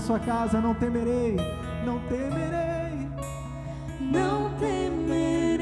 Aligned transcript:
na 0.00 0.06
sua 0.06 0.18
casa, 0.18 0.58
não 0.62 0.72
temerei, 0.72 1.36
não 1.84 1.98
temerei, 2.08 3.06
não 4.00 4.50
temerei. 4.54 5.60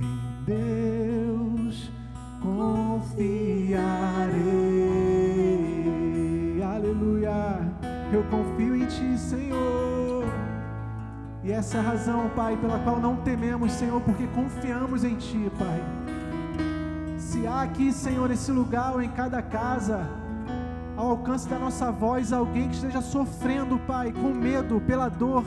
Em 0.00 0.44
Deus 0.46 1.90
confiarei. 2.40 3.82
Aleluia. 6.62 7.68
Eu 8.12 8.22
confio 8.30 8.76
em 8.76 8.86
Ti, 8.86 9.18
Senhor. 9.18 10.24
E 11.42 11.50
essa 11.50 11.78
é 11.78 11.80
a 11.80 11.82
razão, 11.82 12.30
Pai, 12.36 12.56
pela 12.56 12.78
qual 12.78 13.00
não 13.00 13.16
tememos, 13.16 13.72
Senhor, 13.72 14.00
porque 14.02 14.28
confiamos 14.28 15.02
em 15.02 15.16
Ti, 15.16 15.50
Pai. 15.58 15.95
Se 17.36 17.46
há 17.46 17.60
aqui, 17.60 17.92
Senhor, 17.92 18.30
esse 18.30 18.50
lugar 18.50 18.94
ou 18.94 19.02
em 19.02 19.10
cada 19.10 19.42
casa, 19.42 20.08
ao 20.96 21.10
alcance 21.10 21.46
da 21.46 21.58
nossa 21.58 21.92
voz, 21.92 22.32
alguém 22.32 22.66
que 22.66 22.74
esteja 22.74 23.02
sofrendo, 23.02 23.78
Pai, 23.80 24.10
com 24.10 24.32
medo, 24.32 24.80
pela 24.80 25.10
dor, 25.10 25.44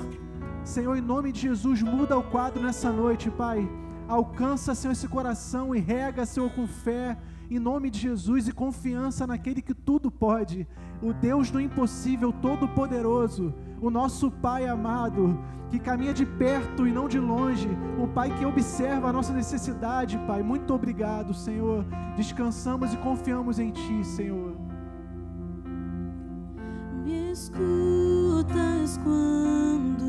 Senhor, 0.64 0.96
em 0.96 1.02
nome 1.02 1.32
de 1.32 1.42
Jesus, 1.42 1.82
muda 1.82 2.16
o 2.16 2.22
quadro 2.22 2.62
nessa 2.62 2.92
noite, 2.92 3.32
Pai. 3.32 3.68
Alcança, 4.08 4.76
Senhor, 4.76 4.92
esse 4.92 5.08
coração 5.08 5.74
e 5.74 5.80
rega, 5.80 6.28
Senhor, 6.28 6.52
com 6.52 6.68
fé 6.68 7.18
em 7.50 7.60
nome 7.60 7.90
de 7.90 8.00
Jesus 8.00 8.48
e 8.48 8.52
confiança 8.52 9.26
naquele 9.26 9.62
que 9.62 9.74
tudo 9.74 10.12
pode, 10.12 10.68
o 11.02 11.12
Deus 11.14 11.50
do 11.50 11.60
impossível, 11.60 12.32
todo-poderoso, 12.32 13.54
o 13.82 13.90
nosso 13.90 14.30
Pai 14.30 14.68
amado, 14.68 15.40
que 15.70 15.80
caminha 15.80 16.14
de 16.14 16.26
perto 16.26 16.88
e 16.88 16.92
não 16.92 17.08
de 17.08 17.20
longe, 17.20 17.70
o 17.98 18.08
Pai 18.08 18.36
que 18.38 18.46
observa 18.46 19.10
a 19.10 19.14
nossa 19.14 19.34
necessidade, 19.34 20.18
Pai. 20.28 20.44
Muito 20.44 20.74
obrigado, 20.74 21.34
Senhor. 21.34 21.86
Descansamos 22.16 22.94
e 22.94 22.98
confiamos 22.98 23.60
em 23.60 23.72
Ti, 23.72 24.04
Senhor. 24.04 24.56
Me 27.04 27.32
escutas 27.32 29.00
quando 29.04 30.09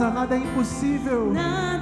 casa, 0.00 0.10
nada 0.10 0.34
é 0.34 0.38
impossível. 0.38 1.30
Nada 1.30 1.79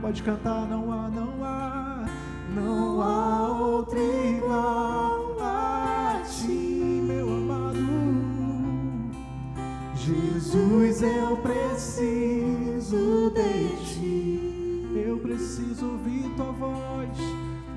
pode 0.00 0.22
cantar, 0.22 0.66
não 0.66 0.90
há, 0.92 1.08
não 1.08 1.44
há, 1.44 2.06
não 2.54 3.02
há 3.02 3.48
outro 3.58 3.98
igual 3.98 5.36
a 5.40 6.22
ti, 6.26 7.02
meu 7.06 7.28
amado. 7.28 7.78
Jesus, 9.94 11.02
eu 11.02 11.36
preciso 11.36 13.30
de 13.34 13.76
ti. 13.84 15.04
Eu 15.06 15.18
preciso 15.18 15.86
ouvir 15.92 16.34
tua 16.34 16.52
voz. 16.52 17.18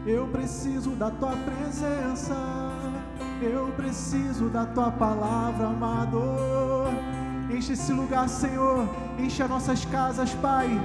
Eu 0.05 0.27
preciso 0.27 0.91
da 0.91 1.11
tua 1.11 1.35
presença. 1.35 2.35
Eu 3.41 3.67
preciso 3.75 4.49
da 4.49 4.65
tua 4.65 4.91
palavra, 4.91 5.67
amado. 5.67 6.21
Enche 7.51 7.73
esse 7.73 7.91
lugar, 7.91 8.29
Senhor. 8.29 8.87
Enche 9.19 9.43
as 9.43 9.49
nossas 9.49 9.83
casas, 9.85 10.33
Pai. 10.35 10.79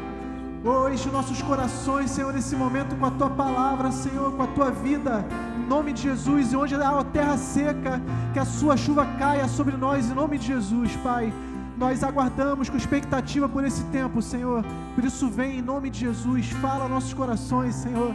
Oh, 0.64 0.88
enche 0.88 1.06
os 1.06 1.12
nossos 1.12 1.40
corações, 1.40 2.10
Senhor, 2.10 2.32
nesse 2.32 2.56
momento 2.56 2.96
com 2.96 3.06
a 3.06 3.10
tua 3.12 3.30
palavra, 3.30 3.92
Senhor, 3.92 4.32
com 4.32 4.42
a 4.42 4.46
tua 4.48 4.70
vida. 4.72 5.24
Em 5.56 5.66
nome 5.68 5.92
de 5.92 6.02
Jesus. 6.02 6.52
E 6.52 6.56
onde 6.56 6.74
há 6.74 6.98
a 6.98 7.04
terra 7.04 7.36
seca, 7.36 8.02
que 8.32 8.38
a 8.40 8.44
sua 8.44 8.76
chuva 8.76 9.06
caia 9.18 9.46
sobre 9.46 9.76
nós, 9.76 10.10
em 10.10 10.14
nome 10.14 10.36
de 10.36 10.48
Jesus, 10.48 10.96
Pai. 10.96 11.32
Nós 11.76 12.02
aguardamos 12.02 12.68
com 12.68 12.76
expectativa 12.76 13.48
por 13.48 13.62
esse 13.62 13.84
tempo, 13.84 14.20
Senhor. 14.20 14.64
Por 14.96 15.04
isso, 15.04 15.30
vem 15.30 15.58
em 15.58 15.62
nome 15.62 15.90
de 15.90 16.00
Jesus, 16.00 16.50
fala 16.60 16.88
nossos 16.88 17.14
corações, 17.14 17.76
Senhor. 17.76 18.12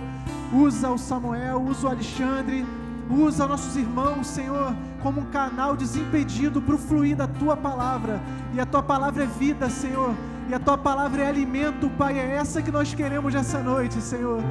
Usa 0.52 0.90
o 0.90 0.98
Samuel, 0.98 1.62
usa 1.62 1.88
o 1.88 1.90
Alexandre, 1.90 2.66
usa 3.10 3.48
nossos 3.48 3.78
irmãos, 3.78 4.28
Senhor, 4.28 4.76
como 5.02 5.22
um 5.22 5.26
canal 5.26 5.78
desimpedido 5.78 6.62
para 6.62 6.76
o 6.76 6.78
fluir 6.78 7.16
da 7.16 7.26
tua 7.26 7.56
palavra. 7.56 8.20
E 8.54 8.60
a 8.60 8.66
tua 8.66 8.84
palavra 8.84 9.24
é 9.24 9.28
vida, 9.28 9.70
Senhor. 9.70 10.14
E 10.50 10.54
a 10.54 10.60
tua 10.60 10.78
palavra 10.78 11.24
é 11.24 11.28
alimento, 11.28 11.90
Pai. 11.92 12.20
É 12.20 12.36
essa 12.36 12.62
que 12.62 12.72
nós 12.72 12.94
queremos 12.94 13.34
nessa 13.34 13.60
noite, 13.60 14.02
Senhor. 14.02 14.42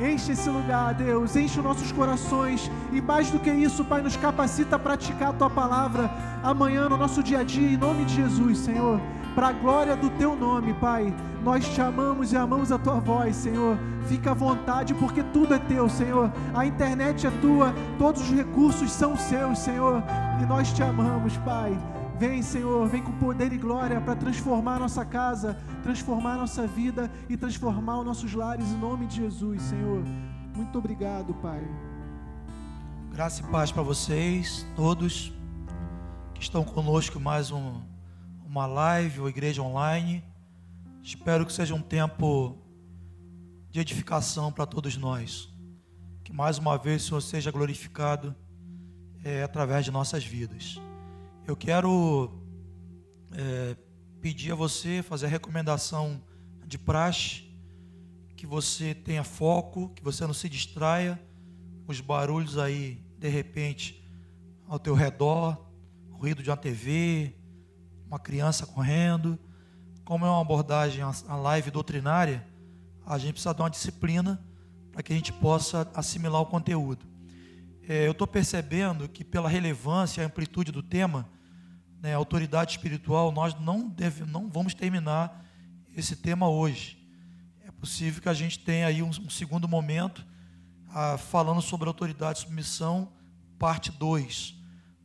Enche 0.00 0.32
esse 0.32 0.50
lugar, 0.50 0.92
Deus, 0.92 1.34
enche 1.36 1.58
os 1.58 1.64
nossos 1.64 1.90
corações 1.90 2.70
e 2.92 3.00
mais 3.00 3.30
do 3.30 3.38
que 3.38 3.50
isso, 3.50 3.82
Pai, 3.82 4.02
nos 4.02 4.14
capacita 4.14 4.76
a 4.76 4.78
praticar 4.78 5.30
a 5.30 5.32
tua 5.32 5.48
palavra 5.48 6.10
amanhã 6.42 6.86
no 6.86 6.98
nosso 6.98 7.22
dia 7.22 7.38
a 7.38 7.42
dia, 7.42 7.70
em 7.70 7.78
nome 7.78 8.04
de 8.04 8.16
Jesus, 8.16 8.58
Senhor. 8.58 9.00
Para 9.34 9.48
a 9.48 9.52
glória 9.52 9.96
do 9.96 10.10
teu 10.10 10.36
nome, 10.36 10.74
Pai, 10.74 11.14
nós 11.42 11.66
te 11.66 11.80
amamos 11.80 12.32
e 12.32 12.36
amamos 12.36 12.70
a 12.70 12.78
tua 12.78 13.00
voz, 13.00 13.36
Senhor. 13.36 13.78
Fica 14.06 14.32
à 14.32 14.34
vontade, 14.34 14.92
porque 14.94 15.22
tudo 15.22 15.54
é 15.54 15.58
teu, 15.58 15.88
Senhor. 15.88 16.30
A 16.54 16.66
internet 16.66 17.26
é 17.26 17.30
tua, 17.40 17.74
todos 17.98 18.20
os 18.20 18.30
recursos 18.36 18.90
são 18.92 19.16
seus, 19.16 19.58
Senhor. 19.60 20.02
E 20.42 20.46
nós 20.46 20.72
te 20.72 20.82
amamos, 20.82 21.36
Pai. 21.38 21.74
Vem, 22.18 22.40
Senhor, 22.40 22.88
vem 22.88 23.02
com 23.02 23.12
poder 23.18 23.52
e 23.52 23.58
glória 23.58 24.00
para 24.00 24.16
transformar 24.16 24.78
nossa 24.78 25.04
casa, 25.04 25.54
transformar 25.82 26.38
nossa 26.38 26.66
vida 26.66 27.10
e 27.28 27.36
transformar 27.36 27.98
os 27.98 28.06
nossos 28.06 28.32
lares 28.32 28.70
em 28.72 28.78
nome 28.78 29.06
de 29.06 29.16
Jesus, 29.16 29.60
Senhor. 29.60 30.02
Muito 30.54 30.78
obrigado, 30.78 31.34
Pai. 31.34 31.62
Graça 33.12 33.42
e 33.42 33.46
paz 33.48 33.70
para 33.70 33.82
vocês, 33.82 34.66
todos 34.74 35.30
que 36.34 36.40
estão 36.40 36.64
conosco 36.64 37.20
mais 37.20 37.50
um, 37.50 37.82
uma 38.46 38.64
live 38.64 39.20
ou 39.20 39.28
igreja 39.28 39.60
online. 39.60 40.24
Espero 41.02 41.44
que 41.44 41.52
seja 41.52 41.74
um 41.74 41.82
tempo 41.82 42.56
de 43.70 43.78
edificação 43.78 44.50
para 44.50 44.64
todos 44.64 44.96
nós. 44.96 45.52
Que 46.24 46.32
mais 46.32 46.56
uma 46.56 46.78
vez 46.78 47.02
o 47.02 47.08
Senhor 47.08 47.20
seja 47.20 47.50
glorificado 47.50 48.34
é, 49.22 49.42
através 49.42 49.84
de 49.84 49.90
nossas 49.90 50.24
vidas. 50.24 50.80
Eu 51.46 51.54
quero 51.54 52.28
é, 53.30 53.76
pedir 54.20 54.50
a 54.50 54.56
você 54.56 55.00
fazer 55.00 55.26
a 55.26 55.28
recomendação 55.28 56.20
de 56.66 56.76
praxe, 56.76 57.44
que 58.36 58.44
você 58.44 58.92
tenha 58.92 59.22
foco, 59.22 59.90
que 59.90 60.02
você 60.02 60.26
não 60.26 60.34
se 60.34 60.48
distraia, 60.48 61.22
os 61.86 62.00
barulhos 62.00 62.58
aí, 62.58 63.00
de 63.16 63.28
repente, 63.28 64.04
ao 64.66 64.76
teu 64.80 64.92
redor, 64.96 65.70
ruído 66.10 66.42
de 66.42 66.50
uma 66.50 66.56
TV, 66.56 67.32
uma 68.08 68.18
criança 68.18 68.66
correndo. 68.66 69.38
Como 70.04 70.26
é 70.26 70.28
uma 70.28 70.40
abordagem, 70.40 71.00
a 71.00 71.36
live 71.36 71.70
doutrinária, 71.70 72.44
a 73.06 73.18
gente 73.18 73.34
precisa 73.34 73.54
dar 73.54 73.62
uma 73.62 73.70
disciplina 73.70 74.44
para 74.90 75.00
que 75.00 75.12
a 75.12 75.16
gente 75.16 75.32
possa 75.32 75.88
assimilar 75.94 76.42
o 76.42 76.46
conteúdo. 76.46 77.06
É, 77.88 78.04
eu 78.04 78.10
estou 78.10 78.26
percebendo 78.26 79.08
que, 79.08 79.22
pela 79.22 79.48
relevância 79.48 80.22
e 80.22 80.24
amplitude 80.24 80.72
do 80.72 80.82
tema, 80.82 81.35
né, 82.00 82.14
autoridade 82.14 82.72
espiritual, 82.72 83.32
nós 83.32 83.58
não, 83.58 83.88
deve, 83.88 84.24
não 84.24 84.48
vamos 84.48 84.74
terminar 84.74 85.44
esse 85.96 86.16
tema 86.16 86.48
hoje. 86.48 86.98
É 87.64 87.70
possível 87.70 88.22
que 88.22 88.28
a 88.28 88.34
gente 88.34 88.58
tenha 88.58 88.86
aí 88.86 89.02
um, 89.02 89.08
um 89.08 89.30
segundo 89.30 89.66
momento 89.66 90.24
ah, 90.90 91.18
falando 91.18 91.60
sobre 91.60 91.88
autoridade 91.88 92.38
e 92.38 92.42
submissão, 92.42 93.12
parte 93.58 93.90
2. 93.92 94.54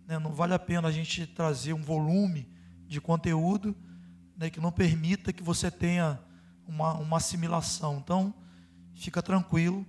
Né, 0.07 0.19
não 0.19 0.33
vale 0.33 0.53
a 0.53 0.59
pena 0.59 0.87
a 0.87 0.91
gente 0.91 1.25
trazer 1.25 1.73
um 1.73 1.81
volume 1.81 2.47
de 2.87 2.99
conteúdo 2.99 3.75
né, 4.35 4.49
que 4.49 4.59
não 4.59 4.71
permita 4.71 5.31
que 5.31 5.43
você 5.43 5.71
tenha 5.71 6.19
uma, 6.67 6.93
uma 6.95 7.17
assimilação. 7.17 7.97
Então, 7.97 8.33
fica 8.95 9.21
tranquilo 9.21 9.85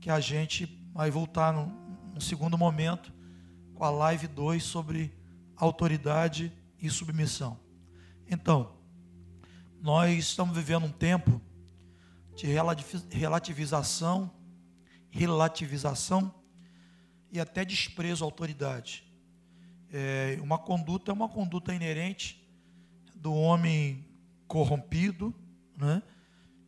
que 0.00 0.10
a 0.10 0.20
gente 0.20 0.66
vai 0.92 1.10
voltar 1.10 1.52
no, 1.52 1.66
no 2.14 2.20
segundo 2.20 2.58
momento 2.58 3.12
com 3.74 3.84
a 3.84 3.90
live 3.90 4.26
2 4.26 4.62
sobre 4.62 5.12
autoridade 5.60 6.52
e 6.80 6.88
submissão. 6.88 7.60
Então, 8.26 8.76
nós 9.80 10.18
estamos 10.18 10.56
vivendo 10.56 10.86
um 10.86 10.92
tempo 10.92 11.40
de 12.34 12.46
relativização, 12.46 14.30
relativização 15.10 16.34
e 17.30 17.38
até 17.38 17.64
desprezo 17.64 18.24
à 18.24 18.26
autoridade. 18.26 19.04
É, 19.92 20.38
uma 20.40 20.58
conduta 20.58 21.10
é 21.10 21.14
uma 21.14 21.28
conduta 21.28 21.74
inerente 21.74 22.48
do 23.14 23.34
homem 23.34 24.08
corrompido, 24.46 25.34
né? 25.76 26.02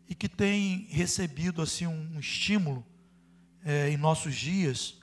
E 0.08 0.14
que 0.14 0.28
tem 0.28 0.86
recebido 0.90 1.62
assim 1.62 1.86
um 1.86 2.18
estímulo 2.18 2.84
é, 3.64 3.88
em 3.88 3.96
nossos 3.96 4.34
dias 4.34 5.00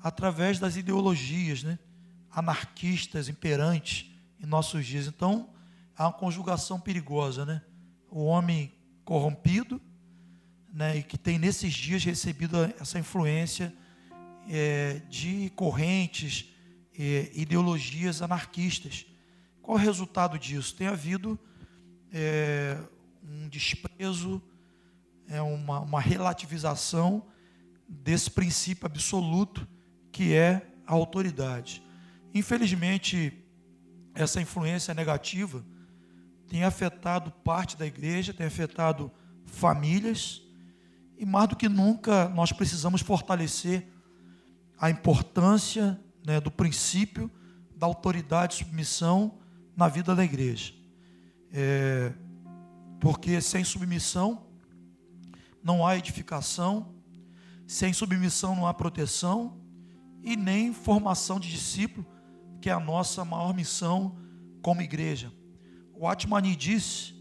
através 0.00 0.60
das 0.60 0.76
ideologias, 0.76 1.62
né? 1.62 1.78
Anarquistas 2.34 3.28
imperantes 3.28 4.10
em 4.40 4.46
nossos 4.46 4.84
dias. 4.86 5.06
Então, 5.06 5.50
há 5.96 6.06
uma 6.06 6.12
conjugação 6.12 6.80
perigosa, 6.80 7.44
né? 7.44 7.62
O 8.10 8.24
homem 8.24 8.72
corrompido, 9.04 9.80
né? 10.72 10.98
E 10.98 11.02
que 11.02 11.16
tem 11.16 11.38
nesses 11.38 11.72
dias 11.72 12.04
recebido 12.04 12.56
essa 12.80 12.98
influência 12.98 13.72
é, 14.48 15.00
de 15.08 15.50
correntes, 15.56 16.46
é, 16.98 17.30
ideologias 17.34 18.22
anarquistas. 18.22 19.06
Qual 19.62 19.76
o 19.76 19.80
resultado 19.80 20.38
disso? 20.38 20.74
Tem 20.74 20.86
havido 20.86 21.38
é, 22.12 22.78
um 23.22 23.48
desprezo, 23.48 24.42
é 25.28 25.40
uma, 25.40 25.80
uma 25.80 26.00
relativização 26.00 27.24
desse 27.88 28.30
princípio 28.30 28.86
absoluto 28.86 29.66
que 30.12 30.34
é 30.34 30.66
a 30.86 30.92
autoridade. 30.92 31.82
Infelizmente, 32.34 33.32
essa 34.12 34.40
influência 34.42 34.92
negativa 34.92 35.64
tem 36.48 36.64
afetado 36.64 37.30
parte 37.30 37.76
da 37.76 37.86
igreja, 37.86 38.34
tem 38.34 38.46
afetado 38.46 39.10
famílias, 39.46 40.42
e 41.16 41.24
mais 41.24 41.48
do 41.48 41.56
que 41.56 41.68
nunca 41.68 42.28
nós 42.28 42.50
precisamos 42.50 43.00
fortalecer 43.00 43.86
a 44.76 44.90
importância 44.90 46.00
né, 46.26 46.40
do 46.40 46.50
princípio 46.50 47.30
da 47.76 47.86
autoridade 47.86 48.54
e 48.54 48.58
submissão 48.58 49.38
na 49.76 49.86
vida 49.86 50.14
da 50.14 50.24
igreja. 50.24 50.74
É, 51.52 52.12
porque 53.00 53.40
sem 53.40 53.62
submissão 53.62 54.46
não 55.62 55.86
há 55.86 55.96
edificação, 55.96 56.94
sem 57.66 57.92
submissão 57.92 58.56
não 58.56 58.66
há 58.66 58.74
proteção 58.74 59.56
e 60.22 60.36
nem 60.36 60.72
formação 60.72 61.38
de 61.38 61.48
discípulo, 61.48 62.06
que 62.64 62.70
é 62.70 62.72
a 62.72 62.80
nossa 62.80 63.26
maior 63.26 63.52
missão 63.52 64.16
como 64.62 64.80
igreja. 64.80 65.30
O 65.92 66.08
Atmani 66.08 66.56
disse 66.56 67.12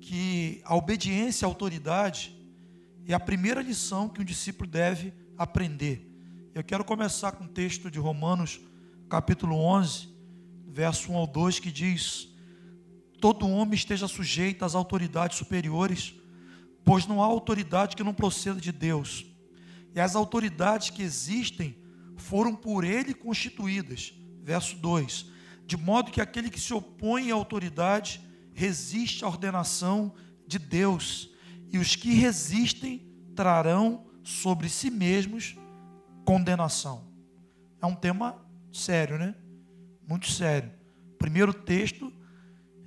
que 0.00 0.60
a 0.64 0.74
obediência 0.74 1.46
à 1.46 1.48
autoridade 1.48 2.36
é 3.06 3.14
a 3.14 3.20
primeira 3.20 3.62
lição 3.62 4.08
que 4.08 4.20
um 4.20 4.24
discípulo 4.24 4.68
deve 4.68 5.14
aprender. 5.38 6.04
Eu 6.52 6.64
quero 6.64 6.84
começar 6.84 7.30
com 7.30 7.44
o 7.44 7.48
texto 7.48 7.88
de 7.92 8.00
Romanos, 8.00 8.60
capítulo 9.08 9.54
11, 9.54 10.08
verso 10.66 11.12
1 11.12 11.16
ao 11.16 11.28
2, 11.28 11.60
que 11.60 11.70
diz: 11.70 12.28
Todo 13.20 13.48
homem 13.48 13.74
esteja 13.74 14.08
sujeito 14.08 14.64
às 14.64 14.74
autoridades 14.74 15.38
superiores, 15.38 16.12
pois 16.84 17.06
não 17.06 17.22
há 17.22 17.26
autoridade 17.26 17.94
que 17.94 18.02
não 18.02 18.12
proceda 18.12 18.60
de 18.60 18.72
Deus. 18.72 19.24
E 19.94 20.00
as 20.00 20.16
autoridades 20.16 20.90
que 20.90 21.02
existem 21.02 21.78
foram 22.16 22.52
por 22.52 22.82
ele 22.82 23.14
constituídas. 23.14 24.18
Verso 24.50 24.74
2: 24.78 25.26
De 25.64 25.76
modo 25.76 26.10
que 26.10 26.20
aquele 26.20 26.50
que 26.50 26.58
se 26.58 26.74
opõe 26.74 27.30
à 27.30 27.34
autoridade 27.34 28.20
resiste 28.52 29.24
à 29.24 29.28
ordenação 29.28 30.12
de 30.44 30.58
Deus, 30.58 31.30
e 31.70 31.78
os 31.78 31.94
que 31.94 32.14
resistem 32.14 33.06
trarão 33.36 34.08
sobre 34.24 34.68
si 34.68 34.90
mesmos 34.90 35.56
condenação. 36.24 37.04
É 37.80 37.86
um 37.86 37.94
tema 37.94 38.44
sério, 38.72 39.18
né? 39.18 39.36
Muito 40.04 40.28
sério. 40.28 40.72
O 41.14 41.16
primeiro 41.16 41.54
texto 41.54 42.12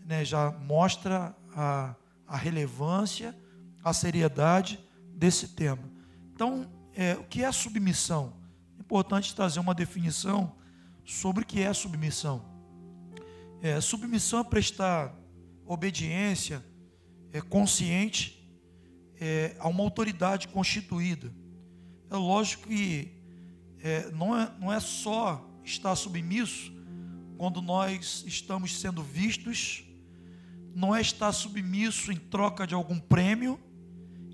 né, 0.05 0.25
já 0.25 0.51
mostra 0.51 1.33
a, 1.55 1.95
a 2.27 2.35
relevância, 2.35 3.33
a 3.81 3.93
seriedade 3.93 4.77
desse 5.15 5.47
tema. 5.47 5.89
Então, 6.33 6.69
é, 6.93 7.13
o 7.13 7.23
que 7.23 7.41
é 7.41 7.49
submissão? 7.53 8.33
É 8.77 8.81
importante 8.81 9.33
trazer 9.33 9.61
uma 9.61 9.73
definição 9.73 10.61
sobre 11.05 11.43
o 11.43 11.45
que 11.45 11.61
é 11.61 11.73
submissão. 11.73 12.45
É, 13.61 13.79
submissão 13.79 14.39
é 14.39 14.43
prestar 14.43 15.15
obediência 15.65 16.63
é, 17.31 17.41
consciente 17.41 18.43
é, 19.19 19.55
a 19.59 19.67
uma 19.67 19.83
autoridade 19.83 20.47
constituída. 20.47 21.33
É 22.09 22.15
lógico 22.15 22.67
que 22.67 23.11
é, 23.79 24.11
não, 24.11 24.37
é, 24.37 24.51
não 24.59 24.71
é 24.71 24.79
só 24.79 25.49
estar 25.63 25.95
submisso 25.95 26.73
quando 27.37 27.61
nós 27.61 28.23
estamos 28.27 28.79
sendo 28.79 29.01
vistos, 29.01 29.83
não 30.75 30.95
é 30.95 31.01
estar 31.01 31.31
submisso 31.31 32.11
em 32.11 32.17
troca 32.17 32.65
de 32.65 32.73
algum 32.73 32.99
prêmio, 32.99 33.59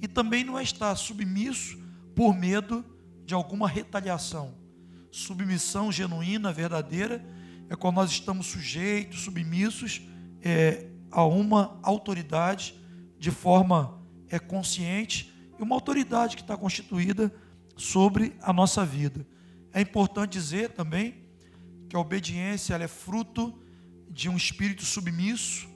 e 0.01 0.07
também 0.07 0.43
não 0.43 0.57
é 0.57 0.63
estar 0.63 0.95
submisso 0.95 1.77
por 2.15 2.33
medo 2.33 2.85
de 3.25 3.33
alguma 3.33 3.67
retaliação. 3.67 4.58
Submissão 5.11 5.91
genuína, 5.91 6.51
verdadeira, 6.51 7.23
é 7.69 7.75
quando 7.75 7.95
nós 7.95 8.11
estamos 8.11 8.47
sujeitos, 8.47 9.21
submissos 9.21 10.01
é, 10.41 10.87
a 11.11 11.23
uma 11.23 11.79
autoridade 11.83 12.75
de 13.17 13.31
forma 13.31 14.01
é, 14.29 14.39
consciente 14.39 15.33
e 15.57 15.61
uma 15.61 15.75
autoridade 15.75 16.35
que 16.35 16.41
está 16.41 16.55
constituída 16.55 17.33
sobre 17.75 18.35
a 18.41 18.53
nossa 18.53 18.85
vida. 18.85 19.25
É 19.73 19.81
importante 19.81 20.33
dizer 20.33 20.69
também 20.69 21.23
que 21.87 21.95
a 21.95 21.99
obediência 21.99 22.75
é 22.75 22.87
fruto 22.87 23.59
de 24.09 24.29
um 24.29 24.37
espírito 24.37 24.83
submisso, 24.83 25.67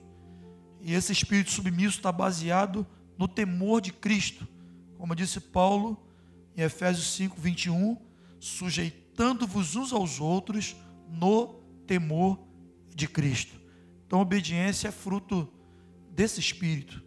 e 0.81 0.93
esse 0.93 1.11
espírito 1.11 1.51
submisso 1.51 1.97
está 1.97 2.11
baseado 2.11 2.85
no 3.17 3.27
temor 3.27 3.81
de 3.81 3.93
Cristo, 3.93 4.47
como 4.97 5.15
disse 5.15 5.39
Paulo 5.39 6.05
em 6.55 6.61
Efésios 6.61 7.13
5, 7.15 7.39
21, 7.39 7.97
sujeitando-vos 9.13 9.75
uns 9.75 9.93
aos 9.93 10.19
outros 10.19 10.75
no 11.07 11.61
temor 11.85 12.39
de 12.95 13.07
Cristo. 13.07 13.59
Então, 14.05 14.19
obediência 14.19 14.87
é 14.87 14.91
fruto 14.91 15.47
desse 16.11 16.39
espírito, 16.39 17.01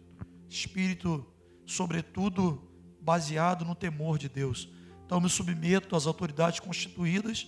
espírito, 0.49 1.25
sobretudo, 1.65 2.61
baseado 3.01 3.65
no 3.65 3.75
temor 3.75 4.17
de 4.17 4.29
Deus. 4.29 4.69
Então, 5.05 5.19
me 5.19 5.29
submeto 5.29 5.95
às 5.95 6.07
autoridades 6.07 6.59
constituídas, 6.59 7.47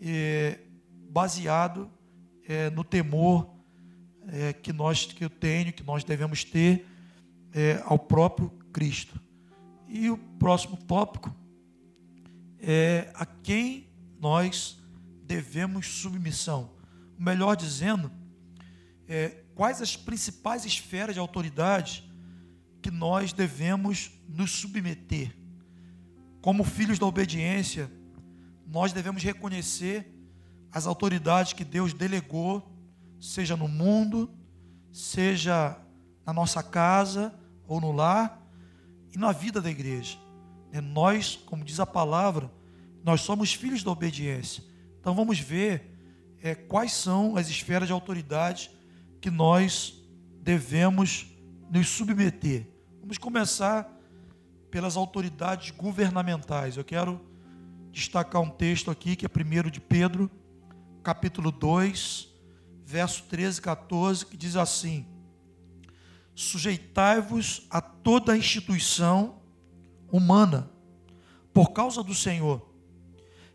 é, 0.00 0.60
baseado 1.10 1.90
é, 2.46 2.70
no 2.70 2.84
temor 2.84 3.50
é, 4.28 4.52
que 4.52 4.72
nós 4.72 5.06
que 5.06 5.24
eu 5.24 5.30
tenho, 5.30 5.72
que 5.72 5.82
nós 5.82 6.04
devemos 6.04 6.44
ter 6.44 6.86
ao 7.84 7.98
próprio 7.98 8.48
Cristo. 8.72 9.20
E 9.88 10.08
o 10.08 10.16
próximo 10.16 10.76
tópico 10.76 11.34
é 12.60 13.10
a 13.14 13.24
quem 13.24 13.88
nós 14.20 14.78
devemos 15.24 15.86
submissão. 15.86 16.70
Melhor 17.18 17.56
dizendo, 17.56 18.10
é, 19.08 19.44
quais 19.54 19.82
as 19.82 19.96
principais 19.96 20.64
esferas 20.64 21.14
de 21.14 21.20
autoridade 21.20 22.10
que 22.80 22.90
nós 22.90 23.32
devemos 23.32 24.10
nos 24.28 24.50
submeter. 24.52 25.36
Como 26.40 26.64
filhos 26.64 26.98
da 26.98 27.06
obediência, 27.06 27.90
nós 28.66 28.92
devemos 28.92 29.22
reconhecer 29.22 30.10
as 30.72 30.86
autoridades 30.86 31.52
que 31.52 31.64
Deus 31.64 31.92
delegou, 31.92 32.72
seja 33.20 33.56
no 33.56 33.68
mundo, 33.68 34.32
seja 34.92 35.78
na 36.24 36.32
nossa 36.32 36.62
casa 36.62 37.34
ou 37.66 37.80
no 37.80 37.92
lar, 37.92 38.40
e 39.12 39.18
na 39.18 39.32
vida 39.32 39.60
da 39.60 39.70
igreja. 39.70 40.16
É, 40.72 40.80
nós, 40.80 41.36
como 41.46 41.64
diz 41.64 41.80
a 41.80 41.86
palavra, 41.86 42.50
nós 43.04 43.22
somos 43.22 43.52
filhos 43.52 43.82
da 43.82 43.90
obediência. 43.90 44.62
Então 45.00 45.14
vamos 45.14 45.38
ver 45.38 45.96
é, 46.42 46.54
quais 46.54 46.92
são 46.92 47.36
as 47.36 47.48
esferas 47.48 47.88
de 47.88 47.92
autoridade 47.92 48.70
que 49.20 49.30
nós 49.30 49.94
devemos 50.42 51.26
nos 51.70 51.88
submeter. 51.88 52.66
Vamos 53.00 53.18
começar 53.18 53.90
pelas 54.70 54.96
autoridades 54.96 55.70
governamentais. 55.70 56.76
Eu 56.76 56.84
quero 56.84 57.20
destacar 57.90 58.40
um 58.40 58.50
texto 58.50 58.90
aqui 58.90 59.16
que 59.16 59.26
é 59.26 59.28
1 59.28 59.70
de 59.70 59.80
Pedro, 59.80 60.30
capítulo 61.02 61.50
2, 61.50 62.28
verso 62.84 63.24
13 63.24 63.58
e 63.58 63.62
14, 63.62 64.26
que 64.26 64.36
diz 64.36 64.56
assim: 64.56 65.06
sujeitai-vos 66.34 67.66
a 67.70 67.80
toda 67.80 68.36
instituição 68.36 69.39
humana, 70.10 70.70
por 71.52 71.72
causa 71.72 72.02
do 72.02 72.14
Senhor, 72.14 72.70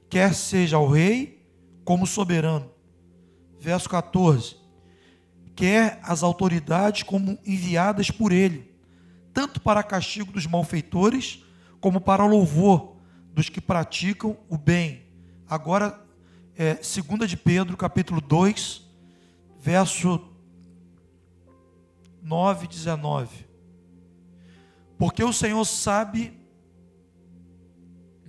quer 0.09 0.33
seja 0.33 0.77
o 0.77 0.87
rei 0.87 1.47
como 1.83 2.05
soberano. 2.05 2.69
Verso 3.59 3.89
14: 3.89 4.57
quer 5.55 5.99
as 6.03 6.23
autoridades 6.23 7.03
como 7.03 7.37
enviadas 7.45 8.11
por 8.11 8.31
ele, 8.31 8.75
tanto 9.33 9.61
para 9.61 9.83
castigo 9.83 10.31
dos 10.31 10.45
malfeitores, 10.45 11.43
como 11.79 12.01
para 12.01 12.25
louvor 12.25 12.95
dos 13.33 13.49
que 13.49 13.61
praticam 13.61 14.37
o 14.49 14.57
bem. 14.57 15.03
Agora, 15.47 16.01
é, 16.57 16.75
2 16.75 17.29
de 17.29 17.37
Pedro, 17.37 17.75
capítulo 17.75 18.21
2, 18.21 18.81
verso 19.59 20.21
9, 22.21 22.67
19. 22.67 23.45
Porque 24.97 25.23
o 25.23 25.33
Senhor 25.33 25.63
sabe, 25.65 26.33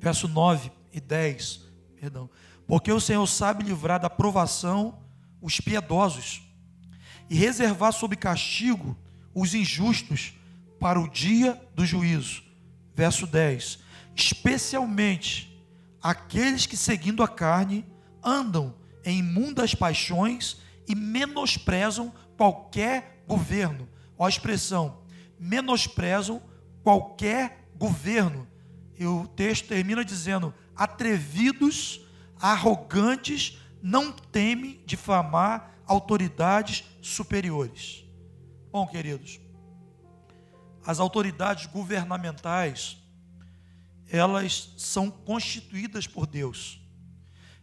verso 0.07 0.29
9 0.29 0.71
e 0.93 1.01
10, 1.01 1.63
perdão. 2.01 2.31
Porque 2.65 2.93
o 2.93 3.01
Senhor 3.01 3.27
sabe 3.27 3.65
livrar 3.65 3.99
da 3.99 4.09
provação 4.09 5.01
os 5.43 5.61
piedosos 5.61 6.43
e 7.29 7.35
reservar 7.35 7.93
sob 7.93 8.15
castigo 8.15 8.97
os 9.35 9.53
injustos 9.53 10.33
para 10.79 11.01
o 11.01 11.11
dia 11.11 11.61
do 11.75 11.85
juízo. 11.85 12.45
Verso 12.95 13.27
10. 13.27 13.81
Especialmente 14.15 15.61
aqueles 16.01 16.67
que, 16.67 16.77
seguindo 16.77 17.21
a 17.21 17.27
carne, 17.27 17.85
andam 18.23 18.77
em 19.05 19.19
imundas 19.19 19.75
paixões 19.75 20.59
e 20.87 20.95
menosprezam 20.95 22.15
qualquer 22.37 23.25
governo. 23.27 23.89
Olha 24.17 24.29
a 24.29 24.31
expressão, 24.31 24.99
menosprezam 25.37 26.41
qualquer 26.85 27.69
governo. 27.75 28.47
E 28.99 29.07
o 29.07 29.27
texto 29.29 29.69
termina 29.69 30.05
dizendo: 30.05 30.55
atrevidos, 30.75 32.01
arrogantes, 32.41 33.59
não 33.83 34.13
temem 34.13 34.81
difamar 34.87 35.79
autoridades 35.87 36.85
superiores. 37.01 38.05
Bom, 38.73 38.87
queridos, 38.87 39.41
as 40.85 41.01
autoridades 41.01 41.67
governamentais, 41.67 42.97
elas 44.09 44.73
são 44.77 45.11
constituídas 45.11 46.07
por 46.07 46.27
Deus. 46.27 46.81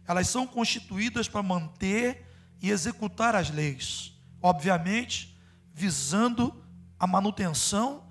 Elas 0.06 0.28
são 0.28 0.46
constituídas 0.46 1.28
para 1.28 1.42
manter 1.42 2.26
e 2.60 2.70
executar 2.70 3.34
as 3.34 3.50
leis, 3.50 4.12
obviamente, 4.42 5.38
visando 5.72 6.64
a 6.98 7.06
manutenção 7.06 8.04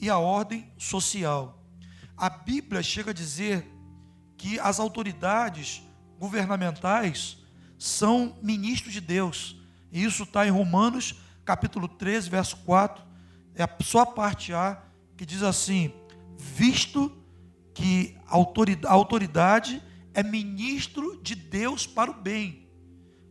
e 0.00 0.10
a 0.10 0.18
ordem 0.18 0.70
social. 0.76 1.55
A 2.16 2.30
Bíblia 2.30 2.82
chega 2.82 3.10
a 3.10 3.14
dizer 3.14 3.66
que 4.36 4.58
as 4.58 4.80
autoridades 4.80 5.82
governamentais 6.18 7.38
são 7.78 8.38
ministros 8.42 8.92
de 8.92 9.00
Deus. 9.00 9.60
E 9.92 10.02
isso 10.02 10.22
está 10.22 10.46
em 10.46 10.50
Romanos, 10.50 11.20
capítulo 11.44 11.86
13, 11.86 12.30
verso 12.30 12.56
4. 12.58 13.04
É 13.54 13.62
a 13.62 13.70
só 13.82 14.00
a 14.00 14.06
parte 14.06 14.52
A 14.52 14.82
que 15.16 15.26
diz 15.26 15.42
assim: 15.42 15.92
visto 16.38 17.12
que 17.74 18.16
a 18.26 18.36
autoridade 18.90 19.82
é 20.14 20.22
ministro 20.22 21.20
de 21.22 21.34
Deus 21.34 21.86
para 21.86 22.10
o 22.10 22.14
bem. 22.14 22.66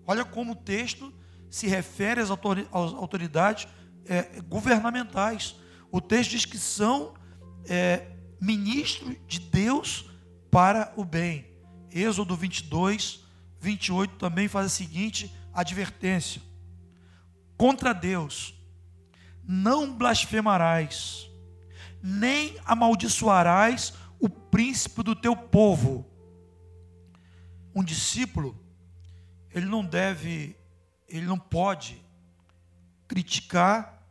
Olha 0.06 0.24
como 0.24 0.52
o 0.52 0.56
texto 0.56 1.12
se 1.50 1.68
refere 1.68 2.22
às 2.22 2.30
autoridades 2.30 3.68
é, 4.06 4.40
governamentais. 4.42 5.56
O 5.92 6.00
texto 6.00 6.32
diz 6.32 6.46
que 6.46 6.60
são 6.60 7.16
é, 7.68 8.15
ministros 8.46 9.16
de 9.28 9.40
Deus 9.40 10.06
para 10.52 10.94
o 10.96 11.04
bem. 11.04 11.46
Êxodo 11.92 12.36
22, 12.36 13.24
28 13.60 14.16
também 14.18 14.48
faz 14.48 14.68
a 14.68 14.70
seguinte 14.70 15.34
advertência: 15.52 16.42
contra 17.58 17.94
Deus 17.94 18.54
não 19.48 19.96
blasfemarás, 19.96 21.30
nem 22.02 22.58
amaldiçoarás 22.66 23.94
o 24.20 24.30
príncipe 24.30 25.02
do 25.02 25.16
teu 25.16 25.36
povo. 25.36 26.06
Um 27.74 27.84
discípulo, 27.84 28.58
ele 29.52 29.66
não 29.66 29.84
deve, 29.84 30.56
ele 31.08 31.26
não 31.26 31.38
pode 31.38 32.02
criticar 33.08 34.04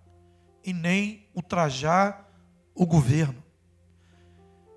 e 0.65 0.73
nem 0.73 1.29
ultrajar 1.35 2.29
o 2.75 2.87
governo. 2.87 3.44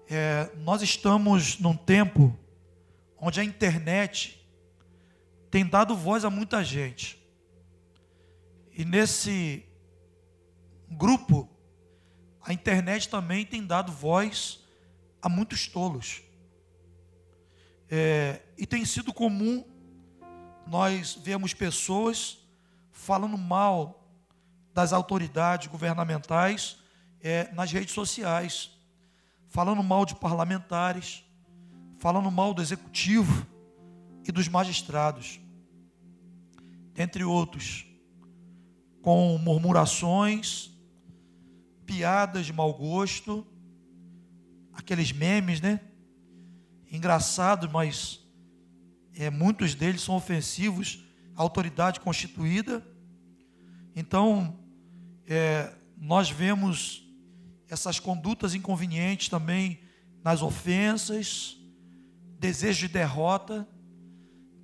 É, 0.10 0.50
nós 0.58 0.82
estamos 0.82 1.60
num 1.60 1.76
tempo 1.76 2.38
onde 3.18 3.40
a 3.40 3.44
internet 3.44 4.42
tem 5.52 5.66
dado 5.66 5.96
voz 5.96 6.24
a 6.24 6.30
muita 6.30 6.64
gente. 6.64 7.22
E 8.72 8.86
nesse 8.86 9.66
grupo, 10.90 11.50
a 12.42 12.54
internet 12.54 13.10
também 13.10 13.46
tem 13.46 13.66
dado 13.66 13.92
voz 13.92 14.64
a 15.22 15.28
muitos 15.28 15.68
tolos. 15.68 16.22
É, 17.90 18.42
e 18.58 18.66
tem 18.66 18.86
sido 18.86 19.14
comum 19.14 19.66
nós 20.66 21.18
vemos 21.22 21.54
pessoas 21.54 22.38
falando 22.92 23.38
mal 23.38 24.06
das 24.74 24.92
autoridades 24.94 25.68
governamentais 25.68 26.78
é, 27.22 27.52
nas 27.54 27.72
redes 27.72 27.94
sociais, 27.94 28.77
falando 29.58 29.82
mal 29.82 30.06
de 30.06 30.14
parlamentares, 30.14 31.26
falando 31.98 32.30
mal 32.30 32.54
do 32.54 32.62
executivo 32.62 33.44
e 34.24 34.32
dos 34.32 34.48
magistrados, 34.48 35.40
entre 36.96 37.24
outros, 37.24 37.84
com 39.02 39.36
murmurações, 39.40 40.70
piadas 41.88 42.46
de 42.46 42.54
mau 42.54 42.72
gosto, 42.72 43.48
aqueles 44.74 45.12
memes, 45.12 45.60
né? 45.60 45.80
Engraçados, 46.92 47.68
mas 47.72 48.24
é, 49.16 49.32
muitos 49.32 49.74
deles 49.74 50.04
são 50.04 50.14
ofensivos 50.14 51.04
à 51.36 51.42
autoridade 51.42 52.00
constituída. 52.00 52.86
Então, 53.96 54.56
é, 55.26 55.74
nós 55.98 56.30
vemos 56.30 57.07
essas 57.70 58.00
condutas 58.00 58.56
inconvenientes 58.56 59.30
também 59.30 59.80
nas 60.24 60.42
ofensas, 60.42 61.58
desejo 62.40 62.88
de 62.88 62.94
derrota, 62.94 63.68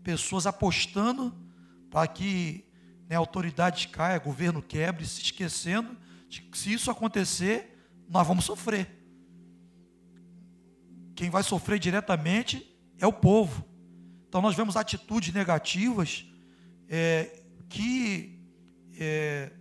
pessoas 0.03 0.45
apostando 0.45 1.33
para 1.89 2.07
que 2.07 2.65
né, 3.07 3.15
a 3.15 3.19
autoridade 3.19 3.87
caia, 3.87 4.19
governo 4.19 4.61
quebre, 4.61 5.05
se 5.05 5.21
esquecendo 5.21 5.97
de 6.27 6.41
que 6.41 6.57
se 6.57 6.73
isso 6.73 6.89
acontecer, 6.89 7.87
nós 8.09 8.27
vamos 8.27 8.45
sofrer. 8.45 8.89
Quem 11.15 11.29
vai 11.29 11.43
sofrer 11.43 11.79
diretamente 11.79 12.75
é 12.97 13.05
o 13.05 13.13
povo. 13.13 13.65
Então 14.27 14.41
nós 14.41 14.55
vemos 14.55 14.75
atitudes 14.75 15.33
negativas 15.33 16.25
é, 16.89 17.43
que 17.69 18.39
é, 18.97 19.51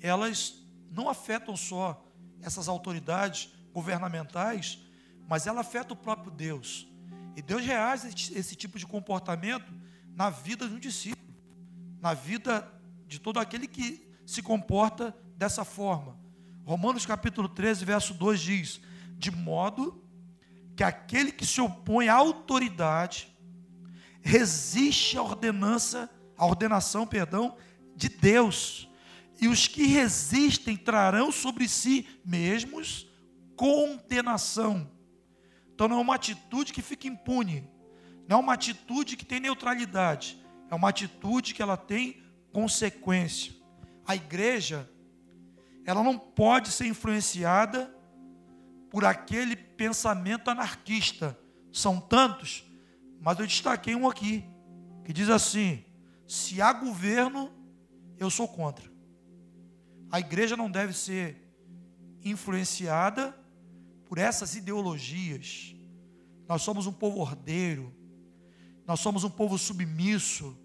elas 0.00 0.54
não 0.90 1.08
afetam 1.08 1.56
só 1.56 2.07
essas 2.42 2.68
autoridades 2.68 3.52
governamentais, 3.72 4.78
mas 5.28 5.46
ela 5.46 5.60
afeta 5.60 5.92
o 5.92 5.96
próprio 5.96 6.30
Deus. 6.30 6.88
E 7.36 7.42
Deus 7.42 7.64
reage 7.64 8.08
esse 8.34 8.56
tipo 8.56 8.78
de 8.78 8.86
comportamento 8.86 9.72
na 10.14 10.30
vida 10.30 10.68
de 10.68 10.74
um 10.74 10.78
discípulo, 10.78 11.34
na 12.00 12.14
vida 12.14 12.68
de 13.06 13.18
todo 13.18 13.38
aquele 13.38 13.66
que 13.66 14.06
se 14.26 14.42
comporta 14.42 15.14
dessa 15.36 15.64
forma. 15.64 16.18
Romanos 16.64 17.06
capítulo 17.06 17.48
13, 17.48 17.84
verso 17.84 18.14
2 18.14 18.40
diz: 18.40 18.80
De 19.16 19.30
modo 19.30 20.04
que 20.76 20.82
aquele 20.82 21.32
que 21.32 21.46
se 21.46 21.60
opõe 21.60 22.08
à 22.08 22.14
autoridade 22.14 23.34
resiste 24.20 25.16
à 25.16 25.22
ordenança, 25.22 26.10
à 26.36 26.44
ordenação, 26.44 27.06
perdão, 27.06 27.56
de 27.96 28.08
Deus. 28.08 28.87
E 29.40 29.48
os 29.48 29.68
que 29.68 29.86
resistem 29.86 30.76
trarão 30.76 31.30
sobre 31.30 31.68
si 31.68 32.06
mesmos 32.24 33.06
condenação. 33.56 34.90
Então 35.74 35.88
não 35.88 35.98
é 35.98 36.00
uma 36.00 36.14
atitude 36.14 36.72
que 36.72 36.82
fica 36.82 37.06
impune, 37.06 37.68
não 38.28 38.38
é 38.38 38.40
uma 38.40 38.54
atitude 38.54 39.16
que 39.16 39.24
tem 39.24 39.40
neutralidade, 39.40 40.38
é 40.70 40.74
uma 40.74 40.88
atitude 40.88 41.54
que 41.54 41.62
ela 41.62 41.76
tem 41.76 42.22
consequência. 42.52 43.52
A 44.06 44.16
igreja, 44.16 44.90
ela 45.84 46.02
não 46.02 46.18
pode 46.18 46.70
ser 46.70 46.86
influenciada 46.86 47.94
por 48.90 49.04
aquele 49.04 49.54
pensamento 49.54 50.50
anarquista. 50.50 51.38
São 51.72 52.00
tantos, 52.00 52.64
mas 53.20 53.38
eu 53.38 53.46
destaquei 53.46 53.94
um 53.94 54.08
aqui, 54.08 54.44
que 55.04 55.12
diz 55.12 55.28
assim: 55.28 55.84
se 56.26 56.60
há 56.60 56.72
governo, 56.72 57.52
eu 58.18 58.30
sou 58.30 58.48
contra. 58.48 58.97
A 60.10 60.20
igreja 60.20 60.56
não 60.56 60.70
deve 60.70 60.92
ser 60.92 61.48
influenciada 62.24 63.36
por 64.06 64.18
essas 64.18 64.54
ideologias. 64.54 65.74
Nós 66.48 66.62
somos 66.62 66.86
um 66.86 66.92
povo 66.92 67.20
ordeiro, 67.20 67.94
nós 68.86 69.00
somos 69.00 69.22
um 69.22 69.30
povo 69.30 69.58
submisso, 69.58 70.56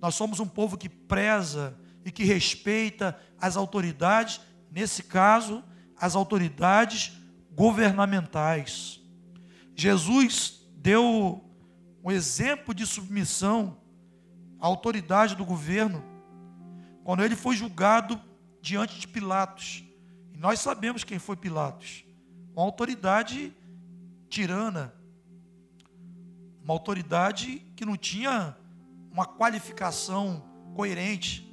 nós 0.00 0.14
somos 0.14 0.40
um 0.40 0.46
povo 0.46 0.78
que 0.78 0.88
preza 0.88 1.78
e 2.04 2.10
que 2.10 2.24
respeita 2.24 3.18
as 3.38 3.56
autoridades, 3.56 4.40
nesse 4.70 5.02
caso, 5.02 5.62
as 5.96 6.16
autoridades 6.16 7.12
governamentais. 7.52 9.02
Jesus 9.74 10.66
deu 10.76 11.44
um 12.02 12.10
exemplo 12.10 12.72
de 12.72 12.86
submissão 12.86 13.76
à 14.58 14.66
autoridade 14.66 15.34
do 15.36 15.44
governo 15.44 16.02
quando 17.04 17.22
ele 17.24 17.36
foi 17.36 17.56
julgado 17.56 18.20
diante 18.60 18.98
de 18.98 19.08
Pilatos. 19.08 19.84
E 20.32 20.38
nós 20.38 20.60
sabemos 20.60 21.04
quem 21.04 21.18
foi 21.18 21.36
Pilatos 21.36 22.04
uma 22.58 22.64
autoridade 22.64 23.54
tirana, 24.28 24.92
uma 26.60 26.74
autoridade 26.74 27.64
que 27.76 27.84
não 27.84 27.96
tinha 27.96 28.56
uma 29.12 29.24
qualificação 29.24 30.42
coerente. 30.74 31.48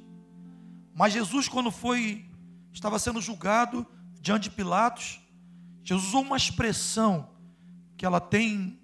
Mas 0.92 1.12
Jesus, 1.12 1.46
quando 1.46 1.70
foi, 1.70 2.28
estava 2.72 2.98
sendo 2.98 3.20
julgado 3.20 3.86
diante 4.20 4.48
de 4.48 4.56
Pilatos, 4.56 5.20
Jesus 5.84 6.08
usou 6.08 6.22
uma 6.22 6.36
expressão 6.36 7.30
que 7.96 8.04
ela 8.04 8.18
tem 8.18 8.76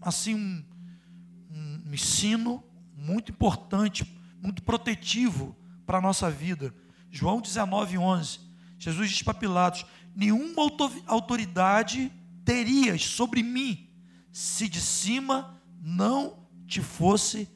assim 0.00 0.34
um, 0.34 1.82
um 1.86 1.92
ensino 1.92 2.64
muito 2.96 3.32
importante, 3.32 4.18
muito 4.40 4.62
protetivo 4.62 5.54
para 5.84 5.98
a 5.98 6.00
nossa 6.00 6.30
vida. 6.30 6.74
João 7.10 7.40
19, 7.40 7.98
11. 7.98 8.40
Jesus 8.78 9.10
diz 9.10 9.22
para 9.22 9.34
Pilatos: 9.34 9.84
nenhuma 10.14 10.62
autoridade 11.06 12.12
terias 12.44 13.04
sobre 13.04 13.42
mim, 13.42 13.88
se 14.32 14.68
de 14.68 14.80
cima 14.80 15.60
não 15.82 16.46
te 16.66 16.80
fosse 16.80 17.48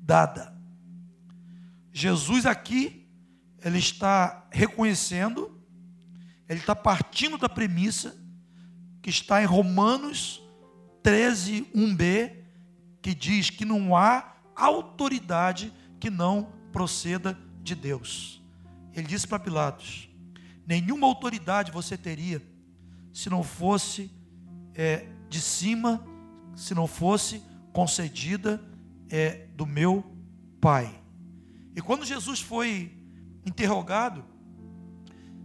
dada. 0.00 0.52
Jesus 1.92 2.46
aqui, 2.46 3.08
ele 3.62 3.78
está 3.78 4.48
reconhecendo, 4.50 5.62
ele 6.48 6.60
está 6.60 6.74
partindo 6.74 7.38
da 7.38 7.48
premissa 7.48 8.16
que 9.02 9.10
está 9.10 9.42
em 9.42 9.46
Romanos 9.46 10.42
13, 11.02 11.66
1b, 11.74 12.36
que 13.02 13.14
diz 13.14 13.50
que 13.50 13.64
não 13.64 13.96
há 13.96 14.36
autoridade 14.54 15.72
que 16.00 16.08
não 16.08 16.52
proceda 16.72 17.38
de 17.62 17.74
Deus. 17.74 18.41
Ele 18.94 19.06
disse 19.06 19.26
para 19.26 19.38
Pilatos: 19.38 20.08
nenhuma 20.66 21.06
autoridade 21.06 21.72
você 21.72 21.96
teria 21.96 22.42
se 23.12 23.28
não 23.28 23.42
fosse 23.42 24.10
é, 24.74 25.06
de 25.28 25.40
cima, 25.40 26.04
se 26.54 26.74
não 26.74 26.86
fosse 26.86 27.42
concedida 27.72 28.62
é, 29.10 29.46
do 29.56 29.66
meu 29.66 30.04
Pai. 30.60 31.02
E 31.74 31.80
quando 31.80 32.04
Jesus 32.04 32.40
foi 32.40 32.96
interrogado 33.44 34.24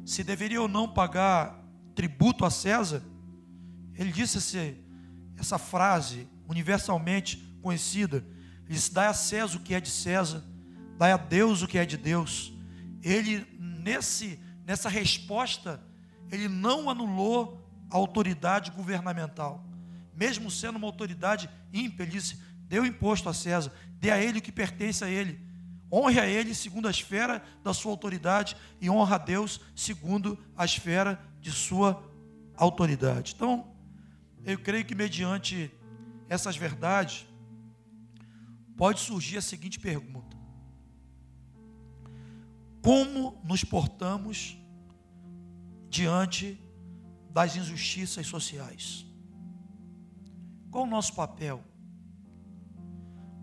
se 0.05 0.23
deveria 0.23 0.61
ou 0.61 0.67
não 0.67 0.87
pagar 0.87 1.61
tributo 1.93 2.45
a 2.45 2.49
César, 2.49 3.03
ele 3.95 4.11
disse 4.11 4.77
essa 5.37 5.57
frase 5.57 6.27
universalmente 6.47 7.37
conhecida: 7.61 8.17
ele 8.65 8.75
disse, 8.75 8.93
dai 8.93 9.07
a 9.07 9.13
César 9.13 9.57
o 9.57 9.61
que 9.61 9.73
é 9.73 9.81
de 9.81 9.89
César, 9.89 10.43
dai 10.97 11.11
a 11.11 11.17
Deus 11.17 11.61
o 11.61 11.67
que 11.67 11.77
é 11.77 11.85
de 11.85 11.97
Deus. 11.97 12.53
Ele, 13.01 13.45
nesse, 13.59 14.39
nessa 14.65 14.89
resposta, 14.89 15.81
ele 16.31 16.47
não 16.47 16.89
anulou 16.89 17.63
a 17.89 17.95
autoridade 17.95 18.71
governamental, 18.71 19.65
mesmo 20.15 20.51
sendo 20.51 20.77
uma 20.77 20.87
autoridade 20.87 21.49
dê 22.67 22.79
o 22.79 22.85
imposto 22.85 23.29
a 23.29 23.33
César, 23.33 23.71
dê 23.99 24.11
a 24.11 24.21
ele 24.21 24.39
o 24.39 24.41
que 24.41 24.51
pertence 24.51 25.03
a 25.03 25.09
ele. 25.09 25.39
Honre 25.91 26.19
a 26.19 26.27
ele 26.27 26.53
segundo 26.53 26.87
a 26.87 26.91
esfera 26.91 27.41
da 27.63 27.73
sua 27.73 27.91
autoridade 27.91 28.57
e 28.81 28.89
honra 28.89 29.15
a 29.15 29.19
Deus 29.19 29.61
segundo 29.73 30.37
a 30.55 30.65
esfera 30.65 31.19
de 31.39 31.51
sua 31.51 32.03
autoridade. 32.57 33.33
Então, 33.35 33.73
eu 34.43 34.59
creio 34.59 34.83
que 34.83 34.95
mediante 34.95 35.71
essas 36.29 36.57
verdades 36.57 37.25
pode 38.75 38.99
surgir 38.99 39.37
a 39.37 39.41
seguinte 39.41 39.79
pergunta: 39.79 40.36
Como 42.87 43.41
nos 43.43 43.63
portamos 43.63 44.57
diante 45.89 46.57
das 47.31 47.55
injustiças 47.55 48.25
sociais? 48.25 49.05
Qual 50.71 50.85
o 50.85 50.87
nosso 50.87 51.13
papel? 51.13 51.61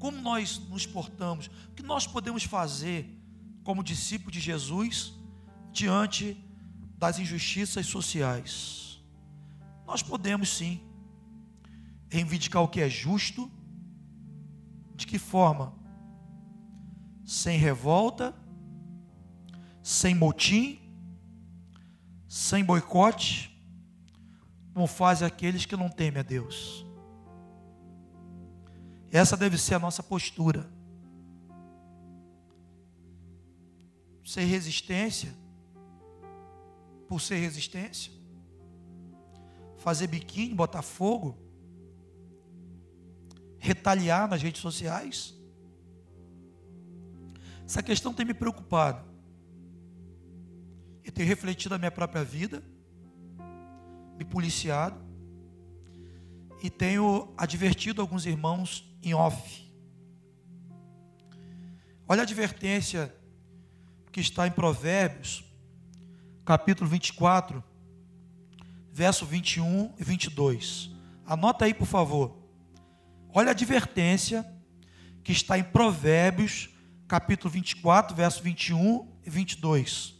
como 0.05 0.21
nós 0.21 0.59
nos 0.69 0.85
portamos, 0.85 1.47
o 1.71 1.73
que 1.73 1.83
nós 1.83 2.07
podemos 2.07 2.45
fazer 2.45 3.09
como 3.63 3.83
discípulo 3.83 4.31
de 4.31 4.39
Jesus 4.39 5.15
diante 5.73 6.37
das 6.99 7.19
injustiças 7.19 7.87
sociais. 7.87 9.03
Nós 9.87 10.03
podemos 10.03 10.51
sim 10.51 10.79
reivindicar 12.11 12.61
o 12.63 12.69
que 12.69 12.83
é 12.83 12.89
justo, 12.91 13.51
de 14.95 15.07
que 15.07 15.19
forma? 15.19 15.73
Sem 17.25 17.59
revolta, 17.59 18.37
sem 19.85 20.15
motim, 20.15 20.81
sem 22.27 22.65
boicote, 22.65 23.55
como 24.73 24.87
fazem 24.87 25.29
aqueles 25.29 25.67
que 25.67 25.77
não 25.77 25.91
temem 25.91 26.21
a 26.21 26.23
Deus. 26.23 26.87
Essa 29.13 29.37
deve 29.37 29.59
ser 29.59 29.75
a 29.75 29.79
nossa 29.79 30.03
postura. 30.03 30.67
Ser 34.25 34.45
resistência, 34.45 35.35
por 37.07 37.21
ser 37.21 37.37
resistência, 37.37 38.11
fazer 39.77 40.07
biquíni, 40.07 40.55
botar 40.55 40.81
fogo, 40.81 41.37
retaliar 43.59 44.27
nas 44.27 44.41
redes 44.41 44.63
sociais. 44.63 45.35
Essa 47.67 47.83
questão 47.83 48.15
tem 48.15 48.25
me 48.25 48.33
preocupado. 48.33 49.14
Tenho 51.15 51.29
refletido 51.29 51.75
a 51.77 51.79
minha 51.79 51.93
própria 51.93 52.25
vida, 52.25 52.63
me 54.19 54.25
policiado, 54.25 55.01
e 56.61 56.69
tenho 56.69 57.33
advertido 57.37 58.01
alguns 58.01 58.27
irmãos 58.27 58.85
em 59.03 59.15
off. 59.15 59.65
Olha 62.09 62.23
a 62.23 62.25
advertência 62.25 63.15
que 64.11 64.21
está 64.21 64.47
em 64.47 64.51
Provérbios, 64.51 65.45
capítulo 66.45 66.91
24, 66.91 67.63
verso 68.93 69.25
21 69.25 69.95
e 69.99 70.05
22. 70.05 70.91
Anota 71.25 71.65
aí, 71.65 71.75
por 71.75 71.87
favor. 71.87 72.37
Olha 73.33 73.49
a 73.49 73.51
advertência 73.53 74.45
que 75.23 75.33
está 75.33 75.59
em 75.59 75.65
Provérbios, 75.65 76.71
capítulo 77.07 77.51
24, 77.51 78.17
verso 78.17 78.43
21 78.43 79.09
e 79.25 79.31
22. 79.31 80.14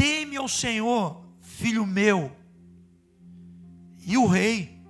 Teme 0.00 0.38
ao 0.38 0.48
Senhor, 0.48 1.22
filho 1.42 1.86
meu, 1.86 2.34
e 3.98 4.16
o 4.16 4.26
rei, 4.26 4.82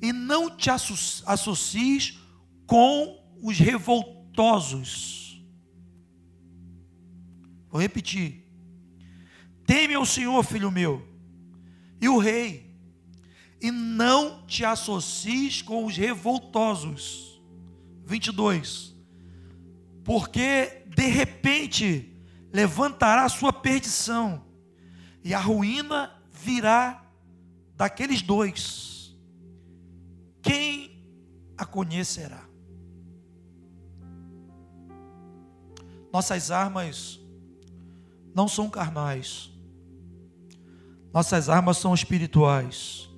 e 0.00 0.14
não 0.14 0.56
te 0.56 0.70
associes 0.70 2.18
com 2.66 3.22
os 3.42 3.58
revoltosos. 3.58 5.44
Vou 7.68 7.78
repetir. 7.78 8.50
Teme 9.66 9.92
ao 9.92 10.06
Senhor, 10.06 10.42
filho 10.42 10.70
meu, 10.70 11.06
e 12.00 12.08
o 12.08 12.16
rei, 12.16 12.74
e 13.60 13.70
não 13.70 14.46
te 14.46 14.64
associes 14.64 15.60
com 15.60 15.84
os 15.84 15.94
revoltosos. 15.94 17.42
22. 18.06 18.96
Porque 20.02 20.82
de 20.86 21.08
repente 21.08 22.15
levantará 22.52 23.24
a 23.24 23.28
sua 23.28 23.52
perdição, 23.52 24.44
e 25.22 25.34
a 25.34 25.38
ruína 25.38 26.12
virá 26.30 27.02
daqueles 27.76 28.22
dois. 28.22 29.16
Quem 30.40 31.04
a 31.58 31.64
conhecerá? 31.64 32.44
Nossas 36.12 36.50
armas 36.50 37.20
não 38.34 38.46
são 38.48 38.70
carnais. 38.70 39.50
Nossas 41.12 41.48
armas 41.48 41.78
são 41.78 41.94
espirituais. 41.94 43.08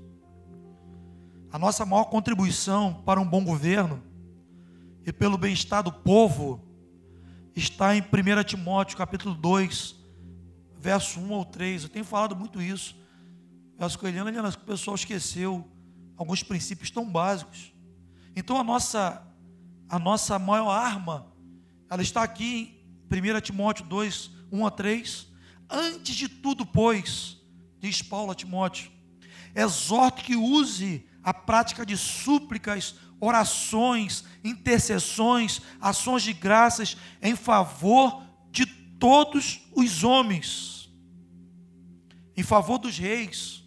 A 1.50 1.58
nossa 1.58 1.84
maior 1.84 2.04
contribuição 2.04 3.02
para 3.04 3.20
um 3.20 3.26
bom 3.26 3.44
governo 3.44 4.02
e 5.04 5.12
pelo 5.12 5.38
bem-estar 5.38 5.82
do 5.82 5.92
povo 5.92 6.67
está 7.58 7.96
em 7.96 8.00
1 8.00 8.44
Timóteo, 8.44 8.96
capítulo 8.96 9.34
2, 9.34 9.96
verso 10.78 11.18
1 11.18 11.34
ao 11.34 11.44
3. 11.44 11.82
Eu 11.82 11.88
tenho 11.88 12.04
falado 12.04 12.36
muito 12.36 12.62
isso. 12.62 12.96
Verso 13.76 13.98
com 13.98 14.06
a 14.06 14.08
Eliana, 14.08 14.30
Eliana, 14.30 14.48
o 14.48 14.58
pessoal 14.58 14.94
esqueceu 14.94 15.68
alguns 16.16 16.42
princípios 16.42 16.90
tão 16.90 17.04
básicos. 17.08 17.72
Então 18.34 18.58
a 18.58 18.64
nossa 18.64 19.24
a 19.88 19.98
nossa 19.98 20.38
maior 20.38 20.70
arma, 20.70 21.32
ela 21.88 22.02
está 22.02 22.22
aqui 22.22 22.78
em 23.10 23.36
1 23.36 23.40
Timóteo 23.40 23.86
2, 23.86 24.30
1 24.52 24.66
a 24.66 24.70
3. 24.70 25.26
Antes 25.70 26.14
de 26.14 26.28
tudo, 26.28 26.66
pois, 26.66 27.38
diz 27.80 28.02
Paulo 28.02 28.30
a 28.30 28.34
Timóteo, 28.34 28.90
exorto 29.54 30.22
que 30.22 30.36
use 30.36 31.09
a 31.22 31.32
prática 31.32 31.86
de 31.86 31.96
súplicas, 31.96 32.94
orações, 33.20 34.24
intercessões, 34.44 35.60
ações 35.80 36.22
de 36.22 36.32
graças 36.32 36.96
em 37.20 37.34
favor 37.34 38.22
de 38.50 38.66
todos 38.66 39.60
os 39.74 40.04
homens, 40.04 40.90
em 42.36 42.42
favor 42.42 42.78
dos 42.78 42.96
reis 42.96 43.64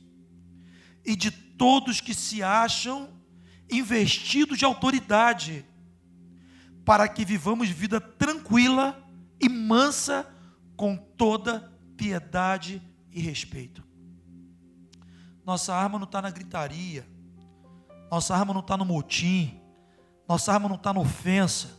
e 1.05 1.15
de 1.15 1.31
todos 1.31 2.01
que 2.01 2.13
se 2.13 2.41
acham 2.41 3.09
investidos 3.69 4.57
de 4.57 4.65
autoridade, 4.65 5.65
para 6.83 7.07
que 7.07 7.23
vivamos 7.23 7.69
vida 7.69 8.01
tranquila 8.01 9.01
e 9.39 9.47
mansa, 9.47 10.27
com 10.75 10.97
toda 10.97 11.71
piedade 11.95 12.81
e 13.11 13.21
respeito. 13.21 13.83
Nossa 15.45 15.75
arma 15.75 15.99
não 15.99 16.05
está 16.05 16.21
na 16.21 16.31
gritaria, 16.31 17.07
nossa 18.12 18.36
arma 18.36 18.53
não 18.53 18.59
está 18.59 18.76
no 18.76 18.84
motim, 18.84 19.57
nossa 20.28 20.51
arma 20.51 20.68
não 20.68 20.76
está 20.76 20.93
na 20.93 20.99
ofensa, 20.99 21.70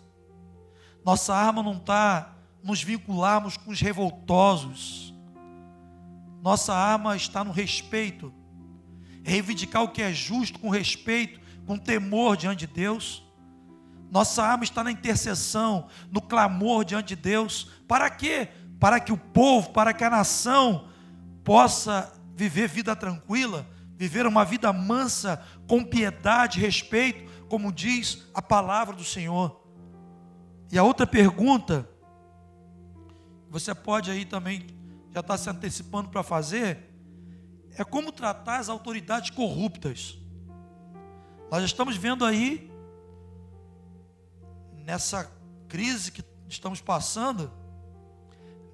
nossa 1.05 1.35
arma 1.35 1.63
não 1.63 1.77
está 1.77 2.33
nos 2.65 2.83
vincularmos 2.83 3.59
com 3.59 3.71
os 3.71 3.81
revoltosos. 3.81 5.13
Nossa 6.41 6.75
arma 6.75 7.15
está 7.17 7.45
no 7.45 7.53
respeito, 7.53 8.33
reivindicar 9.23 9.83
o 9.83 9.89
que 9.89 10.03
é 10.03 10.13
justo 10.13 10.59
com 10.59 10.71
respeito, 10.71 11.41
com 11.67 11.77
temor 11.77 12.37
diante 12.37 12.67
de 12.67 12.73
Deus. 12.73 13.23
Nossa 14.11 14.43
arma 14.43 14.65
está 14.65 14.83
na 14.83 14.91
intercessão, 14.91 15.87
no 16.11 16.21
clamor 16.21 16.85
diante 16.85 17.15
de 17.15 17.17
Deus. 17.17 17.71
Para 17.87 18.11
quê? 18.11 18.49
Para 18.81 18.99
que 18.99 19.13
o 19.13 19.17
povo, 19.17 19.71
para 19.71 19.93
que 19.93 20.03
a 20.03 20.11
nação 20.11 20.89
possa 21.45 22.13
viver 22.35 22.69
vida 22.69 22.97
tranquila, 22.97 23.67
viver 24.03 24.27
uma 24.27 24.45
vida 24.45 24.73
mansa, 24.73 25.41
com 25.69 25.85
piedade, 25.85 26.59
respeito, 26.59 27.47
como 27.47 27.71
diz 27.71 28.27
a 28.35 28.43
palavra 28.43 28.97
do 28.97 29.05
Senhor. 29.05 29.65
E 30.73 30.77
a 30.77 30.83
outra 30.83 31.07
pergunta, 31.07 31.89
você 33.49 33.73
pode 33.73 34.11
aí 34.11 34.25
também 34.25 34.67
já 35.15 35.21
está 35.21 35.39
se 35.39 35.49
antecipando 35.49 36.09
para 36.09 36.25
fazer, 36.25 36.93
é 37.79 37.85
como 37.85 38.11
tratar 38.11 38.59
as 38.59 38.69
autoridades 38.69 39.31
corruptas. 39.31 40.19
Nós 41.49 41.63
estamos 41.63 41.97
vendo 41.97 42.25
aí, 42.25 42.73
nessa 44.85 45.31
crise 45.69 46.11
que 46.11 46.25
estamos 46.49 46.81
passando, 46.81 47.53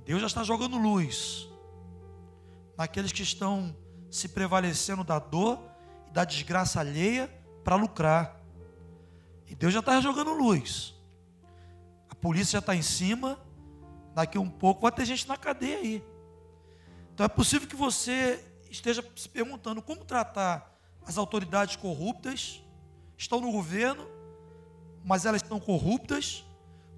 Deus 0.07 0.23
já 0.23 0.27
está 0.27 0.43
jogando 0.43 0.79
luz 0.79 1.47
naqueles 2.79 3.13
que 3.13 3.23
estão 3.23 3.77
se 4.11 4.29
prevalecendo 4.29 5.05
da 5.05 5.19
dor 5.19 5.61
e 6.07 6.11
da 6.11 6.25
desgraça 6.25 6.81
alheia 6.81 7.31
para 7.63 7.77
lucrar. 7.77 8.41
E 9.47 9.55
Deus 9.55 9.73
já 9.73 9.81
está 9.81 10.01
jogando 10.01 10.33
luz. 10.33 10.95
A 12.09 12.15
polícia 12.15 12.53
já 12.53 12.59
está 12.59 12.75
em 12.75 12.83
cima. 12.83 13.39
Daqui 14.15 14.39
um 14.39 14.51
pouco 14.51 14.83
vai 14.83 14.93
ter 14.93 15.05
gente 15.05 15.29
na 15.29 15.37
cadeia 15.37 15.79
aí. 15.79 16.05
Então 17.15 17.25
é 17.25 17.29
possível 17.29 17.69
que 17.69 17.77
você 17.77 18.45
esteja 18.71 19.05
se 19.17 19.29
perguntando 19.29 19.83
como 19.83 20.05
tratar 20.05 20.79
as 21.07 21.17
autoridades 21.17 21.77
corruptas, 21.77 22.63
estão 23.17 23.41
no 23.41 23.51
governo, 23.51 24.07
mas 25.05 25.25
elas 25.25 25.43
estão 25.43 25.59
corruptas, 25.59 26.45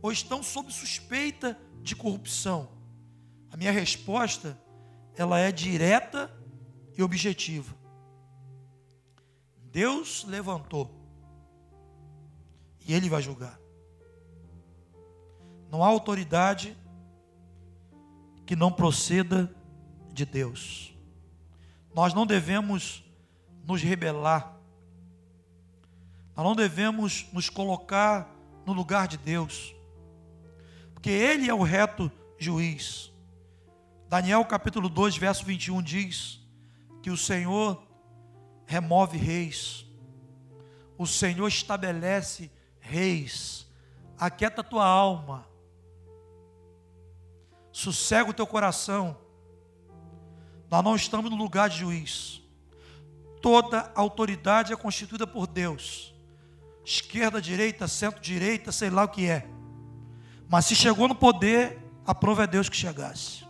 ou 0.03 0.11
estão 0.11 0.43
sob 0.43 0.73
suspeita 0.73 1.57
de 1.81 1.95
corrupção. 1.95 2.69
A 3.51 3.57
minha 3.57 3.71
resposta, 3.71 4.59
ela 5.17 5.39
é 5.39 5.53
direta 5.53 6.31
e 6.97 7.03
objetiva. 7.03 7.75
Deus 9.71 10.25
levantou 10.25 10.91
e 12.87 12.93
ele 12.93 13.09
vai 13.09 13.23
julgar. 13.23 13.59
Não 15.71 15.85
há 15.85 15.87
autoridade 15.87 16.77
que 18.45 18.57
não 18.57 18.73
proceda 18.73 19.55
de 20.13 20.25
Deus. 20.25 20.93
Nós 21.95 22.13
não 22.13 22.27
devemos 22.27 23.05
nos 23.65 23.81
rebelar. 23.81 24.57
Nós 26.37 26.45
não 26.45 26.57
devemos 26.57 27.27
nos 27.33 27.49
colocar 27.49 28.29
no 28.67 28.73
lugar 28.73 29.07
de 29.07 29.17
Deus. 29.17 29.75
Porque 30.93 31.11
Ele 31.11 31.49
é 31.49 31.55
o 31.55 31.63
reto 31.63 32.11
juiz. 32.39 33.13
Daniel 34.09 34.45
capítulo 34.45 34.89
2, 34.89 35.17
verso 35.17 35.45
21 35.45 35.81
diz 35.81 36.40
que 37.03 37.11
o 37.11 37.17
Senhor 37.17 37.83
remove 38.67 39.17
reis. 39.19 39.87
O 40.97 41.07
Senhor 41.07 41.49
estabelece 41.49 42.51
reis. 42.79 43.67
Aquieta 44.19 44.61
a 44.61 44.65
tua 44.65 44.87
alma. 44.87 45.47
Sossega 47.73 48.31
o 48.31 48.35
teu 48.35 48.47
coração 48.47 49.17
nós 50.71 50.85
não 50.85 50.95
estamos 50.95 51.31
no 51.31 51.37
lugar 51.37 51.69
de 51.69 51.79
juiz. 51.79 52.41
Toda 53.43 53.91
autoridade 53.95 54.73
é 54.73 54.77
constituída 54.77 55.27
por 55.27 55.49
Deus. 55.49 56.15
Esquerda, 56.85 57.43
direita, 57.43 57.89
centro-direita, 57.89 58.71
sei 58.71 58.89
lá 58.89 59.05
o 59.05 59.09
que 59.09 59.29
é. 59.29 59.49
Mas 60.49 60.67
se 60.67 60.77
chegou 60.77 61.09
no 61.09 61.15
poder, 61.15 61.83
a 62.07 62.15
prova 62.15 62.45
é 62.45 62.47
Deus 62.47 62.69
que 62.69 62.77
chegasse. 62.77 63.45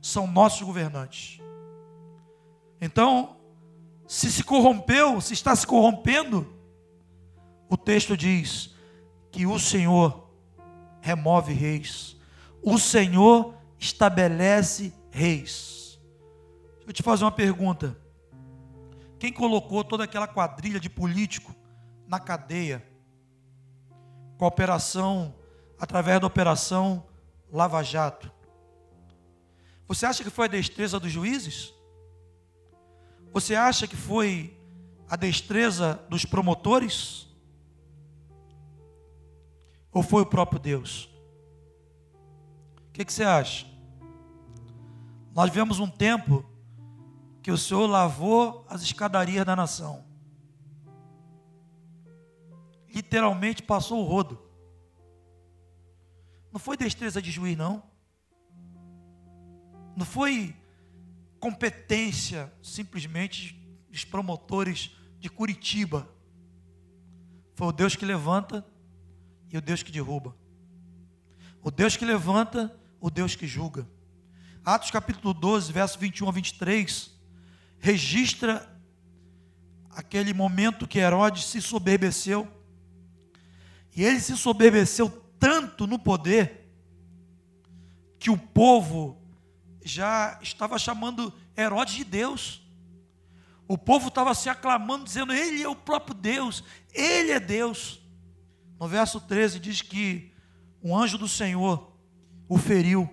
São 0.00 0.26
nossos 0.26 0.62
governantes. 0.62 1.38
Então, 2.80 3.36
se 4.06 4.30
se 4.30 4.44
corrompeu, 4.44 5.20
se 5.20 5.32
está 5.32 5.54
se 5.54 5.66
corrompendo, 5.66 6.54
o 7.68 7.76
texto 7.76 8.16
diz 8.16 8.74
que 9.30 9.46
o 9.46 9.58
Senhor 9.58 10.30
remove 11.00 11.52
reis, 11.52 12.16
o 12.62 12.78
Senhor 12.78 13.54
estabelece 13.78 14.92
reis. 15.10 15.98
Deixa 16.76 16.90
eu 16.90 16.92
te 16.92 17.02
fazer 17.02 17.24
uma 17.24 17.32
pergunta. 17.32 17.96
Quem 19.18 19.32
colocou 19.32 19.82
toda 19.82 20.04
aquela 20.04 20.26
quadrilha 20.28 20.78
de 20.78 20.88
político 20.88 21.54
na 22.06 22.20
cadeia? 22.20 22.86
Com 24.38 24.44
a 24.44 24.48
operação, 24.48 25.34
através 25.78 26.20
da 26.20 26.26
operação 26.26 27.06
Lava 27.52 27.82
Jato. 27.82 28.30
Você 29.86 30.06
acha 30.06 30.24
que 30.24 30.30
foi 30.30 30.46
a 30.46 30.48
destreza 30.48 30.98
dos 30.98 31.12
juízes? 31.12 31.73
Você 33.34 33.56
acha 33.56 33.88
que 33.88 33.96
foi 33.96 34.56
a 35.08 35.16
destreza 35.16 36.00
dos 36.08 36.24
promotores? 36.24 37.26
Ou 39.90 40.04
foi 40.04 40.22
o 40.22 40.26
próprio 40.26 40.60
Deus? 40.60 41.10
O 42.88 42.92
que, 42.92 43.04
que 43.04 43.12
você 43.12 43.24
acha? 43.24 43.66
Nós 45.34 45.50
vivemos 45.50 45.80
um 45.80 45.90
tempo 45.90 46.44
que 47.42 47.50
o 47.50 47.58
Senhor 47.58 47.88
lavou 47.88 48.64
as 48.68 48.82
escadarias 48.82 49.44
da 49.44 49.56
nação. 49.56 50.04
Literalmente 52.88 53.64
passou 53.64 54.00
o 54.00 54.04
rodo. 54.04 54.40
Não 56.52 56.60
foi 56.60 56.76
destreza 56.76 57.20
de 57.20 57.32
juiz, 57.32 57.58
não. 57.58 57.82
Não 59.96 60.06
foi 60.06 60.54
competência 61.44 62.50
simplesmente 62.62 63.54
dos 63.90 64.02
promotores 64.02 64.92
de 65.20 65.28
Curitiba. 65.28 66.08
Foi 67.54 67.66
o 67.66 67.72
Deus 67.72 67.94
que 67.94 68.06
levanta 68.06 68.64
e 69.50 69.58
o 69.58 69.60
Deus 69.60 69.82
que 69.82 69.92
derruba. 69.92 70.34
O 71.62 71.70
Deus 71.70 71.98
que 71.98 72.04
levanta, 72.06 72.74
o 72.98 73.10
Deus 73.10 73.36
que 73.36 73.46
julga. 73.46 73.86
Atos 74.64 74.90
capítulo 74.90 75.34
12, 75.34 75.70
verso 75.70 75.98
21 75.98 76.30
a 76.30 76.32
23 76.32 77.12
registra 77.78 78.66
aquele 79.90 80.32
momento 80.32 80.88
que 80.88 80.98
Herodes 80.98 81.44
se 81.44 81.60
soberbeceu. 81.60 82.48
E 83.94 84.02
ele 84.02 84.18
se 84.18 84.34
soberbeceu 84.34 85.10
tanto 85.38 85.86
no 85.86 85.98
poder 85.98 86.70
que 88.18 88.30
o 88.30 88.38
povo 88.38 89.22
já 89.84 90.38
estava 90.42 90.78
chamando 90.78 91.32
Herodes 91.56 91.94
de 91.94 92.04
Deus. 92.04 92.62
O 93.68 93.76
povo 93.76 94.08
estava 94.08 94.34
se 94.34 94.48
aclamando, 94.48 95.04
dizendo: 95.04 95.32
Ele 95.32 95.62
é 95.62 95.68
o 95.68 95.76
próprio 95.76 96.14
Deus, 96.14 96.64
Ele 96.92 97.30
é 97.30 97.38
Deus. 97.38 98.00
No 98.80 98.88
verso 98.88 99.20
13 99.20 99.60
diz 99.60 99.82
que 99.82 100.32
um 100.82 100.96
anjo 100.96 101.18
do 101.18 101.28
Senhor 101.28 101.92
o 102.48 102.58
feriu, 102.58 103.08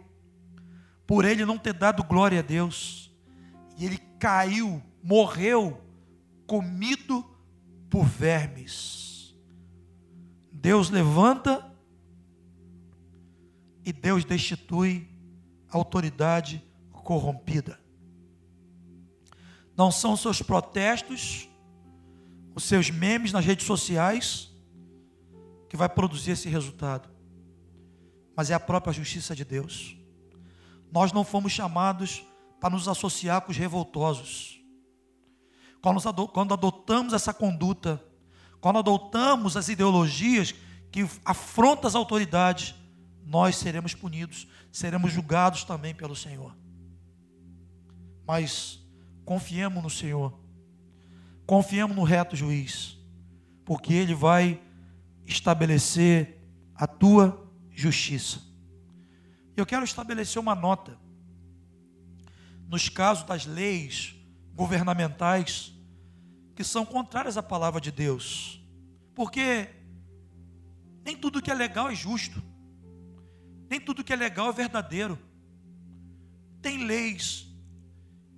por 1.05 1.23
ele 1.23 1.45
não 1.45 1.57
ter 1.57 1.73
dado 1.73 2.03
glória 2.03 2.39
a 2.39 2.41
Deus, 2.41 3.11
e 3.77 3.85
ele 3.85 3.97
caiu, 4.19 4.81
morreu, 5.01 5.81
comido 6.45 7.25
por 7.89 8.05
vermes. 8.05 9.33
Deus 10.51 10.89
levanta 10.89 11.65
e 13.83 13.91
Deus 13.91 14.23
destitui 14.23 15.10
autoridade 15.71 16.63
corrompida. 16.91 17.79
Não 19.75 19.91
são 19.91 20.15
seus 20.15 20.41
protestos, 20.41 21.49
os 22.53 22.63
seus 22.63 22.89
memes 22.89 23.31
nas 23.31 23.45
redes 23.45 23.65
sociais 23.65 24.51
que 25.69 25.77
vai 25.77 25.87
produzir 25.87 26.31
esse 26.31 26.49
resultado, 26.49 27.09
mas 28.35 28.49
é 28.49 28.53
a 28.53 28.59
própria 28.59 28.93
justiça 28.93 29.35
de 29.35 29.45
Deus. 29.45 29.95
Nós 30.91 31.11
não 31.13 31.23
fomos 31.23 31.53
chamados 31.53 32.23
para 32.59 32.71
nos 32.71 32.87
associar 32.87 33.41
com 33.41 33.51
os 33.51 33.57
revoltosos. 33.57 34.61
Quando 35.81 36.53
adotamos 36.53 37.13
essa 37.13 37.33
conduta, 37.33 38.03
quando 38.59 38.79
adotamos 38.79 39.57
as 39.57 39.69
ideologias 39.69 40.53
que 40.91 41.09
afrontam 41.25 41.87
as 41.87 41.95
autoridades, 41.95 42.75
nós 43.25 43.55
seremos 43.55 43.93
punidos, 43.93 44.47
seremos 44.71 45.11
julgados 45.11 45.63
também 45.63 45.93
pelo 45.93 46.15
Senhor. 46.15 46.55
Mas 48.25 48.79
confiemos 49.25 49.81
no 49.83 49.89
Senhor, 49.89 50.39
confiemos 51.45 51.95
no 51.95 52.03
reto 52.03 52.35
juiz, 52.35 52.97
porque 53.65 53.93
Ele 53.93 54.13
vai 54.13 54.61
estabelecer 55.25 56.39
a 56.75 56.87
tua 56.87 57.49
justiça. 57.71 58.41
Eu 59.55 59.65
quero 59.65 59.83
estabelecer 59.83 60.39
uma 60.39 60.55
nota 60.55 60.97
nos 62.67 62.89
casos 62.89 63.23
das 63.23 63.45
leis 63.45 64.15
governamentais 64.55 65.73
que 66.55 66.63
são 66.63 66.85
contrárias 66.85 67.37
à 67.37 67.43
palavra 67.43 67.81
de 67.81 67.91
Deus. 67.91 68.61
Porque 69.13 69.69
Nem 71.03 71.17
tudo 71.17 71.41
que 71.41 71.51
é 71.51 71.53
legal 71.53 71.89
é 71.89 71.95
justo. 71.95 72.41
Nem 73.71 73.79
tudo 73.79 74.03
que 74.03 74.11
é 74.11 74.17
legal 74.17 74.49
é 74.49 74.51
verdadeiro. 74.51 75.17
Tem 76.61 76.83
leis 76.83 77.47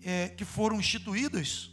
é, 0.04 0.30
que 0.30 0.46
foram 0.46 0.80
instituídas 0.80 1.72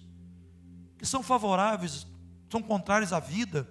que 0.97 1.05
são 1.05 1.23
favoráveis, 1.23 2.07
são 2.49 2.63
contrárias 2.63 3.13
à 3.13 3.21
vida, 3.21 3.69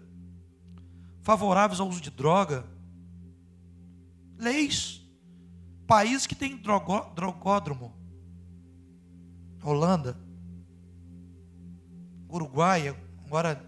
favoráveis 1.23 1.79
ao 1.79 1.89
uso 1.89 2.01
de 2.01 2.11
droga. 2.11 2.67
Leis. 4.37 5.01
Países 5.87 6.27
que 6.27 6.35
têm 6.35 6.55
drogódromo. 6.55 7.91
Holanda. 9.63 10.15
Uruguai, 12.29 12.95
agora 13.25 13.67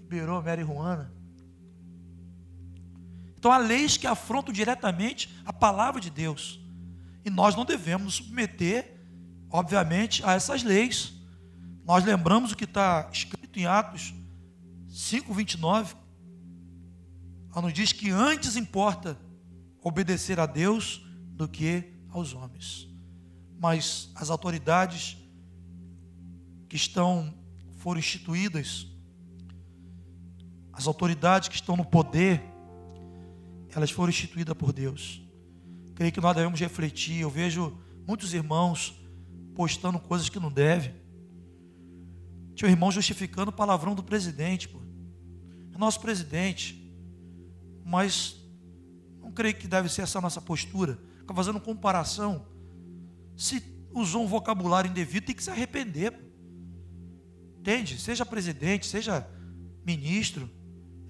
liberou 0.00 0.42
Mary 0.42 0.64
Juana. 0.64 1.17
Então 3.38 3.52
há 3.52 3.58
leis 3.58 3.96
que 3.96 4.06
afrontam 4.06 4.52
diretamente 4.52 5.32
a 5.46 5.52
palavra 5.52 6.00
de 6.00 6.10
Deus. 6.10 6.60
E 7.24 7.30
nós 7.30 7.54
não 7.54 7.64
devemos 7.64 8.04
nos 8.04 8.14
submeter, 8.16 9.00
obviamente, 9.48 10.24
a 10.24 10.32
essas 10.32 10.64
leis. 10.64 11.12
Nós 11.84 12.04
lembramos 12.04 12.50
o 12.50 12.56
que 12.56 12.64
está 12.64 13.08
escrito 13.12 13.58
em 13.58 13.64
Atos 13.64 14.12
5,29. 14.90 15.94
Nos 17.62 17.72
diz 17.72 17.92
que 17.92 18.10
antes 18.10 18.54
importa 18.56 19.18
obedecer 19.82 20.38
a 20.38 20.46
Deus 20.46 21.04
do 21.32 21.48
que 21.48 21.92
aos 22.10 22.32
homens. 22.32 22.88
Mas 23.58 24.10
as 24.14 24.30
autoridades 24.30 25.16
que 26.68 26.76
estão 26.76 27.34
foram 27.78 27.98
instituídas, 27.98 28.86
as 30.72 30.86
autoridades 30.86 31.48
que 31.48 31.56
estão 31.56 31.76
no 31.76 31.84
poder, 31.84 32.42
elas 33.78 33.90
foram 33.92 34.10
instituídas 34.10 34.56
por 34.56 34.72
Deus. 34.72 35.22
Creio 35.94 36.12
que 36.12 36.20
nós 36.20 36.34
devemos 36.34 36.58
refletir. 36.58 37.20
Eu 37.20 37.30
vejo 37.30 37.78
muitos 38.06 38.34
irmãos 38.34 39.00
postando 39.54 39.98
coisas 40.00 40.28
que 40.28 40.40
não 40.40 40.50
devem. 40.50 40.94
Tinha 42.54 42.68
um 42.68 42.72
irmão 42.72 42.90
justificando 42.90 43.50
o 43.50 43.54
palavrão 43.54 43.94
do 43.94 44.02
presidente, 44.02 44.68
pô. 44.68 44.80
É 45.72 45.78
nosso 45.78 46.00
presidente. 46.00 46.92
Mas 47.84 48.36
não 49.20 49.30
creio 49.30 49.54
que 49.54 49.68
deve 49.68 49.88
ser 49.88 50.02
essa 50.02 50.20
nossa 50.20 50.40
postura. 50.40 50.98
Ficar 51.20 51.34
fazendo 51.34 51.60
comparação. 51.60 52.46
Se 53.36 53.62
usou 53.92 54.24
um 54.24 54.26
vocabulário 54.26 54.90
indevido, 54.90 55.26
tem 55.26 55.36
que 55.36 55.44
se 55.44 55.50
arrepender. 55.50 56.10
Pô. 56.10 56.24
Entende? 57.60 57.96
Seja 58.00 58.26
presidente, 58.26 58.86
seja 58.86 59.28
ministro. 59.86 60.50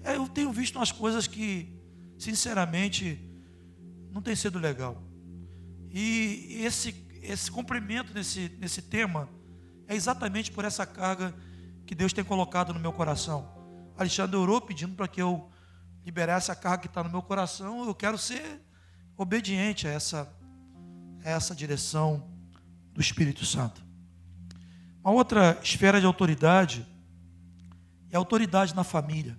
É, 0.03 0.17
eu 0.17 0.27
tenho 0.27 0.51
visto 0.51 0.75
umas 0.75 0.91
coisas 0.91 1.25
que 1.25 1.78
sinceramente, 2.19 3.17
não 4.11 4.21
tem 4.21 4.35
sido 4.35 4.59
legal. 4.59 5.01
E 5.89 6.61
esse, 6.63 6.93
esse 7.23 7.49
cumprimento 7.49 8.13
nesse, 8.13 8.49
nesse 8.59 8.81
tema 8.81 9.29
é 9.87 9.95
exatamente 9.95 10.51
por 10.51 10.65
essa 10.65 10.85
carga 10.85 11.33
que 11.87 11.95
Deus 11.95 12.13
tem 12.13 12.23
colocado 12.23 12.73
no 12.73 12.79
meu 12.79 12.91
coração. 12.91 13.49
Alexandre 13.97 14.35
orou 14.35 14.61
pedindo 14.61 14.95
para 14.95 15.07
que 15.07 15.21
eu 15.21 15.49
liberasse 16.05 16.51
a 16.51 16.55
carga 16.55 16.83
que 16.83 16.87
está 16.87 17.03
no 17.03 17.09
meu 17.09 17.21
coração. 17.21 17.85
Eu 17.85 17.95
quero 17.95 18.17
ser 18.17 18.61
obediente 19.17 19.87
a 19.87 19.91
essa, 19.91 20.31
a 21.23 21.29
essa 21.29 21.55
direção 21.55 22.29
do 22.93 23.01
Espírito 23.01 23.45
Santo. 23.45 23.83
Uma 25.03 25.13
outra 25.13 25.57
esfera 25.63 25.99
de 25.99 26.05
autoridade 26.05 26.85
é 28.11 28.17
autoridade 28.17 28.75
na 28.75 28.83
família. 28.83 29.37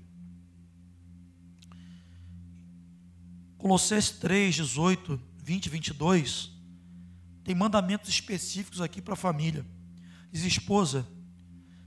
Colossenses 3.60 4.10
3, 4.12 4.54
18, 4.54 5.20
20 5.36 5.66
e 5.66 5.68
22, 5.68 6.50
tem 7.44 7.54
mandamentos 7.54 8.08
específicos 8.08 8.80
aqui 8.80 9.02
para 9.02 9.12
a 9.12 9.16
família. 9.16 9.66
Diz: 10.32 10.44
esposa, 10.44 11.06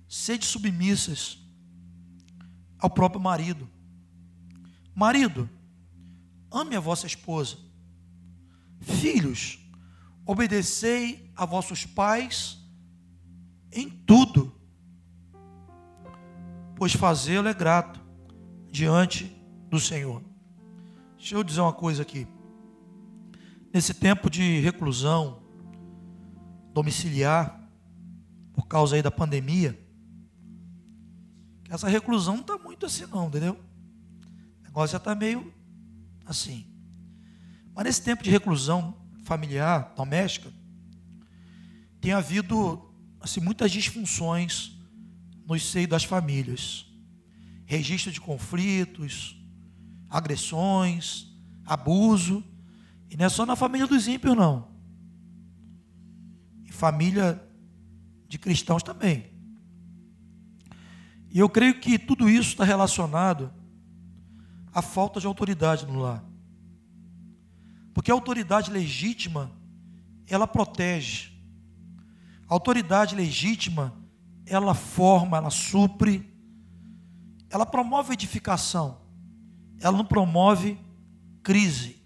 sede 0.08 0.46
submissas 0.46 1.40
ao 2.78 2.92
próprio 2.92 3.20
marido. 3.20 3.68
Marido, 4.94 5.50
ame 6.52 6.76
a 6.76 6.80
vossa 6.80 7.08
esposa. 7.08 7.58
Filhos, 8.80 9.58
obedecei 10.28 11.32
a 11.36 11.44
vossos 11.44 11.88
pais 11.88 12.60
em 13.72 13.90
tudo, 13.90 14.54
pois 16.76 16.94
fazê-lo 16.94 17.48
é 17.48 17.54
grato 17.54 18.00
diante 18.70 19.36
do 19.72 19.80
Senhor. 19.80 20.33
Deixa 21.24 21.36
eu 21.36 21.44
dizer 21.46 21.62
uma 21.62 21.72
coisa 21.72 22.02
aqui. 22.02 22.28
Nesse 23.74 23.94
tempo 23.94 24.30
de 24.30 24.60
reclusão 24.60 25.42
domiciliar, 26.74 27.66
por 28.52 28.68
causa 28.68 28.98
aí 28.98 29.02
da 29.02 29.10
pandemia, 29.10 29.80
essa 31.70 31.88
reclusão 31.88 32.34
não 32.34 32.42
está 32.42 32.58
muito 32.58 32.86
assim 32.86 33.06
não, 33.06 33.28
entendeu? 33.30 33.58
O 34.60 34.64
negócio 34.64 34.92
já 34.92 34.98
está 34.98 35.16
meio 35.16 35.54
assim. 36.26 36.68
Mas 37.74 37.86
nesse 37.86 38.02
tempo 38.02 38.22
de 38.22 38.30
reclusão 38.30 38.94
familiar, 39.24 39.94
doméstica, 39.96 40.52
tem 42.02 42.12
havido 42.12 42.94
assim, 43.22 43.40
muitas 43.40 43.72
disfunções 43.72 44.78
no 45.48 45.58
seio 45.58 45.88
das 45.88 46.04
famílias. 46.04 46.86
Registro 47.66 48.12
de 48.12 48.20
conflitos, 48.20 49.42
agressões, 50.14 51.28
abuso. 51.66 52.44
E 53.10 53.18
não 53.18 53.26
é 53.26 53.30
só 53.30 53.48
na 53.48 53.56
família 53.56 53.88
dos 53.88 54.08
ímpios, 54.08 54.38
não. 54.38 54.68
Em 56.64 56.72
família 56.72 57.44
de 58.28 58.38
cristãos 58.38 58.84
também. 58.84 59.32
E 61.32 61.40
eu 61.40 61.50
creio 61.50 61.80
que 61.80 61.98
tudo 61.98 62.30
isso 62.30 62.52
está 62.52 62.64
relacionado 62.64 63.52
à 64.72 64.84
falta 64.84 65.20
de 65.20 65.26
autoridade 65.26 65.88
no 65.88 66.00
lar. 66.00 66.24
Porque 67.92 68.12
a 68.12 68.14
autoridade 68.14 68.70
legítima, 68.70 69.52
ela 70.28 70.46
protege. 70.46 71.32
A 72.48 72.54
autoridade 72.54 73.16
legítima, 73.16 73.96
ela 74.46 74.76
forma, 74.76 75.38
ela 75.38 75.50
supre, 75.50 76.32
ela 77.50 77.66
promove 77.66 78.14
edificação 78.14 79.03
ela 79.84 79.98
não 79.98 80.06
promove 80.06 80.80
crise. 81.44 82.02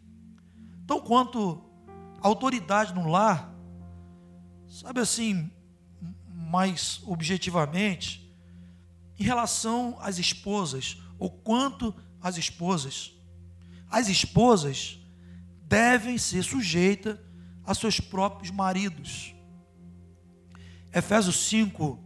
Então, 0.84 1.00
quanto 1.00 1.64
autoridade 2.20 2.92
no 2.94 3.08
lar, 3.08 3.54
sabe 4.68 5.00
assim, 5.00 5.52
mais 6.28 7.00
objetivamente, 7.06 8.34
em 9.20 9.24
relação 9.24 9.96
às 10.00 10.18
esposas, 10.18 10.98
ou 11.20 11.30
quanto 11.30 11.94
às 12.20 12.38
esposas, 12.38 13.14
as 13.92 14.10
esposas 14.10 15.00
devem 15.62 16.18
ser 16.18 16.44
sujeitas 16.44 17.20
a 17.64 17.76
seus 17.76 18.00
próprios 18.00 18.50
maridos. 18.50 19.36
Efésios 20.92 21.48
5, 21.48 22.00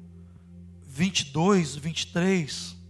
22, 0.85 1.75
23 1.77 2.80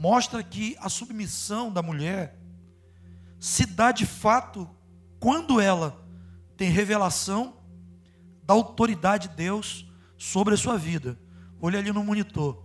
mostra 0.00 0.42
que 0.42 0.74
a 0.80 0.88
submissão 0.88 1.70
da 1.70 1.82
mulher 1.82 2.38
se 3.38 3.66
dá 3.66 3.92
de 3.92 4.06
fato 4.06 4.66
quando 5.18 5.60
ela 5.60 6.02
tem 6.56 6.70
revelação 6.70 7.58
da 8.42 8.54
autoridade 8.54 9.28
de 9.28 9.34
Deus 9.34 9.86
sobre 10.16 10.54
a 10.54 10.56
sua 10.56 10.78
vida. 10.78 11.20
Olha 11.60 11.78
ali 11.78 11.92
no 11.92 12.02
monitor. 12.02 12.64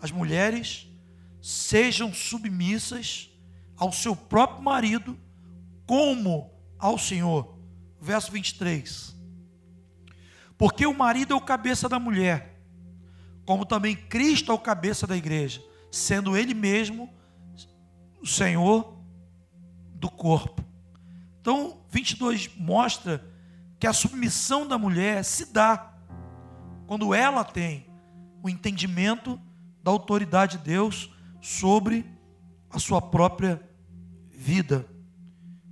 As 0.00 0.12
mulheres 0.12 0.86
sejam 1.42 2.14
submissas 2.14 3.30
ao 3.76 3.90
seu 3.90 4.14
próprio 4.14 4.62
marido, 4.62 5.18
como 5.88 6.52
ao 6.78 6.96
Senhor. 6.96 7.58
Verso 8.00 8.30
23. 8.30 9.12
Porque 10.56 10.86
o 10.86 10.96
marido 10.96 11.34
é 11.34 11.36
o 11.36 11.40
cabeça 11.40 11.88
da 11.88 11.98
mulher, 11.98 12.62
como 13.44 13.66
também 13.66 13.96
Cristo 13.96 14.52
é 14.52 14.54
o 14.54 14.58
cabeça 14.58 15.04
da 15.04 15.16
igreja 15.16 15.60
sendo 15.96 16.36
Ele 16.36 16.52
mesmo 16.52 17.08
o 18.20 18.26
Senhor 18.26 18.98
do 19.94 20.10
corpo. 20.10 20.62
Então, 21.40 21.80
22 21.90 22.50
mostra 22.56 23.24
que 23.78 23.86
a 23.86 23.92
submissão 23.92 24.66
da 24.66 24.76
mulher 24.76 25.24
se 25.24 25.52
dá 25.52 25.94
quando 26.86 27.14
ela 27.14 27.44
tem 27.44 27.86
o 28.42 28.48
entendimento 28.48 29.40
da 29.82 29.90
autoridade 29.90 30.58
de 30.58 30.64
Deus 30.64 31.10
sobre 31.40 32.04
a 32.70 32.78
sua 32.78 33.00
própria 33.00 33.62
vida. 34.30 34.86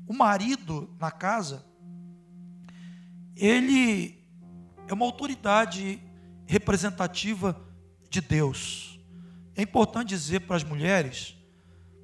O 0.07 0.15
marido 0.15 0.95
na 0.99 1.11
casa, 1.11 1.65
ele 3.37 4.25
é 4.89 4.95
uma 4.95 5.05
autoridade 5.05 6.01
representativa 6.47 7.61
de 8.09 8.21
Deus. 8.21 8.94
É 9.57 9.63
importante 9.63 10.09
dizer 10.09 10.41
para 10.41 10.57
as 10.57 10.65
mulheres, 10.65 11.37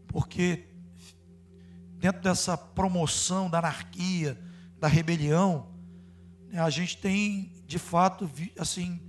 porque 0.06 0.68
dentro 1.98 2.22
dessa 2.22 2.56
promoção 2.56 3.50
da 3.50 3.58
anarquia, 3.58 4.38
da 4.78 4.88
rebelião, 4.88 5.68
né, 6.48 6.60
a 6.60 6.70
gente 6.70 6.96
tem, 6.96 7.52
de 7.66 7.78
fato, 7.78 8.30
assim, 8.58 9.00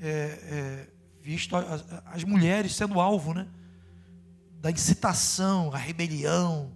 é, 0.00 0.08
é, 0.10 0.88
visto 1.20 1.56
as, 1.56 2.24
mulheres 2.24 2.74
sendo 2.74 3.00
alvo, 3.00 3.34
né? 3.34 3.48
Da 4.60 4.70
incitação, 4.70 5.72
a 5.72 5.76
rebelião, 5.76 6.72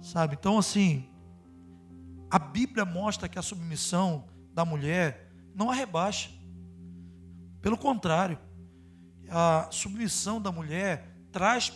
sabe? 0.00 0.36
Então, 0.38 0.58
assim, 0.58 1.08
a 2.30 2.38
Bíblia 2.38 2.84
mostra 2.84 3.28
que 3.28 3.38
a 3.38 3.42
submissão 3.42 4.26
da 4.52 4.64
mulher 4.64 5.30
não 5.54 5.70
a 5.70 5.74
rebaixa. 5.74 6.30
Pelo 7.60 7.76
contrário, 7.76 8.38
a 9.30 9.68
submissão 9.70 10.40
da 10.40 10.50
mulher 10.50 11.14
traz 11.30 11.72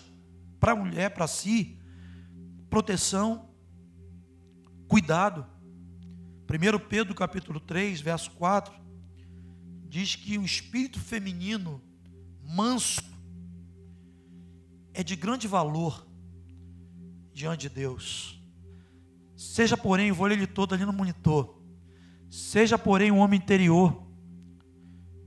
para 0.58 0.72
a 0.72 0.76
mulher, 0.76 1.10
para 1.10 1.26
si, 1.26 1.78
proteção, 2.70 3.48
cuidado. 4.88 5.46
1 6.48 6.88
Pedro 6.88 7.14
capítulo 7.14 7.58
3, 7.60 8.00
verso 8.00 8.30
4, 8.32 8.74
diz 9.88 10.16
que 10.16 10.38
o 10.38 10.44
espírito 10.44 11.00
feminino 11.00 11.82
manso 12.42 13.02
é 14.92 15.02
de 15.02 15.16
grande 15.16 15.48
valor 15.48 16.06
diante 17.32 17.62
de 17.62 17.70
Deus. 17.70 18.38
Seja, 19.36 19.76
porém, 19.76 20.12
vou 20.12 20.26
ler 20.26 20.36
ele 20.36 20.46
todo 20.46 20.74
ali 20.74 20.84
no 20.84 20.92
monitor. 20.92 21.62
Seja, 22.30 22.78
porém, 22.78 23.10
um 23.10 23.18
homem 23.18 23.38
interior, 23.38 24.06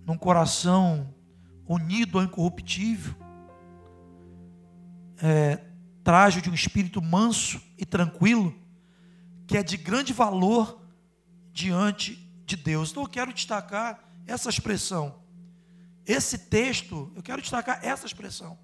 num 0.05 0.17
coração 0.17 1.14
unido 1.67 2.17
ao 2.17 2.23
incorruptível, 2.23 3.15
é, 5.17 5.63
trajo 6.03 6.41
de 6.41 6.49
um 6.49 6.53
espírito 6.53 7.01
manso 7.01 7.61
e 7.77 7.85
tranquilo, 7.85 8.53
que 9.47 9.57
é 9.57 9.63
de 9.63 9.77
grande 9.77 10.13
valor 10.13 10.81
diante 11.51 12.15
de 12.45 12.55
Deus. 12.55 12.91
Então 12.91 13.03
eu 13.03 13.09
quero 13.09 13.33
destacar 13.33 14.03
essa 14.27 14.49
expressão. 14.49 15.23
Esse 16.05 16.37
texto, 16.37 17.11
eu 17.15 17.23
quero 17.23 17.41
destacar 17.41 17.79
essa 17.83 18.05
expressão. 18.05 18.57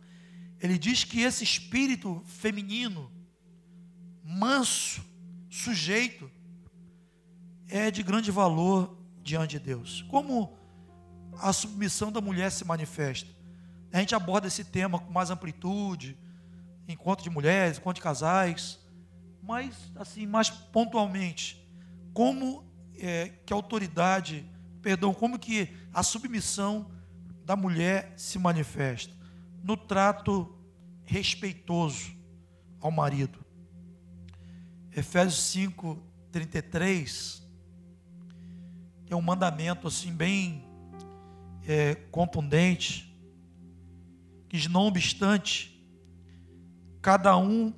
Ele 0.60 0.78
diz 0.78 1.04
que 1.04 1.22
esse 1.22 1.44
espírito 1.44 2.22
feminino, 2.26 3.12
manso, 4.24 5.04
sujeito, 5.50 6.30
é 7.68 7.90
de 7.90 8.04
grande 8.04 8.30
valor 8.30 8.96
diante 9.24 9.58
de 9.58 9.66
Deus. 9.66 10.04
Como 10.04 10.56
a 11.40 11.54
submissão 11.54 12.12
da 12.12 12.22
mulher 12.22 12.52
se 12.52 12.66
manifesta? 12.66 13.30
A 13.92 14.00
gente 14.00 14.16
aborda 14.16 14.48
esse 14.48 14.64
tema 14.64 15.00
com 15.00 15.12
mais 15.12 15.30
amplitude, 15.30 16.18
encontro 16.88 17.24
de 17.24 17.30
mulheres, 17.30 17.78
encontro 17.78 17.96
de 17.96 18.02
casais, 18.02 18.80
mas 19.42 19.92
assim, 19.96 20.26
mais 20.26 20.50
pontualmente, 20.50 21.68
como 22.14 22.64
é, 22.98 23.30
que 23.46 23.52
a 23.52 23.56
autoridade, 23.56 24.46
perdão, 24.82 25.14
como 25.14 25.40
que 25.40 25.70
a 25.94 26.04
submissão 26.04 26.90
da 27.46 27.56
mulher 27.56 28.14
se 28.16 28.40
manifesta? 28.40 29.14
No 29.64 29.76
trato 29.76 30.58
respeitoso 31.04 32.14
ao 32.80 32.92
marido. 32.92 33.44
Efésios 34.96 35.42
5, 35.44 36.02
33 36.32 37.42
tem 39.06 39.18
um 39.18 39.22
mandamento 39.22 39.90
assim 39.90 40.14
bem 40.14 40.64
é, 41.68 41.96
contundente, 42.12 43.12
que 44.50 44.68
não 44.68 44.88
obstante, 44.88 45.86
cada 47.02 47.38
um 47.38 47.74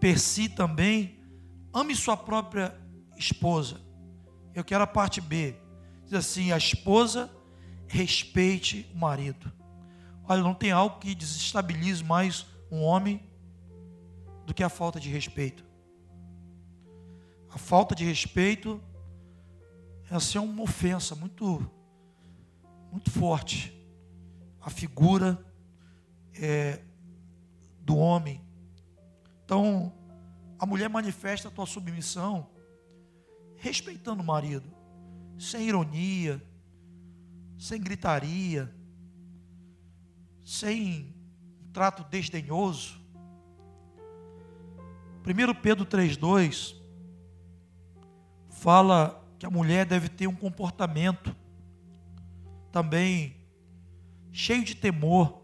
per 0.00 0.18
si 0.18 0.48
também 0.48 1.18
ame 1.72 1.94
sua 1.94 2.16
própria 2.16 2.74
esposa. 3.16 3.80
Eu 4.54 4.64
quero 4.64 4.84
a 4.84 4.86
parte 4.86 5.20
B. 5.20 5.54
Diz 6.04 6.14
assim: 6.14 6.52
a 6.52 6.56
esposa 6.56 7.30
respeite 7.86 8.90
o 8.94 8.98
marido. 8.98 9.52
Olha, 10.24 10.42
não 10.42 10.54
tem 10.54 10.70
algo 10.70 10.98
que 10.98 11.14
desestabilize 11.14 12.04
mais 12.04 12.46
um 12.70 12.82
homem 12.82 13.22
do 14.46 14.54
que 14.54 14.62
a 14.62 14.68
falta 14.68 15.00
de 15.00 15.08
respeito. 15.08 15.64
A 17.50 17.58
falta 17.58 17.94
de 17.94 18.04
respeito 18.04 18.80
é 20.10 20.14
assim 20.14 20.38
uma 20.38 20.62
ofensa 20.62 21.14
muito, 21.14 21.70
muito 22.90 23.10
forte. 23.10 23.74
A 24.60 24.70
figura 24.70 25.44
é, 26.34 26.82
do 27.80 27.96
homem. 27.96 28.40
Então, 29.44 29.92
a 30.58 30.66
mulher 30.66 30.88
manifesta 30.88 31.48
a 31.48 31.50
tua 31.50 31.66
submissão 31.66 32.50
respeitando 33.56 34.22
o 34.22 34.26
marido, 34.26 34.70
sem 35.38 35.66
ironia, 35.66 36.42
sem 37.58 37.80
gritaria, 37.80 38.72
sem 40.44 41.14
trato 41.72 42.04
desdenhoso. 42.04 43.00
1 45.26 45.54
Pedro 45.60 45.84
3,2 45.84 46.76
fala 48.48 49.24
que 49.38 49.46
a 49.46 49.50
mulher 49.50 49.84
deve 49.84 50.08
ter 50.08 50.26
um 50.26 50.34
comportamento 50.34 51.34
também 52.78 53.34
cheio 54.30 54.64
de 54.64 54.72
temor 54.72 55.42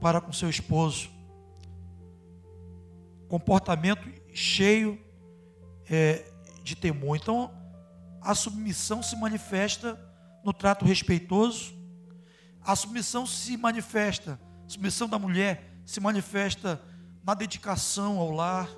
para 0.00 0.20
com 0.20 0.32
seu 0.32 0.48
esposo. 0.48 1.10
Comportamento 3.26 4.08
cheio 4.32 4.96
é, 5.90 6.24
de 6.62 6.76
temor. 6.76 7.16
Então, 7.16 7.52
a 8.22 8.32
submissão 8.32 9.02
se 9.02 9.16
manifesta 9.16 9.98
no 10.44 10.52
trato 10.52 10.84
respeitoso, 10.84 11.74
a 12.62 12.76
submissão 12.76 13.26
se 13.26 13.56
manifesta, 13.56 14.38
a 14.64 14.68
submissão 14.68 15.08
da 15.08 15.18
mulher 15.18 15.80
se 15.84 15.98
manifesta 15.98 16.80
na 17.24 17.34
dedicação 17.34 18.20
ao 18.20 18.30
lar. 18.30 18.68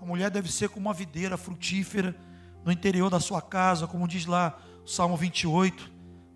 A 0.00 0.06
mulher 0.06 0.30
deve 0.30 0.50
ser 0.50 0.70
como 0.70 0.86
uma 0.86 0.94
videira 0.94 1.36
frutífera 1.36 2.16
no 2.64 2.72
interior 2.72 3.10
da 3.10 3.20
sua 3.20 3.42
casa, 3.42 3.86
como 3.86 4.08
diz 4.08 4.24
lá 4.24 4.58
o 4.82 4.88
Salmo 4.88 5.14
28, 5.14 5.91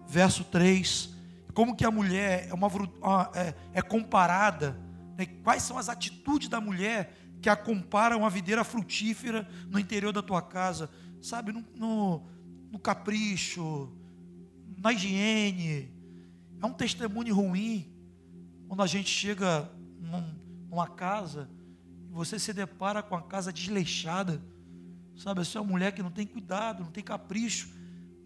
verso 0.07 0.45
3. 0.45 1.15
Como 1.53 1.75
que 1.75 1.85
a 1.85 1.91
mulher 1.91 2.49
é, 2.49 2.55
uma, 2.55 2.69
é, 3.35 3.55
é 3.75 3.83
comparada, 3.83 4.79
né? 5.17 5.27
quais 5.43 5.63
são 5.63 5.79
as 5.79 5.89
atitudes 5.89 6.49
da 6.49 6.61
mulher 6.61 7.15
que 7.41 7.49
a 7.49 7.57
comparam 7.57 8.25
a 8.25 8.29
videira 8.29 8.65
frutífera 8.65 9.49
no 9.69 9.79
interior 9.79 10.13
da 10.13 10.23
tua 10.23 10.43
casa, 10.43 10.91
sabe, 11.21 11.53
no, 11.53 11.65
no, 11.75 12.27
no 12.71 12.79
capricho, 12.79 13.93
na 14.79 14.93
higiene. 14.93 15.93
É 16.61 16.67
um 16.67 16.73
testemunho 16.73 17.35
ruim 17.35 17.93
quando 18.69 18.83
a 18.83 18.87
gente 18.87 19.09
chega 19.09 19.71
num, 20.01 20.35
numa 20.69 20.89
casa 20.89 21.49
e 22.11 22.13
você 22.13 22.39
se 22.39 22.53
depara 22.53 23.03
com 23.03 23.15
a 23.15 23.23
casa 23.23 23.53
desleixada, 23.53 24.43
sabe, 25.17 25.41
essa 25.43 25.59
é 25.59 25.61
uma 25.61 25.71
mulher 25.71 25.93
que 25.93 26.03
não 26.03 26.11
tem 26.11 26.27
cuidado, 26.27 26.83
não 26.83 26.91
tem 26.91 27.05
capricho 27.05 27.76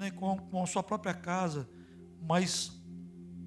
né, 0.01 0.11
com, 0.11 0.35
com 0.39 0.63
a 0.63 0.67
sua 0.67 0.83
própria 0.83 1.13
casa, 1.13 1.69
mas 2.23 2.73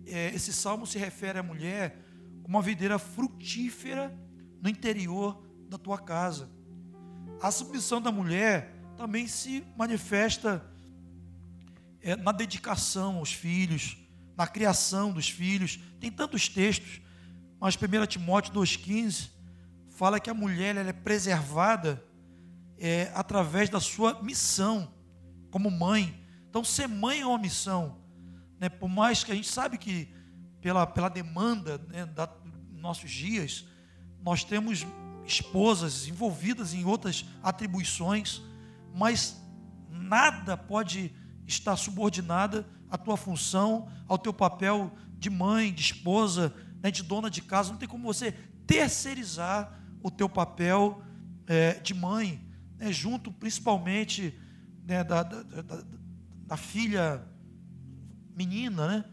é, 0.06 0.28
esse 0.36 0.54
salmo 0.54 0.86
se 0.86 1.00
refere 1.00 1.40
à 1.40 1.44
mulher 1.44 2.00
como 2.44 2.58
uma 2.58 2.62
videira 2.62 3.00
frutífera 3.00 4.16
no 4.62 4.70
interior 4.70 5.44
da 5.68 5.80
tua 5.80 5.98
casa. 5.98 6.48
A 7.42 7.50
submissão 7.50 8.00
da 8.00 8.12
mulher 8.12 8.72
também 8.96 9.28
se 9.28 9.66
manifesta 9.76 10.64
é, 12.00 12.16
na 12.16 12.32
dedicação 12.32 13.18
aos 13.18 13.34
filhos, 13.34 13.98
na 14.38 14.46
criação 14.46 15.12
dos 15.12 15.28
filhos. 15.28 15.80
Tem 16.00 16.12
tantos 16.12 16.48
textos, 16.48 17.02
mas 17.60 17.76
1 17.76 18.06
Timóteo 18.06 18.54
2,15 18.54 19.32
fala 19.90 20.20
que 20.20 20.30
a 20.30 20.36
mulher 20.36 20.76
ela 20.76 20.90
é 20.90 20.94
preservada 20.94 22.04
é, 22.78 23.12
através 23.16 23.72
da 23.72 23.80
sua 23.80 24.22
missão 24.22 24.94
como 25.50 25.72
mãe. 25.72 26.23
Então, 26.54 26.64
ser 26.64 26.88
mãe 26.88 27.22
é 27.22 27.26
uma 27.26 27.40
missão. 27.40 27.98
Né? 28.60 28.70
Por 28.70 28.88
mais 28.88 29.24
que 29.24 29.32
a 29.32 29.36
gente 29.36 29.50
sabe 29.50 29.76
que, 29.76 30.08
pela, 30.62 30.86
pela 30.86 31.10
demanda 31.10 31.80
né, 31.88 32.06
da, 32.06 32.28
dos 32.28 32.80
nossos 32.80 33.10
dias, 33.10 33.66
nós 34.22 34.44
temos 34.44 34.86
esposas 35.26 36.08
envolvidas 36.08 36.76
em 36.76 36.86
outras 36.86 37.26
atribuições, 37.42 38.40
mas 38.94 39.36
nada 39.90 40.56
pode 40.56 41.12
estar 41.48 41.76
subordinada 41.76 42.68
à 42.88 43.00
tua 43.00 43.18
função, 43.18 43.92
ao 44.08 44.20
teu 44.20 44.32
papel 44.32 44.96
de 45.18 45.32
mãe, 45.32 45.74
de 45.74 45.82
esposa, 45.82 46.54
né, 46.84 46.92
de 46.92 47.02
dona 47.02 47.32
de 47.32 47.42
casa. 47.42 47.72
Não 47.72 47.80
tem 47.80 47.90
como 47.90 48.04
você 48.04 48.32
terceirizar 48.68 49.76
o 50.04 50.12
teu 50.12 50.30
papel 50.30 51.02
é, 51.48 51.80
de 51.80 51.96
mãe, 51.96 52.48
né, 52.78 52.94
junto 52.94 53.32
principalmente 53.32 54.40
né, 54.86 55.04
da, 55.04 55.24
da, 55.24 55.42
da, 55.42 56.03
da, 56.54 56.58
filha 56.58 57.28
menina, 58.36 58.88
né? 58.88 59.06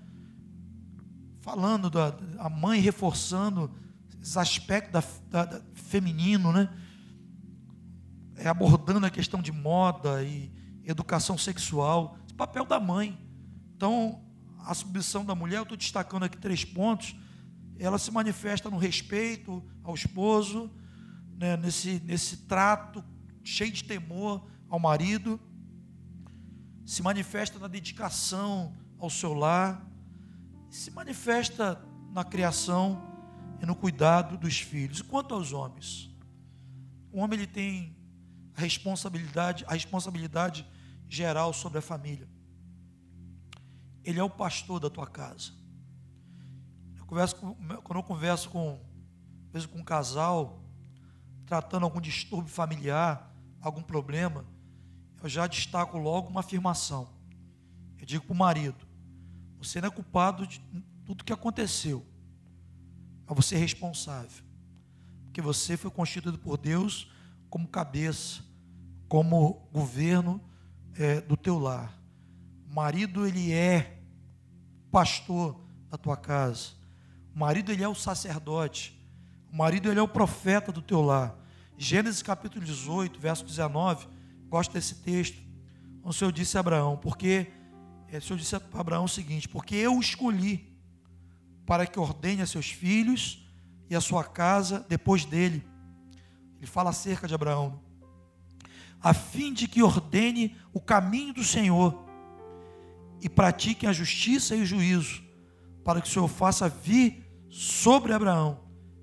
Falando 1.40 1.88
da 1.88 2.14
a 2.38 2.50
mãe 2.50 2.80
reforçando 2.80 3.70
esse 4.20 4.38
aspecto 4.38 4.92
da, 4.92 5.02
da, 5.30 5.44
da, 5.46 5.62
feminino, 5.72 6.52
né? 6.52 6.68
é, 8.36 8.48
abordando 8.48 9.06
a 9.06 9.10
questão 9.10 9.40
de 9.40 9.52
moda 9.52 10.22
e 10.22 10.52
educação 10.84 11.38
sexual, 11.38 12.18
o 12.30 12.34
papel 12.34 12.66
da 12.66 12.78
mãe. 12.78 13.18
Então, 13.74 14.22
a 14.58 14.74
submissão 14.74 15.24
da 15.24 15.34
mulher, 15.34 15.56
eu 15.56 15.62
estou 15.62 15.78
destacando 15.78 16.24
aqui 16.24 16.36
três 16.36 16.62
pontos, 16.64 17.16
ela 17.78 17.98
se 17.98 18.10
manifesta 18.10 18.68
no 18.68 18.76
respeito 18.76 19.62
ao 19.82 19.94
esposo, 19.94 20.70
né, 21.38 21.56
nesse, 21.56 22.02
nesse 22.04 22.36
trato 22.38 23.02
cheio 23.42 23.72
de 23.72 23.84
temor 23.84 24.46
ao 24.68 24.78
marido, 24.78 25.40
se 26.90 27.04
manifesta 27.04 27.56
na 27.56 27.68
dedicação 27.68 28.76
ao 28.98 29.08
seu 29.08 29.32
lar, 29.32 29.80
se 30.68 30.90
manifesta 30.90 31.80
na 32.12 32.24
criação 32.24 33.00
e 33.62 33.64
no 33.64 33.76
cuidado 33.76 34.36
dos 34.36 34.58
filhos. 34.58 35.00
Quanto 35.00 35.32
aos 35.32 35.52
homens, 35.52 36.10
o 37.12 37.20
homem 37.20 37.38
ele 37.38 37.46
tem 37.46 37.96
a 38.56 38.60
responsabilidade, 38.60 39.64
a 39.68 39.74
responsabilidade 39.74 40.66
geral 41.08 41.52
sobre 41.52 41.78
a 41.78 41.82
família. 41.82 42.28
Ele 44.02 44.18
é 44.18 44.24
o 44.24 44.28
pastor 44.28 44.80
da 44.80 44.90
tua 44.90 45.06
casa. 45.06 45.52
Eu 46.98 47.06
converso 47.06 47.36
com, 47.36 47.54
quando 47.84 47.98
eu 48.00 48.02
converso 48.02 48.50
com, 48.50 48.80
às 49.54 49.64
com 49.64 49.78
um 49.78 49.84
casal, 49.84 50.60
tratando 51.46 51.84
algum 51.84 52.00
distúrbio 52.00 52.52
familiar, 52.52 53.32
algum 53.60 53.80
problema, 53.80 54.44
eu 55.22 55.28
já 55.28 55.46
destaco 55.46 55.98
logo 55.98 56.28
uma 56.28 56.40
afirmação. 56.40 57.08
Eu 57.98 58.06
digo 58.06 58.24
para 58.24 58.32
o 58.32 58.36
marido: 58.36 58.86
você 59.58 59.80
não 59.80 59.88
é 59.88 59.90
culpado 59.90 60.46
de 60.46 60.60
tudo 61.04 61.24
que 61.24 61.32
aconteceu, 61.32 62.04
mas 63.26 63.36
você 63.36 63.56
é 63.56 63.58
responsável, 63.58 64.44
porque 65.24 65.42
você 65.42 65.76
foi 65.76 65.90
constituído 65.90 66.38
por 66.38 66.56
Deus 66.56 67.10
como 67.48 67.68
cabeça, 67.68 68.42
como 69.08 69.68
governo 69.72 70.40
é, 70.94 71.20
do 71.20 71.36
teu 71.36 71.58
lar. 71.58 71.98
O 72.70 72.74
marido 72.74 73.26
ele 73.26 73.52
é 73.52 73.98
pastor 74.90 75.60
da 75.88 75.98
tua 75.98 76.16
casa. 76.16 76.70
O 77.34 77.38
marido 77.38 77.72
ele 77.72 77.82
é 77.82 77.88
o 77.88 77.94
sacerdote. 77.94 78.96
O 79.52 79.56
marido 79.56 79.90
ele 79.90 79.98
é 79.98 80.02
o 80.02 80.08
profeta 80.08 80.70
do 80.70 80.80
teu 80.80 81.00
lar. 81.00 81.36
Gênesis 81.76 82.22
capítulo 82.22 82.64
18, 82.64 83.18
verso 83.18 83.44
19 83.44 84.19
gosto 84.50 84.72
desse 84.72 84.96
texto. 84.96 85.40
O 86.02 86.12
Senhor 86.12 86.32
disse 86.32 86.56
a 86.56 86.60
Abraão, 86.60 86.96
porque 86.96 87.46
é, 88.08 88.18
o 88.18 88.22
Senhor 88.22 88.38
disse 88.38 88.56
a 88.56 88.62
Abraão 88.74 89.04
o 89.04 89.08
seguinte: 89.08 89.48
porque 89.48 89.76
eu 89.76 89.96
o 89.96 90.00
escolhi 90.00 90.68
para 91.64 91.86
que 91.86 92.00
ordene 92.00 92.42
a 92.42 92.46
seus 92.46 92.68
filhos 92.68 93.48
e 93.88 93.94
a 93.94 94.00
sua 94.00 94.24
casa 94.24 94.84
depois 94.88 95.24
dele. 95.24 95.64
Ele 96.58 96.66
fala 96.66 96.90
acerca 96.90 97.28
de 97.28 97.34
Abraão, 97.34 97.80
a 99.00 99.14
fim 99.14 99.54
de 99.54 99.68
que 99.68 99.82
ordene 99.82 100.56
o 100.74 100.80
caminho 100.80 101.32
do 101.32 101.44
Senhor 101.44 102.04
e 103.22 103.28
pratiquem 103.28 103.88
a 103.88 103.92
justiça 103.92 104.56
e 104.56 104.62
o 104.62 104.66
juízo, 104.66 105.22
para 105.84 106.00
que 106.00 106.08
o 106.08 106.10
Senhor 106.10 106.28
faça 106.28 106.68
vir 106.68 107.24
sobre 107.48 108.12
Abraão 108.12 108.60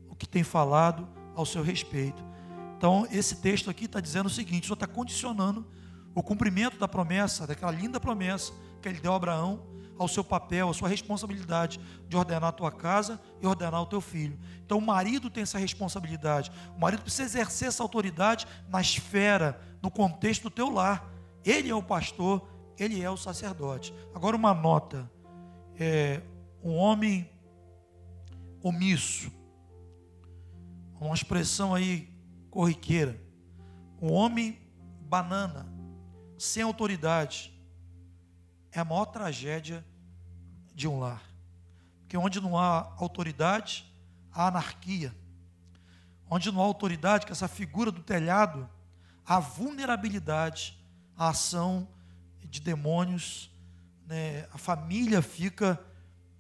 o 0.10 0.16
que 0.16 0.28
tem 0.28 0.44
falado 0.44 1.08
ao 1.36 1.46
seu 1.46 1.64
respeito. 1.64 2.27
Então, 2.78 3.08
esse 3.12 3.38
texto 3.38 3.70
aqui 3.70 3.86
está 3.86 4.00
dizendo 4.00 4.28
o 4.28 4.30
seguinte: 4.30 4.64
o 4.64 4.68
Senhor 4.68 4.76
está 4.76 4.88
condicionando 4.88 5.66
o 6.14 6.22
cumprimento 6.22 6.78
da 6.78 6.88
promessa, 6.88 7.48
daquela 7.48 7.72
linda 7.72 8.00
promessa 8.00 8.54
que 8.82 8.88
ele 8.88 9.00
deu 9.00 9.14
a 9.14 9.16
Abraão, 9.16 9.64
ao 9.98 10.08
seu 10.08 10.24
papel, 10.24 10.70
à 10.70 10.74
sua 10.76 10.88
responsabilidade 10.88 11.80
de 12.08 12.16
ordenar 12.16 12.50
a 12.50 12.52
tua 12.52 12.72
casa 12.72 13.20
e 13.42 13.48
ordenar 13.48 13.82
o 13.82 13.88
teu 13.88 14.00
filho. 14.00 14.40
Então, 14.64 14.78
o 14.78 14.82
marido 14.82 15.28
tem 15.28 15.42
essa 15.42 15.58
responsabilidade. 15.58 16.52
O 16.76 16.80
marido 16.80 17.02
precisa 17.02 17.24
exercer 17.24 17.70
essa 17.70 17.82
autoridade 17.82 18.46
na 18.70 18.80
esfera, 18.80 19.60
no 19.82 19.90
contexto 19.90 20.44
do 20.44 20.50
teu 20.52 20.70
lar. 20.70 21.12
Ele 21.44 21.70
é 21.70 21.76
o 21.76 21.82
pastor, 21.82 22.48
ele 22.78 23.02
é 23.02 23.10
o 23.10 23.18
sacerdote. 23.18 23.92
Agora, 24.14 24.36
uma 24.36 24.54
nota: 24.54 25.10
é, 25.80 26.22
um 26.64 26.76
homem 26.76 27.28
omisso, 28.62 29.32
uma 31.00 31.16
expressão 31.16 31.74
aí 31.74 32.17
corriqueira. 32.50 33.20
Um 34.02 34.12
homem 34.12 34.60
banana, 35.02 35.66
sem 36.38 36.64
autoridade, 36.64 37.54
é 38.72 38.80
a 38.80 38.86
maior 38.86 39.06
tragédia 39.06 39.86
de 40.74 40.88
um 40.88 41.00
lar. 41.00 41.24
Porque 42.02 42.18
onde 42.18 42.40
não 42.40 42.58
há 42.58 42.94
autoridade, 42.98 43.92
há 44.32 44.48
anarquia. 44.48 45.14
Onde 46.30 46.52
não 46.52 46.62
há 46.62 46.66
autoridade, 46.66 47.26
que 47.26 47.32
essa 47.32 47.48
figura 47.48 47.92
do 47.92 48.04
telhado, 48.04 48.70
há 49.26 49.40
vulnerabilidade, 49.40 50.78
a 51.18 51.30
ação 51.30 51.88
de 52.44 52.62
demônios, 52.62 53.50
né? 54.06 54.48
a 54.54 54.58
família 54.58 55.22
fica, 55.22 55.80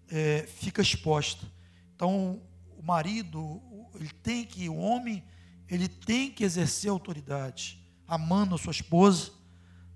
é, 0.09 0.43
fica 0.43 0.81
exposta. 0.81 1.45
Então, 1.95 2.41
o 2.77 2.83
marido, 2.83 3.61
ele 3.95 4.11
tem 4.23 4.45
que, 4.45 4.69
o 4.69 4.77
homem, 4.77 5.23
ele 5.70 5.88
tem 5.88 6.32
que 6.32 6.43
exercer 6.43 6.89
autoridade, 6.89 7.80
amando 8.07 8.55
a 8.55 8.57
sua 8.57 8.72
esposa. 8.72 9.32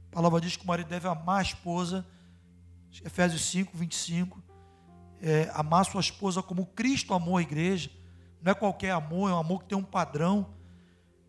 A 0.10 0.16
palavra 0.16 0.42
diz 0.42 0.56
que 0.56 0.64
o 0.64 0.68
marido 0.68 0.88
deve 0.88 1.08
amar 1.08 1.40
a 1.40 1.44
esposa, 1.44 2.06
Efésios 3.06 3.46
5, 3.46 3.78
25. 3.78 4.44
É, 5.22 5.50
amar 5.54 5.86
sua 5.86 6.02
esposa 6.02 6.44
como 6.44 6.66
Cristo 6.66 7.14
amou 7.14 7.38
a 7.38 7.42
igreja. 7.42 7.90
Não 8.42 8.52
é 8.52 8.56
qualquer 8.56 8.92
amor, 8.92 9.30
é 9.30 9.34
um 9.34 9.40
amor 9.40 9.62
que 9.62 9.70
tem 9.70 9.78
um 9.78 9.84
padrão. 9.84 10.54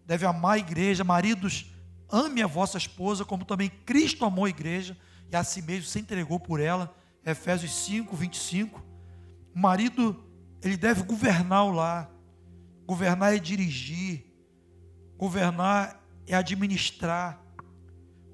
Deve 0.05 0.27
amar 0.27 0.55
a 0.55 0.59
igreja. 0.59 1.05
Maridos, 1.05 1.67
ame 2.11 2.43
a 2.43 2.47
vossa 2.47 2.79
esposa 2.79 3.25
como 3.25 3.45
também 3.45 3.69
Cristo 3.69 4.25
amou 4.25 4.47
a 4.47 4.51
igreja 4.51 4.97
e 5.31 5.37
a 5.37 5.45
si 5.45 5.63
mesmo 5.63 5.85
se 5.85 6.01
entregou 6.01 6.41
por 6.41 6.59
ela. 6.59 6.93
Efésios 7.25 7.73
5, 7.85 8.17
25. 8.17 8.83
O 9.55 9.59
marido, 9.59 10.25
ele 10.63 10.77
deve 10.77 11.03
governar 11.03 11.65
o 11.65 11.71
lar. 11.71 12.11
Governar 12.87 13.35
é 13.35 13.39
dirigir. 13.39 14.32
Governar 15.23 16.03
é 16.27 16.35
administrar. 16.35 17.41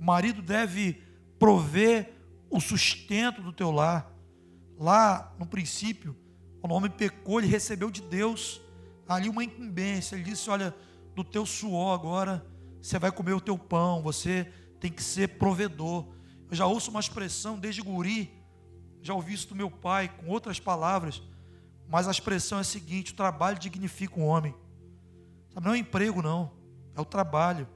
O 0.00 0.02
marido 0.02 0.40
deve 0.40 1.02
prover 1.38 2.14
o 2.48 2.62
sustento 2.62 3.42
do 3.42 3.52
teu 3.52 3.70
lar. 3.70 4.10
Lá, 4.78 5.34
no 5.38 5.44
princípio, 5.44 6.16
o 6.62 6.72
homem 6.72 6.90
pecou, 6.90 7.40
ele 7.40 7.46
recebeu 7.46 7.90
de 7.90 8.00
Deus 8.00 8.62
ali 9.06 9.28
uma 9.28 9.44
incumbência. 9.44 10.16
Ele 10.16 10.24
disse: 10.24 10.48
Olha, 10.48 10.74
do 11.14 11.22
teu 11.22 11.44
suor 11.44 11.92
agora 11.92 12.42
você 12.80 12.98
vai 12.98 13.12
comer 13.12 13.34
o 13.34 13.40
teu 13.42 13.58
pão, 13.58 14.00
você 14.00 14.50
tem 14.80 14.90
que 14.90 15.02
ser 15.02 15.36
provedor. 15.36 16.06
Eu 16.50 16.56
já 16.56 16.64
ouço 16.64 16.90
uma 16.90 17.00
expressão 17.00 17.58
desde 17.58 17.82
guri, 17.82 18.32
já 19.02 19.12
ouvi 19.12 19.34
isso 19.34 19.48
do 19.48 19.54
meu 19.54 19.70
pai, 19.70 20.08
com 20.08 20.28
outras 20.28 20.58
palavras, 20.58 21.22
mas 21.86 22.08
a 22.08 22.12
expressão 22.12 22.56
é 22.56 22.62
a 22.62 22.64
seguinte: 22.64 23.12
o 23.12 23.16
trabalho 23.16 23.58
dignifica 23.58 24.18
o 24.18 24.24
homem. 24.24 24.54
Não 25.62 25.74
é 25.74 25.76
emprego, 25.78 26.22
não 26.22 26.56
é 26.98 27.00
o 27.00 27.04
trabalho. 27.04 27.68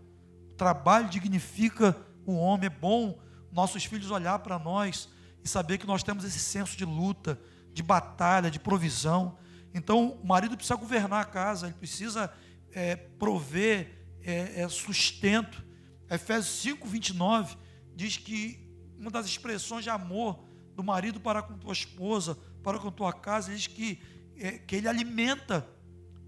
O 0.51 0.55
trabalho 0.55 1.09
dignifica 1.09 1.97
o 2.27 2.35
homem. 2.35 2.67
É 2.67 2.71
bom 2.71 3.19
nossos 3.53 3.85
filhos 3.85 4.11
olhar 4.11 4.39
para 4.41 4.59
nós 4.59 5.09
e 5.45 5.49
saber 5.49 5.79
que 5.79 5.87
nós 5.87 6.03
temos 6.03 6.25
esse 6.25 6.39
senso 6.39 6.77
de 6.77 6.85
luta, 6.85 7.41
de 7.73 7.83
batalha, 7.83 8.51
de 8.51 8.59
provisão. 8.59 9.39
Então, 9.73 10.19
o 10.23 10.27
marido 10.27 10.57
precisa 10.57 10.77
governar 10.77 11.23
a 11.23 11.25
casa, 11.25 11.67
ele 11.67 11.75
precisa 11.75 12.33
é, 12.73 12.97
prover 12.97 14.07
é, 14.23 14.63
é, 14.63 14.69
sustento. 14.69 15.65
Efésios 16.11 16.61
5, 16.63 16.87
29 16.87 17.57
diz 17.95 18.17
que 18.17 18.59
uma 18.99 19.11
das 19.11 19.27
expressões 19.27 19.85
de 19.85 19.91
amor 19.91 20.45
do 20.75 20.83
marido 20.83 21.21
para 21.21 21.43
com 21.43 21.57
tua 21.57 21.73
esposa, 21.73 22.37
para 22.63 22.79
com 22.79 22.91
tua 22.91 23.13
casa, 23.13 23.53
diz 23.53 23.67
que, 23.67 24.01
é, 24.37 24.53
que 24.53 24.77
ele 24.77 24.89
alimenta 24.89 25.67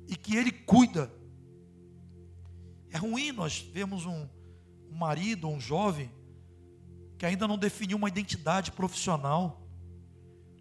e 0.09 0.17
que 0.17 0.37
ele 0.37 0.53
cuida. 0.53 1.11
É 2.95 2.97
ruim 2.97 3.33
nós 3.33 3.59
vemos 3.59 4.07
um, 4.07 4.29
um 4.89 4.95
marido, 4.95 5.49
um 5.49 5.59
jovem, 5.59 6.09
que 7.19 7.27
ainda 7.27 7.49
não 7.49 7.59
definiu 7.59 7.97
uma 7.97 8.07
identidade 8.07 8.71
profissional, 8.71 9.67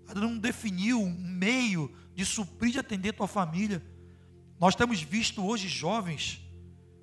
ainda 0.08 0.20
não 0.20 0.40
definiu 0.40 1.00
um 1.00 1.12
meio 1.12 1.96
de 2.16 2.26
suprir, 2.26 2.72
de 2.72 2.80
atender 2.80 3.14
tua 3.14 3.28
família. 3.28 3.86
Nós 4.60 4.74
temos 4.74 5.00
visto 5.00 5.46
hoje 5.46 5.68
jovens 5.68 6.42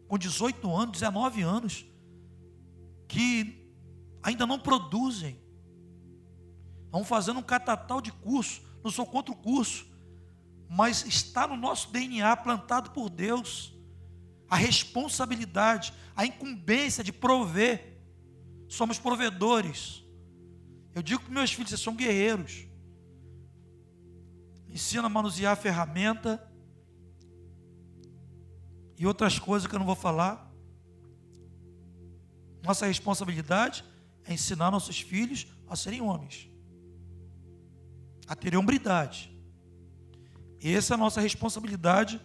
com 0.08 0.18
18 0.18 0.68
anos, 0.74 0.98
19 0.98 1.42
anos, 1.42 1.86
que 3.06 3.72
ainda 4.24 4.44
não 4.48 4.58
produzem, 4.58 5.38
vão 6.90 7.04
fazendo 7.04 7.38
um 7.38 7.44
catatal 7.44 8.00
de 8.00 8.10
curso, 8.10 8.62
não 8.82 8.90
sou 8.90 9.06
contra 9.06 9.32
o 9.32 9.36
curso, 9.36 9.86
mas 10.68 11.06
está 11.06 11.46
no 11.46 11.56
nosso 11.56 11.92
DNA, 11.92 12.36
plantado 12.38 12.90
por 12.90 13.08
Deus 13.08 13.78
a 14.50 14.56
responsabilidade, 14.56 15.94
a 16.16 16.26
incumbência 16.26 17.04
de 17.04 17.12
prover. 17.12 18.02
Somos 18.68 18.98
provedores. 18.98 20.04
Eu 20.92 21.02
digo 21.02 21.22
para 21.22 21.32
meus 21.32 21.52
filhos, 21.52 21.70
vocês 21.70 21.80
são 21.80 21.94
guerreiros. 21.94 22.66
Ensina 24.68 25.06
a 25.06 25.08
manusear 25.08 25.52
a 25.52 25.56
ferramenta 25.56 26.44
e 28.98 29.06
outras 29.06 29.38
coisas 29.38 29.68
que 29.68 29.74
eu 29.74 29.78
não 29.78 29.86
vou 29.86 29.94
falar. 29.94 30.52
Nossa 32.62 32.86
responsabilidade 32.86 33.84
é 34.24 34.34
ensinar 34.34 34.70
nossos 34.70 35.00
filhos 35.00 35.46
a 35.68 35.76
serem 35.76 36.02
homens, 36.02 36.48
a 38.26 38.34
terem 38.34 38.58
hombridade. 38.58 39.30
Essa 40.62 40.92
é 40.92 40.96
a 40.96 40.98
nossa 40.98 41.20
responsabilidade 41.20 42.20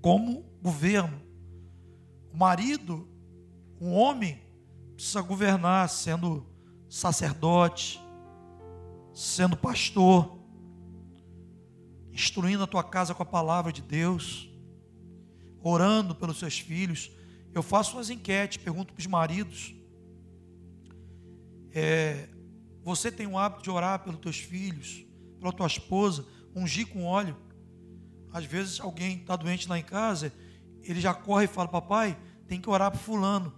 como 0.00 0.42
governo. 0.62 1.27
O 2.32 2.36
marido, 2.36 3.08
um 3.80 3.92
homem, 3.92 4.40
precisa 4.94 5.20
governar 5.20 5.88
sendo 5.88 6.46
sacerdote, 6.88 8.00
sendo 9.14 9.56
pastor, 9.56 10.38
instruindo 12.12 12.64
a 12.64 12.66
tua 12.66 12.82
casa 12.82 13.14
com 13.14 13.22
a 13.22 13.26
palavra 13.26 13.72
de 13.72 13.82
Deus, 13.82 14.50
orando 15.62 16.14
pelos 16.14 16.38
seus 16.38 16.58
filhos. 16.58 17.10
Eu 17.54 17.62
faço 17.62 17.96
umas 17.96 18.10
enquetes, 18.10 18.58
pergunto 18.58 18.92
para 18.92 19.00
os 19.00 19.06
maridos: 19.06 19.74
é, 21.72 22.28
você 22.82 23.12
tem 23.12 23.26
o 23.26 23.38
hábito 23.38 23.62
de 23.62 23.70
orar 23.70 24.02
pelos 24.02 24.20
teus 24.20 24.38
filhos, 24.38 25.04
pela 25.38 25.52
tua 25.52 25.66
esposa, 25.66 26.26
ungir 26.54 26.88
com 26.88 27.04
óleo? 27.04 27.36
Às 28.32 28.44
vezes 28.44 28.80
alguém 28.80 29.18
está 29.18 29.36
doente 29.36 29.68
lá 29.68 29.78
em 29.78 29.82
casa, 29.82 30.32
ele 30.82 31.00
já 31.00 31.14
corre 31.14 31.44
e 31.44 31.48
fala: 31.48 31.68
Papai, 31.68 32.18
tem 32.46 32.60
que 32.60 32.68
orar 32.68 32.90
para 32.90 33.00
Fulano, 33.00 33.52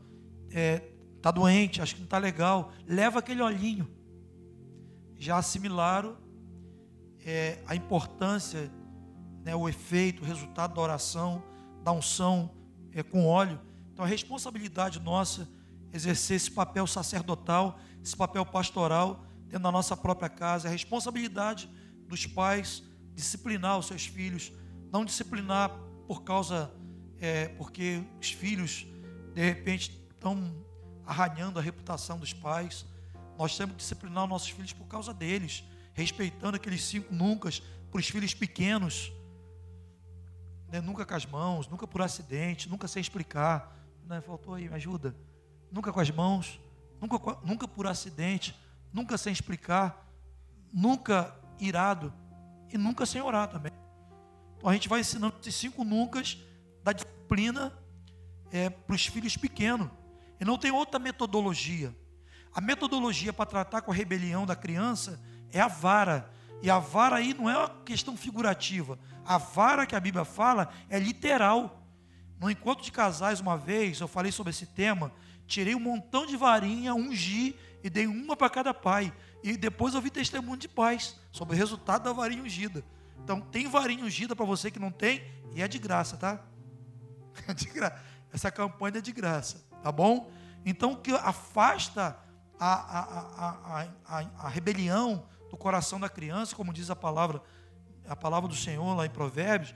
é, 0.50 0.82
tá 1.22 1.30
doente, 1.30 1.80
acho 1.80 1.94
que 1.94 2.00
não 2.00 2.06
está 2.06 2.18
legal, 2.18 2.72
leva 2.86 3.18
aquele 3.18 3.42
olhinho. 3.42 3.88
Já 5.18 5.36
assimilaram 5.36 6.16
é, 7.24 7.62
a 7.66 7.76
importância, 7.76 8.70
né, 9.44 9.54
o 9.54 9.68
efeito, 9.68 10.22
o 10.22 10.26
resultado 10.26 10.74
da 10.74 10.80
oração, 10.80 11.42
da 11.82 11.92
unção 11.92 12.50
é, 12.92 13.02
com 13.02 13.26
óleo. 13.26 13.60
Então 13.92 14.04
a 14.04 14.08
responsabilidade 14.08 14.98
nossa 15.00 15.48
é 15.92 15.96
exercer 15.96 16.36
esse 16.36 16.50
papel 16.50 16.86
sacerdotal, 16.86 17.78
esse 18.02 18.16
papel 18.16 18.44
pastoral 18.46 19.24
dentro 19.44 19.64
da 19.64 19.72
nossa 19.72 19.96
própria 19.96 20.28
casa, 20.28 20.68
a 20.68 20.70
responsabilidade 20.70 21.68
dos 22.06 22.26
pais 22.26 22.82
disciplinar 23.14 23.78
os 23.78 23.86
seus 23.86 24.06
filhos, 24.06 24.52
não 24.90 25.04
disciplinar 25.04 25.70
por 26.06 26.22
causa, 26.22 26.72
é, 27.20 27.48
porque 27.48 28.02
os 28.20 28.30
filhos 28.30 28.86
de 29.34 29.42
repente 29.42 29.90
estão 30.10 30.52
arranhando 31.06 31.58
a 31.58 31.62
reputação 31.62 32.18
dos 32.18 32.32
pais. 32.32 32.86
Nós 33.38 33.56
temos 33.56 33.72
que 33.72 33.78
disciplinar 33.78 34.24
os 34.24 34.30
nossos 34.30 34.50
filhos 34.50 34.72
por 34.72 34.86
causa 34.86 35.12
deles, 35.12 35.64
respeitando 35.92 36.56
aqueles 36.56 36.82
cinco 36.82 37.14
nunca 37.14 37.50
para 37.90 38.00
os 38.00 38.08
filhos 38.08 38.34
pequenos. 38.34 39.12
Né? 40.68 40.80
Nunca 40.80 41.04
com 41.04 41.14
as 41.14 41.26
mãos, 41.26 41.68
nunca 41.68 41.86
por 41.86 42.02
acidente, 42.02 42.68
nunca 42.68 42.88
sem 42.88 43.00
explicar. 43.00 43.76
Né? 44.06 44.20
Faltou 44.20 44.54
aí, 44.54 44.68
me 44.68 44.74
ajuda. 44.74 45.14
Nunca 45.70 45.92
com 45.92 46.00
as 46.00 46.10
mãos, 46.10 46.60
nunca, 47.00 47.38
nunca 47.44 47.68
por 47.68 47.86
acidente, 47.86 48.58
nunca 48.92 49.16
sem 49.16 49.32
explicar, 49.32 50.08
nunca 50.72 51.36
irado 51.60 52.12
e 52.72 52.78
nunca 52.78 53.06
sem 53.06 53.20
orar 53.20 53.48
também. 53.48 53.72
Então 54.56 54.68
a 54.68 54.72
gente 54.72 54.88
vai 54.88 55.00
ensinando 55.00 55.36
esses 55.40 55.54
cinco 55.54 55.84
nuncas 55.84 56.38
da 56.82 56.92
disciplina 56.92 57.72
é, 58.50 58.70
para 58.70 58.94
os 58.94 59.06
filhos 59.06 59.36
pequenos. 59.36 59.88
E 60.40 60.44
não 60.44 60.56
tem 60.56 60.70
outra 60.70 60.98
metodologia. 60.98 61.94
A 62.52 62.60
metodologia 62.60 63.32
para 63.32 63.46
tratar 63.46 63.82
com 63.82 63.92
a 63.92 63.94
rebelião 63.94 64.46
da 64.46 64.56
criança 64.56 65.20
é 65.52 65.60
a 65.60 65.68
vara. 65.68 66.30
E 66.62 66.70
a 66.70 66.78
vara 66.78 67.16
aí 67.16 67.32
não 67.34 67.48
é 67.48 67.56
uma 67.56 67.68
questão 67.84 68.16
figurativa. 68.16 68.98
A 69.24 69.38
vara 69.38 69.86
que 69.86 69.94
a 69.94 70.00
Bíblia 70.00 70.24
fala 70.24 70.70
é 70.88 70.98
literal. 70.98 71.86
No 72.38 72.50
encontro 72.50 72.84
de 72.84 72.90
casais, 72.90 73.40
uma 73.40 73.56
vez, 73.56 74.00
eu 74.00 74.08
falei 74.08 74.32
sobre 74.32 74.50
esse 74.50 74.66
tema, 74.66 75.12
tirei 75.46 75.74
um 75.74 75.80
montão 75.80 76.24
de 76.24 76.36
varinha, 76.36 76.94
ungi 76.94 77.54
e 77.84 77.90
dei 77.90 78.06
uma 78.06 78.34
para 78.34 78.50
cada 78.50 78.72
pai. 78.72 79.12
E 79.42 79.56
depois 79.56 79.94
eu 79.94 80.00
vi 80.00 80.10
testemunho 80.10 80.56
de 80.56 80.68
pais 80.68 81.18
sobre 81.32 81.54
o 81.54 81.58
resultado 81.58 82.04
da 82.04 82.12
varinha 82.12 82.42
ungida. 82.42 82.84
Então, 83.22 83.40
tem 83.40 83.68
varinha 83.68 84.04
ungida 84.04 84.34
para 84.34 84.44
você 84.44 84.70
que 84.70 84.78
não 84.78 84.90
tem, 84.90 85.22
e 85.54 85.62
é 85.62 85.68
de 85.68 85.78
graça, 85.78 86.16
tá? 86.16 86.42
De. 87.54 87.68
Essa 88.32 88.50
campanha 88.50 88.98
é 88.98 89.00
de 89.00 89.12
graça, 89.12 89.64
tá 89.82 89.90
bom? 89.90 90.30
Então, 90.64 90.94
que 90.94 91.10
afasta 91.12 92.16
a, 92.58 92.72
a, 92.72 93.86
a, 94.06 94.46
a, 94.46 94.48
rebelião 94.48 95.26
do 95.50 95.56
coração 95.56 95.98
da 95.98 96.08
criança, 96.08 96.54
como 96.54 96.72
diz 96.72 96.90
a 96.90 96.96
palavra, 96.96 97.42
a 98.06 98.14
palavra 98.14 98.48
do 98.48 98.54
Senhor 98.54 98.94
lá 98.94 99.06
em 99.06 99.10
Provérbios, 99.10 99.74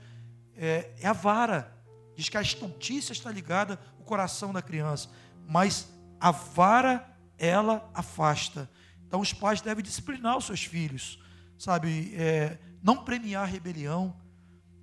é, 0.55 0.93
é 0.99 1.07
a 1.07 1.13
vara. 1.13 1.73
Diz 2.15 2.29
que 2.29 2.37
a 2.37 2.41
estultícia 2.41 3.11
está 3.11 3.29
ligada 3.29 3.79
ao 3.99 4.05
coração 4.05 4.53
da 4.53 4.61
criança, 4.61 5.09
mas 5.47 5.89
a 6.19 6.31
vara 6.31 7.05
ela 7.37 7.89
afasta. 7.93 8.69
Então 9.05 9.19
os 9.19 9.33
pais 9.33 9.59
devem 9.59 9.83
disciplinar 9.83 10.37
os 10.37 10.45
seus 10.45 10.63
filhos, 10.63 11.19
sabe? 11.57 12.13
É, 12.15 12.57
não 12.81 13.03
premiar 13.03 13.43
a 13.43 13.45
rebelião. 13.45 14.15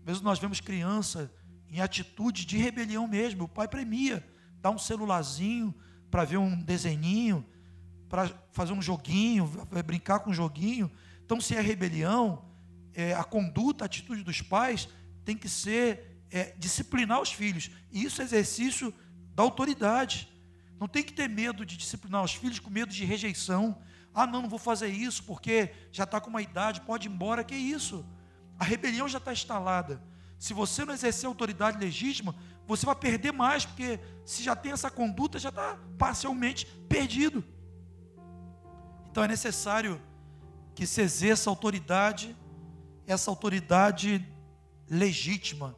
Vezes 0.04 0.20
nós 0.20 0.38
vemos 0.38 0.60
criança 0.60 1.32
em 1.72 1.80
atitude 1.80 2.44
de 2.44 2.58
rebelião 2.58 3.08
mesmo. 3.08 3.44
O 3.44 3.48
pai 3.48 3.66
premia, 3.66 4.24
dá 4.60 4.70
um 4.70 4.78
celularzinho 4.78 5.74
para 6.10 6.24
ver 6.24 6.36
um 6.36 6.62
desenhinho, 6.62 7.44
para 8.10 8.30
fazer 8.52 8.74
um 8.74 8.82
joguinho, 8.82 9.46
brincar 9.84 10.20
com 10.20 10.30
um 10.30 10.34
joguinho. 10.34 10.92
Então, 11.24 11.40
se 11.40 11.56
é 11.56 11.60
rebelião, 11.62 12.44
é, 12.92 13.14
a 13.14 13.24
conduta, 13.24 13.84
a 13.84 13.86
atitude 13.86 14.22
dos 14.22 14.42
pais 14.42 14.86
tem 15.24 15.34
que 15.34 15.48
ser 15.48 16.22
é, 16.30 16.54
disciplinar 16.58 17.22
os 17.22 17.32
filhos. 17.32 17.70
E 17.90 18.04
isso 18.04 18.20
é 18.20 18.24
exercício 18.24 18.92
da 19.34 19.42
autoridade. 19.42 20.28
Não 20.78 20.86
tem 20.86 21.02
que 21.02 21.14
ter 21.14 21.26
medo 21.26 21.64
de 21.64 21.78
disciplinar 21.78 22.22
os 22.22 22.34
filhos 22.34 22.58
com 22.58 22.68
medo 22.68 22.92
de 22.92 23.02
rejeição. 23.06 23.80
Ah, 24.12 24.26
não, 24.26 24.42
não 24.42 24.48
vou 24.48 24.58
fazer 24.58 24.88
isso 24.88 25.22
porque 25.24 25.70
já 25.90 26.04
está 26.04 26.20
com 26.20 26.28
uma 26.28 26.42
idade, 26.42 26.82
pode 26.82 27.08
ir 27.08 27.10
embora. 27.10 27.42
Que 27.42 27.54
isso? 27.54 28.04
A 28.58 28.64
rebelião 28.64 29.08
já 29.08 29.16
está 29.16 29.32
instalada. 29.32 30.02
Se 30.42 30.52
você 30.52 30.84
não 30.84 30.92
exercer 30.92 31.28
autoridade 31.28 31.78
legítima, 31.78 32.34
você 32.66 32.84
vai 32.84 32.96
perder 32.96 33.32
mais, 33.32 33.64
porque 33.64 34.00
se 34.24 34.42
já 34.42 34.56
tem 34.56 34.72
essa 34.72 34.90
conduta, 34.90 35.38
já 35.38 35.50
está 35.50 35.78
parcialmente 35.96 36.66
perdido. 36.88 37.44
Então 39.08 39.22
é 39.22 39.28
necessário 39.28 40.02
que 40.74 40.84
se 40.84 41.00
exerça 41.00 41.48
autoridade, 41.48 42.36
essa 43.06 43.30
autoridade 43.30 44.26
legítima. 44.90 45.76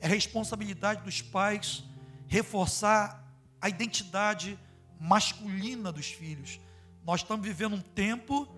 É 0.00 0.08
responsabilidade 0.08 1.02
dos 1.02 1.20
pais 1.20 1.84
reforçar 2.26 3.30
a 3.60 3.68
identidade 3.68 4.58
masculina 4.98 5.92
dos 5.92 6.06
filhos. 6.06 6.58
Nós 7.04 7.20
estamos 7.20 7.46
vivendo 7.46 7.76
um 7.76 7.82
tempo 7.82 8.48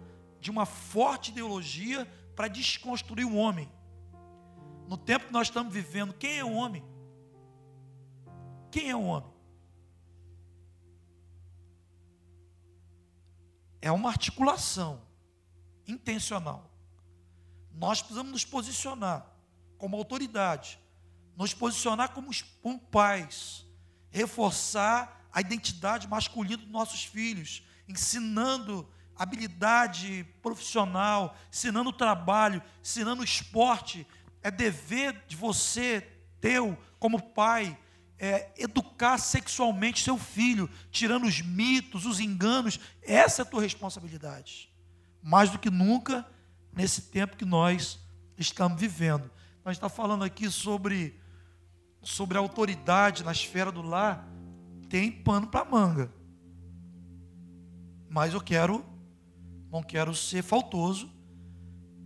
de 0.41 0.49
uma 0.49 0.65
forte 0.65 1.33
ideologia 1.33 2.07
para 2.37 2.47
desconstruir 2.47 3.27
o 3.27 3.35
homem. 3.35 3.69
No 4.91 4.99
tempo 4.99 5.27
que 5.27 5.33
nós 5.33 5.47
estamos 5.47 5.73
vivendo, 5.73 6.13
quem 6.13 6.41
é 6.41 6.45
o 6.45 6.53
homem? 6.53 6.85
Quem 8.73 8.91
é 8.91 8.97
o 8.97 9.05
homem? 9.05 9.31
É 13.81 13.93
uma 13.93 14.09
articulação 14.09 15.01
intencional. 15.87 16.69
Nós 17.73 18.01
precisamos 18.03 18.33
nos 18.33 18.45
posicionar 18.45 19.31
como 19.79 19.97
autoridade, 19.97 20.77
nos 21.37 21.55
posicionar 21.55 22.11
como, 22.11 22.29
como 22.61 22.81
pais, 22.81 23.65
reforçar 24.11 25.25
a 25.33 25.41
identidade 25.41 26.09
masculina 26.09 26.57
dos 26.57 26.69
nossos 26.69 27.05
filhos, 27.05 27.63
ensinando 27.87 28.89
habilidade 29.21 30.27
profissional, 30.41 31.37
ensinando 31.53 31.93
trabalho, 31.93 32.63
ensinando 32.83 33.23
esporte. 33.23 34.07
É 34.43 34.51
dever 34.51 35.25
de 35.27 35.37
você, 35.37 36.07
teu, 36.41 36.77
como 36.99 37.21
pai, 37.21 37.79
é, 38.19 38.53
educar 38.59 39.17
sexualmente 39.19 40.05
seu 40.05 40.19
filho, 40.19 40.69
tirando 40.91 41.27
os 41.27 41.41
mitos, 41.41 42.05
os 42.05 42.21
enganos. 42.21 42.79
Essa 43.03 43.41
é 43.41 43.45
a 43.45 43.47
tua 43.47 43.63
responsabilidade. 43.63 44.71
Mais 45.23 45.51
do 45.51 45.59
que 45.59 45.71
nunca 45.71 46.27
nesse 46.73 47.03
tempo 47.03 47.37
que 47.37 47.45
nós 47.45 47.99
estamos 48.37 48.79
vivendo. 48.79 49.31
Nós 49.65 49.77
estamos 49.77 49.97
falando 49.97 50.23
aqui 50.23 50.51
sobre, 50.51 51.19
sobre 52.03 52.37
a 52.37 52.41
autoridade 52.41 53.25
na 53.25 53.33
esfera 53.33 53.73
do 53.73 53.83
lar. 53.83 54.29
Tem 54.89 55.11
pano 55.11 55.47
para 55.47 55.65
manga. 55.65 56.13
Mas 58.09 58.35
eu 58.35 58.41
quero, 58.41 58.85
não 59.71 59.83
quero 59.83 60.15
ser 60.15 60.43
faltoso 60.43 61.11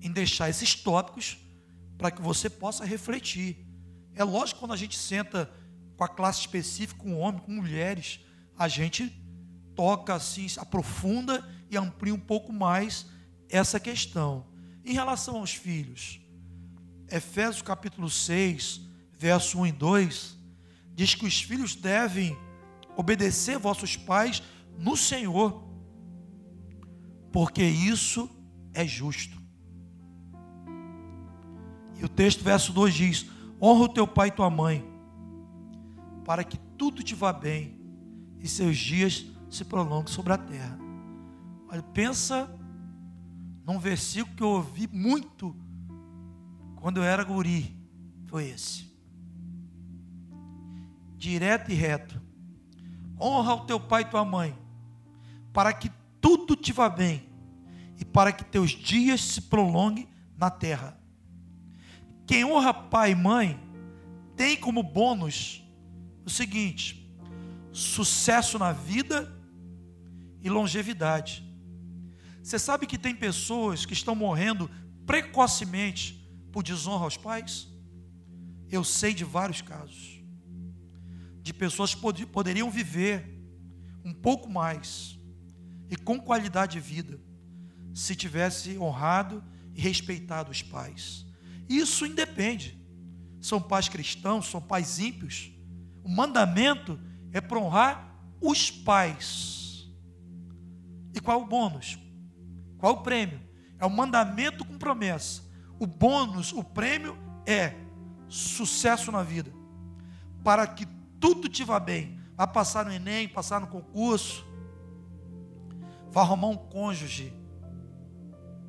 em 0.01 0.12
deixar 0.12 0.51
esses 0.51 0.74
tópicos 0.74 1.39
para 1.97 2.11
que 2.11 2.22
você 2.22 2.51
possa 2.51 2.84
refletir. 2.84 3.66
É 4.14 4.24
lógico 4.24 4.59
que 4.59 4.61
quando 4.61 4.74
a 4.74 4.76
gente 4.76 4.99
senta 4.99 5.51
com 5.97 6.05
a 6.05 6.09
classe 6.09 6.40
específica, 6.40 7.03
com 7.03 7.18
homens, 7.18 7.42
com 7.45 7.53
mulheres, 7.53 8.20
a 8.59 8.68
gente 8.68 9.12
toca 9.74 10.14
assim, 10.14 10.47
aprofunda 10.57 11.45
e 11.70 11.76
amplia 11.76 12.14
um 12.14 12.20
pouco 12.20 12.53
mais 12.53 13.07
essa 13.49 13.78
questão. 13.80 14.47
Em 14.84 14.92
relação 14.92 15.36
aos 15.36 15.55
filhos, 15.55 16.20
Efésios 17.11 17.62
capítulo 17.62 18.09
6, 18.09 18.80
verso 19.18 19.59
1 19.61 19.66
e 19.66 19.72
2, 19.72 20.38
diz 20.95 21.14
que 21.14 21.26
os 21.26 21.42
filhos 21.42 21.74
devem 21.74 22.36
obedecer 22.97 23.59
vossos 23.59 23.97
pais 23.97 24.42
no 24.78 24.97
Senhor, 24.97 25.64
porque 27.32 27.64
isso 27.64 28.30
é 28.72 28.86
justo. 28.86 29.43
E 31.99 32.05
o 32.05 32.09
texto, 32.09 32.42
verso 32.42 32.72
2 32.72 32.95
diz: 32.95 33.26
Honra 33.61 33.84
o 33.84 33.88
teu 33.88 34.07
pai 34.07 34.28
e 34.28 34.32
tua 34.32 34.51
mãe, 34.51 34.84
para 36.24 36.45
que 36.45 36.59
tudo 36.76 37.03
te 37.03 37.14
vá 37.14 37.32
bem 37.32 37.78
e 38.40 38.49
seus 38.49 38.76
dias 38.76 39.24
se 39.51 39.64
prolonguem 39.64 40.12
sobre 40.12 40.32
a 40.32 40.38
terra. 40.38 40.78
Olha, 41.70 41.82
pensa 41.82 42.51
num 43.64 43.78
versículo 43.78 44.36
que 44.36 44.42
eu 44.42 44.49
ouvi 44.49 44.86
muito 44.86 45.57
quando 46.76 46.99
eu 46.99 47.05
era 47.05 47.24
guri. 47.24 47.74
Foi 48.26 48.49
esse. 48.49 48.92
Direto 51.16 51.70
e 51.70 51.74
reto. 51.74 52.20
Honra 53.18 53.55
o 53.55 53.64
teu 53.64 53.80
pai 53.80 54.03
e 54.03 54.07
tua 54.07 54.24
mãe, 54.24 54.59
para 55.53 55.72
que 55.72 55.90
tudo 56.20 56.57
te 56.57 56.72
vá 56.72 56.88
bem 56.88 57.28
e 57.99 58.05
para 58.05 58.32
que 58.32 58.45
teus 58.45 58.72
dias 58.72 59.22
se 59.22 59.40
prolonguem 59.40 60.09
na 60.36 60.51
terra. 60.51 60.99
Quem 62.26 62.44
honra 62.44 62.72
pai 62.72 63.12
e 63.12 63.14
mãe 63.14 63.60
tem 64.36 64.56
como 64.56 64.82
bônus 64.82 65.62
o 66.24 66.30
seguinte: 66.30 67.10
sucesso 67.72 68.58
na 68.58 68.72
vida 68.72 69.30
e 70.42 70.48
longevidade. 70.48 71.44
Você 72.42 72.58
sabe 72.58 72.86
que 72.86 72.98
tem 72.98 73.14
pessoas 73.14 73.86
que 73.86 73.94
estão 73.94 74.14
morrendo 74.14 74.70
precocemente 75.06 76.28
por 76.52 76.62
desonra 76.62 77.04
aos 77.04 77.16
pais? 77.16 77.68
Eu 78.70 78.84
sei 78.84 79.14
de 79.14 79.24
vários 79.24 79.62
casos. 79.62 80.22
De 81.42 81.52
pessoas 81.52 81.94
que 81.94 82.00
pod 82.00 82.26
poderiam 82.26 82.70
viver 82.70 83.34
um 84.04 84.12
pouco 84.12 84.48
mais 84.50 85.18
e 85.90 85.96
com 85.96 86.18
qualidade 86.18 86.72
de 86.72 86.80
vida 86.80 87.20
se 87.94 88.14
tivesse 88.14 88.78
honrado 88.78 89.42
e 89.74 89.80
respeitado 89.80 90.50
os 90.50 90.62
pais. 90.62 91.23
Isso 91.68 92.06
independe. 92.06 92.78
São 93.40 93.60
pais 93.60 93.88
cristãos, 93.88 94.46
são 94.46 94.60
pais 94.60 94.98
ímpios. 94.98 95.52
O 96.02 96.08
mandamento 96.08 96.98
é 97.32 97.40
para 97.40 97.58
honrar 97.58 98.14
os 98.40 98.70
pais. 98.70 99.88
E 101.14 101.20
qual 101.20 101.42
o 101.42 101.46
bônus? 101.46 101.98
Qual 102.78 102.94
o 102.94 103.02
prêmio? 103.02 103.40
É 103.78 103.86
o 103.86 103.90
mandamento 103.90 104.64
com 104.64 104.78
promessa. 104.78 105.42
O 105.78 105.86
bônus, 105.86 106.52
o 106.52 106.62
prêmio 106.62 107.16
é 107.46 107.74
sucesso 108.28 109.10
na 109.10 109.22
vida. 109.22 109.52
Para 110.42 110.66
que 110.66 110.86
tudo 111.20 111.48
te 111.48 111.64
vá 111.64 111.80
bem. 111.80 112.20
Vá 112.36 112.46
passar 112.46 112.84
no 112.84 112.92
Enem, 112.92 113.28
passar 113.28 113.60
no 113.60 113.66
concurso. 113.66 114.44
Vá 116.10 116.20
arrumar 116.22 116.48
um 116.48 116.56
cônjuge 116.56 117.32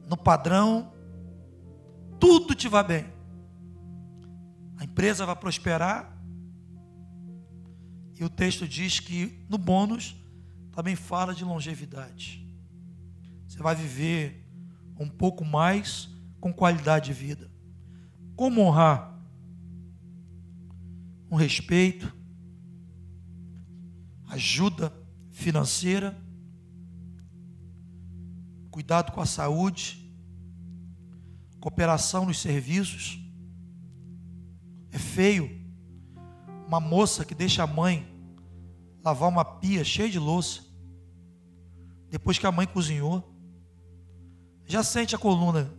no 0.07 0.15
padrão. 0.15 0.93
Tudo 2.19 2.55
te 2.55 2.67
vá 2.67 2.83
bem. 2.83 3.05
A 4.77 4.83
empresa 4.83 5.25
vai 5.25 5.35
prosperar. 5.35 6.15
E 8.17 8.23
o 8.23 8.29
texto 8.29 8.67
diz 8.67 8.99
que 8.99 9.45
no 9.49 9.57
bônus 9.57 10.15
também 10.71 10.95
fala 10.95 11.33
de 11.33 11.43
longevidade. 11.43 12.45
Você 13.47 13.59
vai 13.59 13.75
viver 13.75 14.45
um 14.97 15.09
pouco 15.09 15.43
mais 15.43 16.09
com 16.39 16.53
qualidade 16.53 17.07
de 17.07 17.13
vida. 17.13 17.51
Como 18.35 18.61
honrar? 18.61 19.13
Um 21.31 21.35
respeito, 21.35 22.13
ajuda 24.27 24.93
financeira, 25.31 26.17
cuidado 28.69 29.11
com 29.11 29.21
a 29.21 29.25
saúde, 29.25 30.04
cooperação 31.65 32.27
nos 32.27 32.39
serviços. 32.39 33.19
É 34.91 34.99
feio 34.99 35.49
uma 36.67 36.79
moça 36.79 37.25
que 37.25 37.33
deixa 37.33 37.63
a 37.63 37.67
mãe 37.67 38.07
lavar 39.03 39.27
uma 39.27 39.43
pia 39.43 39.83
cheia 39.83 40.07
de 40.07 40.19
louça, 40.19 40.61
depois 42.07 42.37
que 42.37 42.45
a 42.45 42.51
mãe 42.51 42.67
cozinhou, 42.67 43.35
já 44.67 44.83
sente 44.83 45.15
a 45.15 45.17
coluna. 45.17 45.73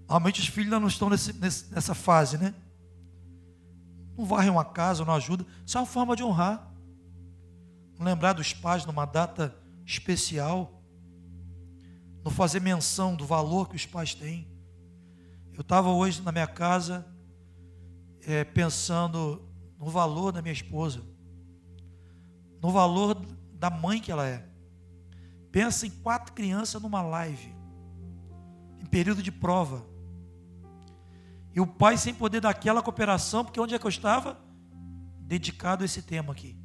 Normalmente 0.00 0.40
os 0.40 0.46
filhos 0.46 0.66
ainda 0.66 0.80
não 0.80 0.88
estão 0.88 1.08
nesse, 1.08 1.32
nessa 1.32 1.94
fase, 1.94 2.36
né? 2.36 2.54
Não 4.18 4.26
varrem 4.26 4.50
uma 4.50 4.66
casa, 4.66 5.02
não 5.02 5.14
ajuda. 5.14 5.46
Isso 5.64 5.78
é 5.78 5.80
uma 5.80 5.86
forma 5.86 6.14
de 6.14 6.22
honrar. 6.22 6.70
Lembrar 7.98 8.34
dos 8.34 8.52
pais 8.52 8.84
numa 8.84 9.06
data 9.06 9.56
especial. 9.86 10.79
Fazer 12.34 12.60
menção 12.60 13.14
do 13.14 13.26
valor 13.26 13.68
que 13.68 13.76
os 13.76 13.84
pais 13.84 14.14
têm. 14.14 14.48
Eu 15.52 15.62
estava 15.62 15.90
hoje 15.90 16.22
na 16.22 16.32
minha 16.32 16.46
casa 16.46 17.06
é, 18.26 18.44
pensando 18.44 19.46
no 19.78 19.90
valor 19.90 20.32
da 20.32 20.40
minha 20.40 20.52
esposa, 20.52 21.02
no 22.62 22.70
valor 22.70 23.14
da 23.52 23.68
mãe 23.68 24.00
que 24.00 24.10
ela 24.10 24.26
é. 24.26 24.46
Pensa 25.52 25.86
em 25.86 25.90
quatro 25.90 26.32
crianças 26.32 26.80
numa 26.80 27.02
live, 27.02 27.54
em 28.78 28.86
período 28.86 29.22
de 29.22 29.32
prova. 29.32 29.84
E 31.54 31.60
o 31.60 31.66
pai 31.66 31.98
sem 31.98 32.14
poder 32.14 32.40
dar 32.40 32.50
aquela 32.50 32.82
cooperação, 32.82 33.44
porque 33.44 33.60
onde 33.60 33.74
é 33.74 33.78
que 33.78 33.84
eu 33.84 33.90
estava? 33.90 34.40
Dedicado 35.20 35.82
a 35.82 35.84
esse 35.84 36.02
tema 36.02 36.32
aqui. 36.32 36.56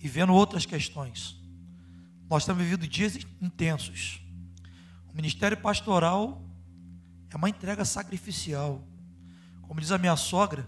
E 0.00 0.08
vendo 0.08 0.34
outras 0.34 0.66
questões. 0.66 1.41
Nós 2.32 2.44
estamos 2.44 2.64
vivendo 2.64 2.88
dias 2.88 3.14
intensos. 3.42 4.18
O 5.12 5.14
ministério 5.14 5.54
pastoral 5.54 6.42
é 7.28 7.36
uma 7.36 7.50
entrega 7.50 7.84
sacrificial. 7.84 8.82
Como 9.60 9.78
diz 9.78 9.92
a 9.92 9.98
minha 9.98 10.16
sogra, 10.16 10.66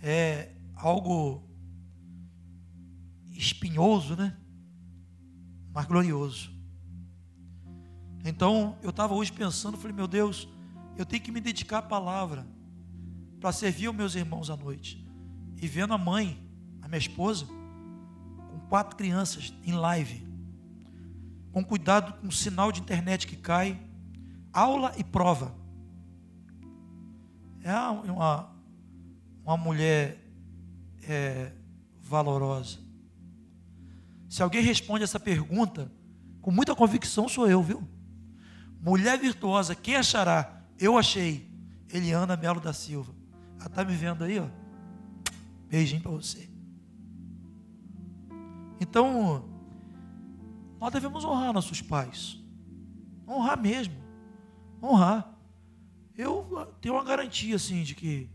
é 0.00 0.52
algo 0.76 1.42
espinhoso, 3.32 4.14
né? 4.14 4.36
Mas 5.72 5.86
glorioso. 5.86 6.52
Então, 8.24 8.78
eu 8.84 8.90
estava 8.90 9.12
hoje 9.12 9.32
pensando, 9.32 9.76
falei, 9.76 9.96
meu 9.96 10.06
Deus, 10.06 10.46
eu 10.96 11.04
tenho 11.04 11.24
que 11.24 11.32
me 11.32 11.40
dedicar 11.40 11.78
à 11.78 11.82
palavra 11.82 12.46
para 13.40 13.50
servir 13.50 13.88
os 13.88 13.96
meus 13.96 14.14
irmãos 14.14 14.48
à 14.48 14.56
noite. 14.56 15.04
E 15.60 15.66
vendo 15.66 15.92
a 15.92 15.98
mãe, 15.98 16.40
a 16.82 16.86
minha 16.86 16.98
esposa, 16.98 17.48
quatro 18.70 18.96
crianças 18.96 19.52
em 19.64 19.72
live, 19.72 20.24
com 21.50 21.64
cuidado 21.64 22.12
com 22.20 22.28
o 22.28 22.32
sinal 22.32 22.70
de 22.70 22.80
internet 22.80 23.26
que 23.26 23.36
cai, 23.36 23.76
aula 24.52 24.94
e 24.96 25.02
prova. 25.02 25.52
É 27.64 27.74
uma, 27.74 28.48
uma 29.44 29.56
mulher 29.56 30.24
é, 31.02 31.52
valorosa. 32.00 32.78
Se 34.28 34.40
alguém 34.40 34.62
responde 34.62 35.02
essa 35.02 35.18
pergunta, 35.18 35.90
com 36.40 36.52
muita 36.52 36.74
convicção 36.74 37.28
sou 37.28 37.50
eu, 37.50 37.60
viu? 37.60 37.86
Mulher 38.80 39.18
virtuosa, 39.18 39.74
quem 39.74 39.96
achará? 39.96 40.62
Eu 40.78 40.96
achei. 40.96 41.50
Eliana 41.92 42.36
Melo 42.36 42.60
da 42.60 42.72
Silva. 42.72 43.12
Ela 43.58 43.66
está 43.66 43.84
me 43.84 43.96
vendo 43.96 44.22
aí, 44.22 44.38
ó. 44.38 44.46
Beijinho 45.68 46.00
para 46.00 46.12
você. 46.12 46.49
Então, 48.80 49.44
nós 50.80 50.90
devemos 50.90 51.24
honrar 51.24 51.52
nossos 51.52 51.82
pais. 51.82 52.42
Honrar 53.28 53.60
mesmo. 53.60 53.94
Honrar. 54.82 55.38
Eu 56.16 56.74
tenho 56.80 56.94
uma 56.94 57.04
garantia, 57.04 57.56
assim, 57.56 57.82
de 57.82 57.94
que 57.94 58.28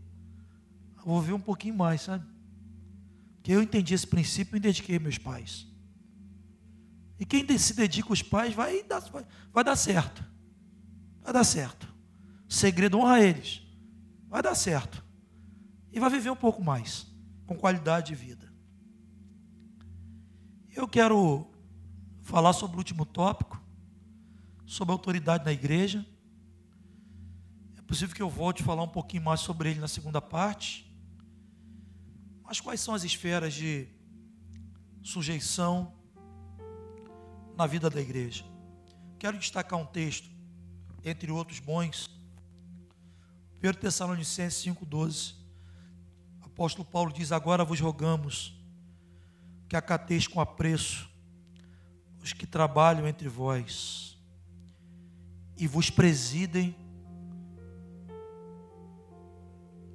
vou 1.04 1.20
ver 1.20 1.32
um 1.32 1.40
pouquinho 1.40 1.74
mais, 1.74 2.02
sabe? 2.02 2.24
Que 3.42 3.52
eu 3.52 3.62
entendi 3.62 3.94
esse 3.94 4.06
princípio 4.06 4.56
e 4.56 4.60
dediquei 4.60 4.98
meus 4.98 5.18
pais. 5.18 5.66
E 7.18 7.24
quem 7.24 7.46
se 7.58 7.74
dedica 7.74 8.08
aos 8.08 8.22
pais 8.22 8.54
vai 8.54 8.82
dar, 8.82 9.00
vai, 9.00 9.26
vai 9.52 9.64
dar 9.64 9.76
certo. 9.76 10.24
Vai 11.22 11.32
dar 11.32 11.44
certo. 11.44 11.92
Segredo 12.48 12.98
honra 12.98 13.20
eles. 13.20 13.62
Vai 14.28 14.42
dar 14.42 14.54
certo. 14.54 15.04
E 15.92 15.98
vai 15.98 16.10
viver 16.10 16.30
um 16.30 16.36
pouco 16.36 16.62
mais, 16.62 17.06
com 17.46 17.56
qualidade 17.56 18.08
de 18.08 18.14
vida. 18.14 18.45
Eu 20.76 20.86
quero 20.86 21.46
falar 22.22 22.52
sobre 22.52 22.76
o 22.76 22.78
último 22.78 23.06
tópico, 23.06 23.58
sobre 24.66 24.92
a 24.92 24.94
autoridade 24.94 25.42
na 25.42 25.50
igreja. 25.50 26.04
É 27.78 27.80
possível 27.80 28.14
que 28.14 28.20
eu 28.20 28.28
volte 28.28 28.62
a 28.62 28.66
falar 28.66 28.82
um 28.82 28.88
pouquinho 28.88 29.22
mais 29.22 29.40
sobre 29.40 29.70
ele 29.70 29.80
na 29.80 29.88
segunda 29.88 30.20
parte. 30.20 30.86
Mas 32.44 32.60
quais 32.60 32.78
são 32.78 32.92
as 32.92 33.04
esferas 33.04 33.54
de 33.54 33.88
sujeição 35.02 35.94
na 37.56 37.66
vida 37.66 37.88
da 37.88 38.02
igreja? 38.02 38.44
Quero 39.18 39.38
destacar 39.38 39.78
um 39.78 39.86
texto, 39.86 40.28
entre 41.02 41.32
outros 41.32 41.58
bons. 41.58 42.10
1 43.64 43.80
Tessalonicenses 43.80 44.62
5,12. 44.62 45.36
apóstolo 46.42 46.84
Paulo 46.84 47.14
diz: 47.14 47.32
Agora 47.32 47.64
vos 47.64 47.80
rogamos 47.80 48.55
que 49.68 49.76
acateis 49.76 50.26
com 50.26 50.40
apreço 50.40 51.08
os 52.22 52.32
que 52.32 52.46
trabalham 52.46 53.06
entre 53.06 53.28
vós 53.28 54.18
e 55.56 55.66
vos 55.66 55.90
presidem 55.90 56.76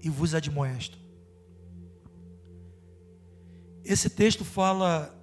e 0.02 0.10
vos 0.10 0.34
admoestam. 0.34 1.00
Esse 3.84 4.10
texto 4.10 4.46
fala 4.46 5.14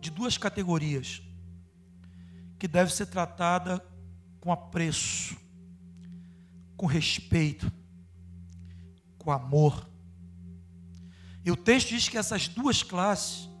de 0.00 0.10
duas 0.10 0.36
categorias 0.36 1.22
que 2.58 2.66
devem 2.66 2.92
ser 2.92 3.06
tratadas 3.06 3.80
com 4.40 4.52
apreço, 4.52 5.36
com 6.76 6.86
respeito, 6.86 7.72
com 9.18 9.30
amor. 9.30 9.88
E 11.44 11.50
o 11.50 11.56
texto 11.56 11.90
diz 11.90 12.08
que 12.08 12.18
essas 12.18 12.48
duas 12.48 12.82
classes 12.82 13.51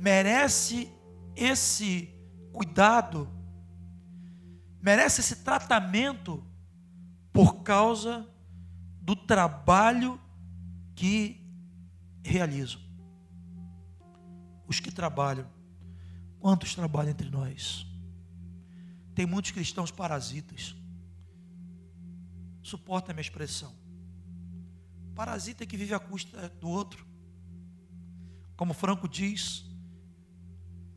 merecem 0.00 0.90
esse 1.36 2.08
cuidado, 2.52 3.30
merece 4.80 5.20
esse 5.20 5.36
tratamento 5.36 6.42
por 7.30 7.62
causa 7.62 8.26
do 9.02 9.14
trabalho 9.14 10.18
que 10.94 11.46
realizam. 12.24 12.80
Os 14.66 14.80
que 14.80 14.90
trabalham, 14.90 15.46
quantos 16.38 16.74
trabalham 16.74 17.10
entre 17.10 17.28
nós? 17.28 17.86
Tem 19.14 19.26
muitos 19.26 19.50
cristãos 19.50 19.90
parasitas. 19.90 20.74
Suporta 22.62 23.12
a 23.12 23.14
minha 23.14 23.20
expressão. 23.20 23.74
Parasita 25.14 25.66
que 25.66 25.76
vive 25.76 25.92
à 25.92 25.98
custa 25.98 26.48
do 26.60 26.68
outro. 26.68 27.06
Como 28.56 28.72
Franco 28.72 29.08
diz, 29.08 29.69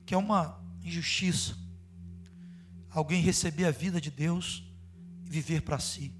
que 0.05 0.13
é 0.13 0.17
uma 0.17 0.59
injustiça 0.83 1.63
alguém 2.93 3.21
receber 3.21 3.65
a 3.65 3.71
vida 3.71 3.99
de 3.99 4.11
Deus 4.11 4.63
e 5.25 5.29
viver 5.29 5.61
para 5.61 5.79
si. 5.79 6.13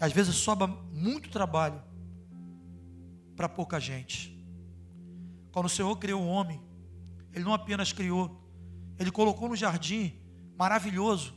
Às 0.00 0.12
vezes 0.12 0.36
sobra 0.36 0.66
muito 0.66 1.30
trabalho 1.30 1.82
para 3.34 3.48
pouca 3.48 3.80
gente. 3.80 4.36
Quando 5.50 5.66
o 5.66 5.68
Senhor 5.70 5.94
criou 5.96 6.22
o 6.22 6.28
homem, 6.28 6.62
Ele 7.32 7.44
não 7.44 7.52
apenas 7.52 7.92
criou, 7.92 8.40
Ele 8.98 9.10
colocou 9.10 9.48
no 9.48 9.56
jardim 9.56 10.14
maravilhoso, 10.56 11.34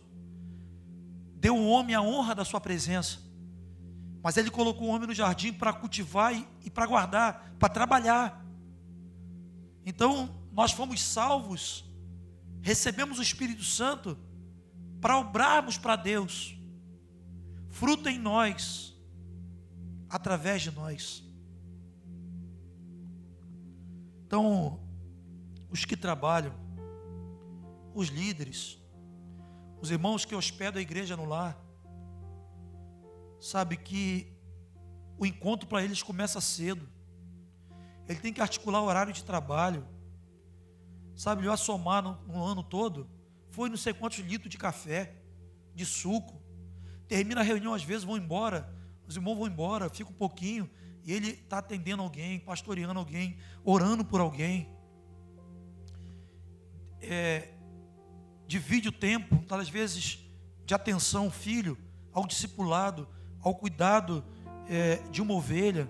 deu 1.36 1.56
ao 1.56 1.66
homem 1.66 1.96
a 1.96 2.02
honra 2.02 2.36
da 2.36 2.46
sua 2.46 2.62
presença, 2.62 3.20
mas 4.22 4.38
Ele 4.38 4.52
colocou 4.52 4.88
o 4.88 4.92
homem 4.92 5.08
no 5.08 5.14
jardim 5.16 5.52
para 5.52 5.74
cultivar 5.74 6.36
e, 6.36 6.48
e 6.64 6.70
para 6.70 6.86
guardar, 6.86 7.56
para 7.58 7.70
trabalhar. 7.70 8.46
Então, 9.84 10.41
nós 10.52 10.72
fomos 10.72 11.02
salvos, 11.02 11.86
recebemos 12.62 13.20
o 13.20 13.22
Espírito 13.22 13.64
Santo 13.64 14.18
para 15.00 15.18
obrarmos 15.18 15.78
para 15.78 15.96
Deus, 15.96 16.56
fruto 17.70 18.10
em 18.10 18.20
nós, 18.20 18.94
através 20.10 20.62
de 20.62 20.72
nós. 20.72 21.24
Então, 24.26 24.80
os 25.70 25.86
que 25.86 25.98
trabalham, 25.98 26.54
os 27.94 28.10
líderes, 28.10 28.78
os 29.82 29.90
irmãos 29.90 30.26
que 30.26 30.36
hospedam 30.36 30.80
a 30.80 30.82
igreja 30.82 31.18
no 31.18 31.26
lar, 31.26 31.58
sabe 33.40 33.76
que 33.76 34.32
o 35.18 35.26
encontro 35.26 35.68
para 35.68 35.84
eles 35.84 36.04
começa 36.04 36.40
cedo. 36.40 36.88
Ele 38.08 38.20
tem 38.20 38.34
que 38.34 38.42
articular 38.42 38.82
o 38.82 38.86
horário 38.86 39.14
de 39.14 39.24
trabalho. 39.24 39.88
Sabe, 41.16 41.46
eu 41.46 41.56
somar 41.58 42.02
no, 42.02 42.20
no 42.26 42.44
ano 42.44 42.64
todo, 42.64 43.08
foi 43.50 43.70
não 43.70 43.78
sei 43.78 43.94
quantos 43.94 44.20
litros 44.20 44.50
de 44.50 44.58
café, 44.58 45.16
de 45.76 45.86
suco. 45.86 46.42
Termina 47.08 47.42
a 47.42 47.44
reunião, 47.44 47.74
às 47.74 47.84
vezes 47.84 48.04
vão 48.04 48.18
embora, 48.18 48.74
os 49.08 49.16
irmãos 49.16 49.36
vão 49.36 49.48
embora, 49.48 49.90
fica 49.90 50.10
um 50.10 50.14
pouquinho, 50.14 50.70
e 51.04 51.12
ele 51.12 51.32
está 51.32 51.58
atendendo 51.58 52.02
alguém, 52.02 52.40
pastoreando 52.40 53.00
alguém, 53.00 53.38
orando 53.64 54.06
por 54.06 54.22
alguém. 54.22 54.70
É, 57.02 57.50
divide 58.48 58.90
o 58.90 58.92
tempo, 58.92 59.44
às 59.50 59.70
vezes, 59.70 60.20
de 60.66 60.74
atenção 60.74 61.26
ao 61.26 61.32
filho, 61.32 61.78
ao 62.14 62.26
discipulado, 62.26 63.08
ao 63.42 63.56
cuidado 63.56 64.24
é, 64.70 64.98
de 65.10 65.22
uma 65.22 65.34
ovelha, 65.34 65.90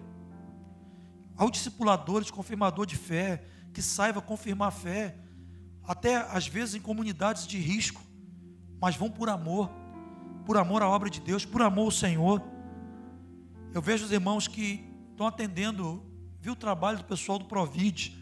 ao 1.35 1.49
discipulador, 1.49 2.23
de 2.23 2.31
confirmador 2.31 2.85
de 2.85 2.95
fé, 2.95 3.43
que 3.73 3.81
saiba 3.81 4.21
confirmar 4.21 4.69
a 4.69 4.71
fé, 4.71 5.15
até 5.83 6.15
às 6.15 6.47
vezes 6.47 6.75
em 6.75 6.81
comunidades 6.81 7.47
de 7.47 7.57
risco, 7.57 8.01
mas 8.79 8.95
vão 8.95 9.09
por 9.09 9.29
amor, 9.29 9.69
por 10.45 10.57
amor 10.57 10.81
à 10.81 10.87
obra 10.87 11.09
de 11.09 11.19
Deus, 11.19 11.45
por 11.45 11.61
amor 11.61 11.85
ao 11.85 11.91
Senhor. 11.91 12.41
Eu 13.73 13.81
vejo 13.81 14.05
os 14.05 14.11
irmãos 14.11 14.47
que 14.47 14.83
estão 15.11 15.27
atendendo, 15.27 16.03
viu 16.39 16.53
o 16.53 16.55
trabalho 16.55 16.97
do 16.97 17.05
pessoal 17.05 17.39
do 17.39 17.45
Provid, 17.45 18.17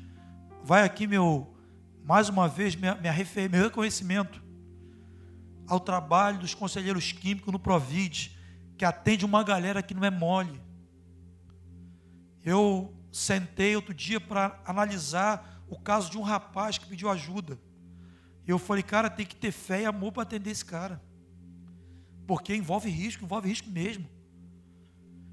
vai 0.64 0.84
aqui 0.84 1.08
meu, 1.08 1.56
mais 2.04 2.30
uma 2.30 2.48
vez, 2.48 2.76
minha, 2.76 2.96
minha 2.96 3.14
meu 3.50 3.64
reconhecimento 3.64 4.44
ao 5.68 5.80
trabalho 5.80 6.40
dos 6.40 6.56
conselheiros 6.56 7.12
químicos 7.12 7.54
no 7.54 7.60
Provid, 7.60 8.36
que 8.78 8.84
atende 8.84 9.24
uma 9.24 9.44
galera 9.44 9.84
que 9.84 9.94
não 9.94 10.04
é 10.04 10.10
mole. 10.10 10.60
Eu 12.44 12.94
sentei 13.12 13.76
outro 13.76 13.94
dia 13.94 14.20
para 14.20 14.62
analisar 14.66 15.64
o 15.68 15.80
caso 15.80 16.10
de 16.10 16.18
um 16.18 16.22
rapaz 16.22 16.78
que 16.78 16.86
pediu 16.86 17.10
ajuda. 17.10 17.60
Eu 18.46 18.58
falei, 18.58 18.84
cara, 18.84 19.10
tem 19.10 19.26
que 19.26 19.36
ter 19.36 19.52
fé 19.52 19.84
e 19.84 19.86
amor 19.86 20.12
para 20.12 20.24
atender 20.24 20.50
esse 20.50 20.66
cara. 20.66 21.02
Porque 22.26 22.56
envolve 22.56 22.90
risco, 22.90 23.24
envolve 23.24 23.48
risco 23.48 23.70
mesmo. 23.70 24.08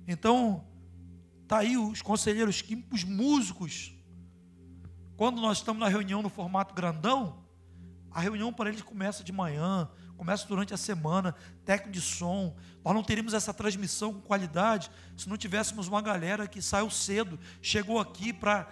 Então, 0.07 0.65
tá 1.49 1.59
aí 1.59 1.77
os 1.77 2.03
conselheiros 2.03 2.61
químicos, 2.61 3.05
músicos. 3.05 3.95
Quando 5.17 5.41
nós 5.41 5.59
estamos 5.59 5.81
na 5.81 5.89
reunião 5.89 6.23
no 6.23 6.29
formato 6.29 6.75
grandão, 6.75 7.43
a 8.11 8.21
reunião 8.21 8.53
para 8.53 8.69
eles 8.69 8.83
começa 8.83 9.25
de 9.25 9.33
manhã, 9.33 9.91
começa 10.17 10.47
durante 10.47 10.73
a 10.73 10.77
semana, 10.77 11.35
técnico 11.65 11.93
de 11.93 12.01
som. 12.01 12.57
Nós 12.85 12.95
não 12.95 13.03
teríamos 13.03 13.35
essa 13.35 13.53
transmissão 13.53 14.13
com 14.13 14.21
qualidade 14.21 14.91
se 15.17 15.29
não 15.29 15.37
tivéssemos 15.37 15.89
uma 15.89 16.01
galera 16.03 16.47
que 16.47 16.61
saiu 16.63 16.91
cedo, 16.91 17.39
chegou 17.61 18.01
aqui 18.01 18.33
para 18.33 18.69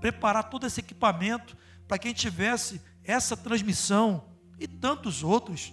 preparar 0.00 0.50
todo 0.50 0.66
esse 0.66 0.80
equipamento 0.80 1.56
para 1.86 1.98
que 1.98 2.08
a 2.08 2.10
gente 2.10 2.20
tivesse 2.20 2.80
essa 3.02 3.36
transmissão 3.36 4.24
e 4.58 4.66
tantos 4.66 5.22
outros. 5.22 5.72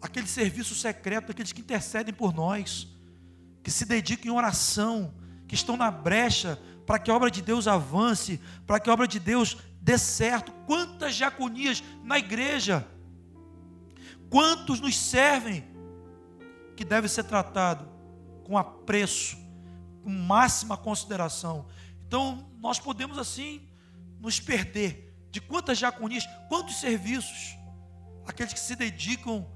Aquele 0.00 0.26
serviço 0.26 0.74
secreto, 0.74 1.30
aqueles 1.30 1.52
que 1.52 1.60
intercedem 1.60 2.12
por 2.12 2.34
nós, 2.34 2.88
que 3.62 3.70
se 3.70 3.84
dedicam 3.84 4.32
em 4.32 4.36
oração, 4.36 5.14
que 5.48 5.54
estão 5.54 5.76
na 5.76 5.90
brecha 5.90 6.58
para 6.86 6.98
que 6.98 7.10
a 7.10 7.14
obra 7.14 7.30
de 7.30 7.42
Deus 7.42 7.66
avance, 7.66 8.40
para 8.66 8.78
que 8.78 8.88
a 8.88 8.92
obra 8.92 9.08
de 9.08 9.18
Deus 9.18 9.56
dê 9.80 9.98
certo. 9.98 10.52
Quantas 10.66 11.14
diaconias 11.14 11.82
na 12.02 12.18
igreja 12.18 12.86
Quantos 14.30 14.80
nos 14.80 14.96
servem 14.96 15.64
que 16.76 16.84
deve 16.84 17.08
ser 17.08 17.24
tratado 17.24 17.88
com 18.44 18.56
apreço, 18.56 19.36
com 20.02 20.10
máxima 20.10 20.76
consideração. 20.76 21.66
Então, 22.06 22.48
nós 22.60 22.78
podemos 22.78 23.18
assim 23.18 23.68
nos 24.20 24.38
perder. 24.38 25.04
De 25.30 25.40
quantas 25.40 25.78
diaconias, 25.78 26.26
quantos 26.48 26.76
serviços, 26.76 27.58
aqueles 28.26 28.52
que 28.52 28.60
se 28.60 28.76
dedicam 28.76 29.46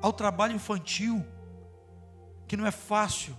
ao 0.00 0.12
trabalho 0.12 0.54
infantil, 0.54 1.24
que 2.46 2.56
não 2.56 2.66
é 2.66 2.70
fácil, 2.70 3.36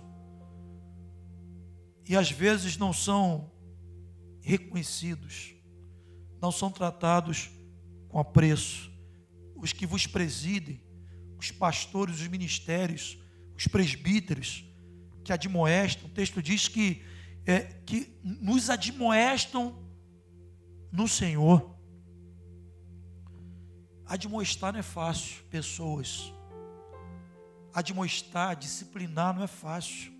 e 2.06 2.16
às 2.16 2.30
vezes 2.30 2.76
não 2.76 2.92
são 2.92 3.50
reconhecidos, 4.42 5.54
não 6.40 6.52
são 6.52 6.70
tratados 6.70 7.50
com 8.08 8.18
apreço 8.18 8.93
os 9.56 9.72
que 9.72 9.86
vos 9.86 10.06
presidem, 10.06 10.80
os 11.38 11.50
pastores, 11.50 12.20
os 12.20 12.28
ministérios, 12.28 13.18
os 13.56 13.66
presbíteros, 13.66 14.64
que 15.24 15.32
admoestam. 15.32 16.06
O 16.06 16.10
texto 16.10 16.42
diz 16.42 16.68
que, 16.68 17.02
é, 17.46 17.60
que 17.60 18.16
nos 18.22 18.68
admoestam 18.70 19.82
no 20.92 21.08
Senhor. 21.08 21.74
Admoestar 24.06 24.72
não 24.72 24.80
é 24.80 24.82
fácil, 24.82 25.42
pessoas. 25.44 26.32
Admoestar, 27.72 28.54
disciplinar 28.54 29.34
não 29.34 29.42
é 29.42 29.48
fácil. 29.48 30.12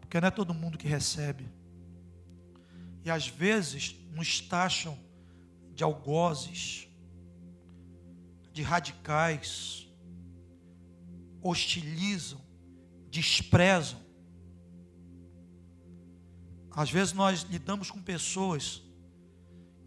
Porque 0.00 0.20
não 0.20 0.28
é 0.28 0.30
todo 0.30 0.54
mundo 0.54 0.78
que 0.78 0.88
recebe. 0.88 1.46
E 3.04 3.10
às 3.10 3.28
vezes 3.28 3.94
nos 4.12 4.40
taxam 4.40 4.98
de 5.74 5.84
algozes, 5.84 6.87
de 8.58 8.64
radicais, 8.64 9.88
hostilizam, 11.40 12.40
desprezam. 13.08 14.00
Às 16.72 16.90
vezes 16.90 17.12
nós 17.12 17.42
lidamos 17.42 17.88
com 17.88 18.02
pessoas 18.02 18.82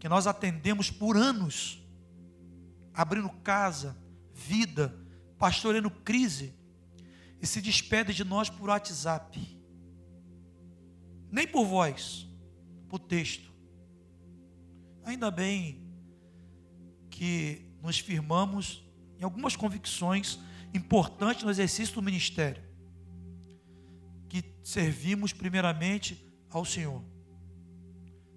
que 0.00 0.08
nós 0.08 0.26
atendemos 0.26 0.90
por 0.90 1.18
anos, 1.18 1.86
abrindo 2.94 3.28
casa, 3.44 3.94
vida, 4.32 4.98
pastoreando 5.38 5.90
crise, 5.90 6.54
e 7.42 7.46
se 7.46 7.60
despede 7.60 8.14
de 8.14 8.24
nós 8.24 8.48
por 8.48 8.70
WhatsApp. 8.70 9.38
Nem 11.30 11.46
por 11.46 11.66
voz, 11.66 12.26
por 12.88 13.00
texto. 13.00 13.52
Ainda 15.04 15.30
bem 15.30 15.86
que 17.10 17.70
nos 17.82 17.98
firmamos 17.98 18.82
em 19.18 19.24
algumas 19.24 19.56
convicções 19.56 20.38
importantes 20.72 21.44
no 21.44 21.50
exercício 21.50 21.94
do 21.94 22.02
ministério. 22.02 22.62
Que 24.28 24.44
servimos 24.62 25.32
primeiramente 25.32 26.24
ao 26.48 26.64
Senhor. 26.64 27.02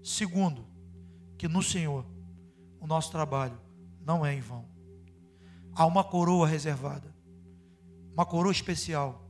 Segundo, 0.04 0.68
que 1.38 1.48
no 1.48 1.62
Senhor 1.62 2.06
o 2.80 2.88
nosso 2.88 3.12
trabalho 3.12 3.60
não 4.02 4.26
é 4.26 4.34
em 4.34 4.42
vão. 4.42 4.68
Há 5.74 5.86
uma 5.86 6.04
coroa 6.04 6.48
reservada, 6.48 7.14
uma 8.14 8.26
coroa 8.26 8.52
especial 8.52 9.30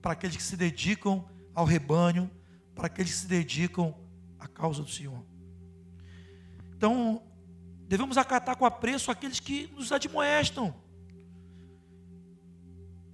para 0.00 0.12
aqueles 0.12 0.36
que 0.36 0.42
se 0.42 0.56
dedicam 0.56 1.28
ao 1.54 1.64
rebanho, 1.64 2.30
para 2.74 2.86
aqueles 2.86 3.12
que 3.12 3.18
se 3.18 3.26
dedicam 3.26 3.94
à 4.38 4.46
causa 4.46 4.82
do 4.82 4.88
Senhor. 4.88 5.24
Então, 6.76 7.22
devemos 7.86 8.18
acatar 8.18 8.56
com 8.56 8.66
apreço 8.66 9.10
aqueles 9.10 9.40
que 9.40 9.68
nos 9.68 9.92
admoestam, 9.92 10.74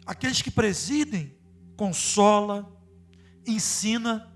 aqueles 0.07 0.40
que 0.40 0.51
presidem, 0.51 1.36
consola, 1.77 2.70
ensina, 3.47 4.32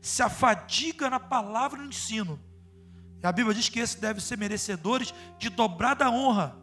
se 0.00 0.22
afadiga 0.22 1.08
na 1.08 1.20
palavra 1.20 1.78
e 1.78 1.82
no 1.82 1.88
ensino. 1.88 2.40
E 3.22 3.26
a 3.26 3.32
Bíblia 3.32 3.54
diz 3.54 3.68
que 3.68 3.78
esses 3.78 3.96
devem 3.96 4.20
ser 4.20 4.36
merecedores 4.36 5.14
de 5.38 5.48
dobrada 5.48 6.10
honra, 6.10 6.56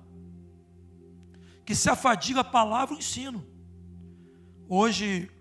que 1.65 1.75
se 1.75 1.89
afadiga 1.89 2.41
a 2.41 2.43
palavra 2.43 2.95
e 2.95 2.97
o 2.97 2.99
ensino. 2.99 3.45
Hoje, 4.67 5.31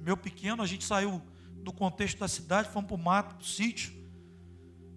meu 0.00 0.16
pequeno, 0.16 0.62
a 0.62 0.66
gente 0.66 0.84
saiu 0.84 1.20
do 1.62 1.72
contexto 1.72 2.18
da 2.18 2.28
cidade, 2.28 2.70
fomos 2.70 2.88
para 2.88 2.96
o 2.96 2.98
mato, 2.98 3.34
para 3.34 3.42
o 3.42 3.46
sítio, 3.46 4.01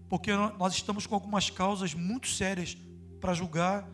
porque 0.09 0.31
nós 0.33 0.73
estamos 0.73 1.07
com 1.07 1.15
algumas 1.15 1.49
causas 1.49 1.93
muito 1.93 2.27
sérias 2.27 2.77
para 3.19 3.33
julgar. 3.33 3.89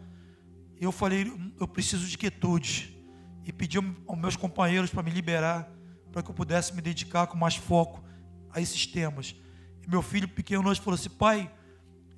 Eu 0.79 0.91
falei, 0.91 1.31
eu 1.59 1.67
preciso 1.67 2.07
de 2.07 2.17
quietude. 2.17 2.97
E 3.45 3.51
pedi 3.51 3.77
aos 3.77 4.19
meus 4.19 4.35
companheiros 4.35 4.91
para 4.91 5.01
me 5.01 5.09
liberar, 5.09 5.71
para 6.11 6.21
que 6.21 6.29
eu 6.29 6.35
pudesse 6.35 6.75
me 6.75 6.81
dedicar 6.81 7.27
com 7.27 7.37
mais 7.37 7.55
foco 7.55 8.03
a 8.51 8.61
esses 8.61 8.85
temas. 8.85 9.35
E 9.81 9.89
meu 9.89 10.01
filho 10.01 10.27
pequeno 10.27 10.69
hoje 10.69 10.79
falou 10.79 10.95
assim: 10.95 11.09
pai, 11.09 11.51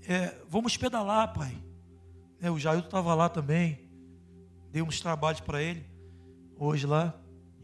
é, 0.06 0.36
vamos 0.49 0.76
pedalar, 0.76 1.34
pai. 1.34 1.56
É, 2.41 2.52
o 2.52 2.60
Jailton 2.60 2.88
estava 2.88 3.15
lá 3.15 3.30
também, 3.30 3.90
dei 4.70 4.82
uns 4.82 4.99
trabalhos 4.99 5.40
para 5.40 5.61
ele, 5.61 5.86
hoje 6.57 6.86
lá, 6.86 7.14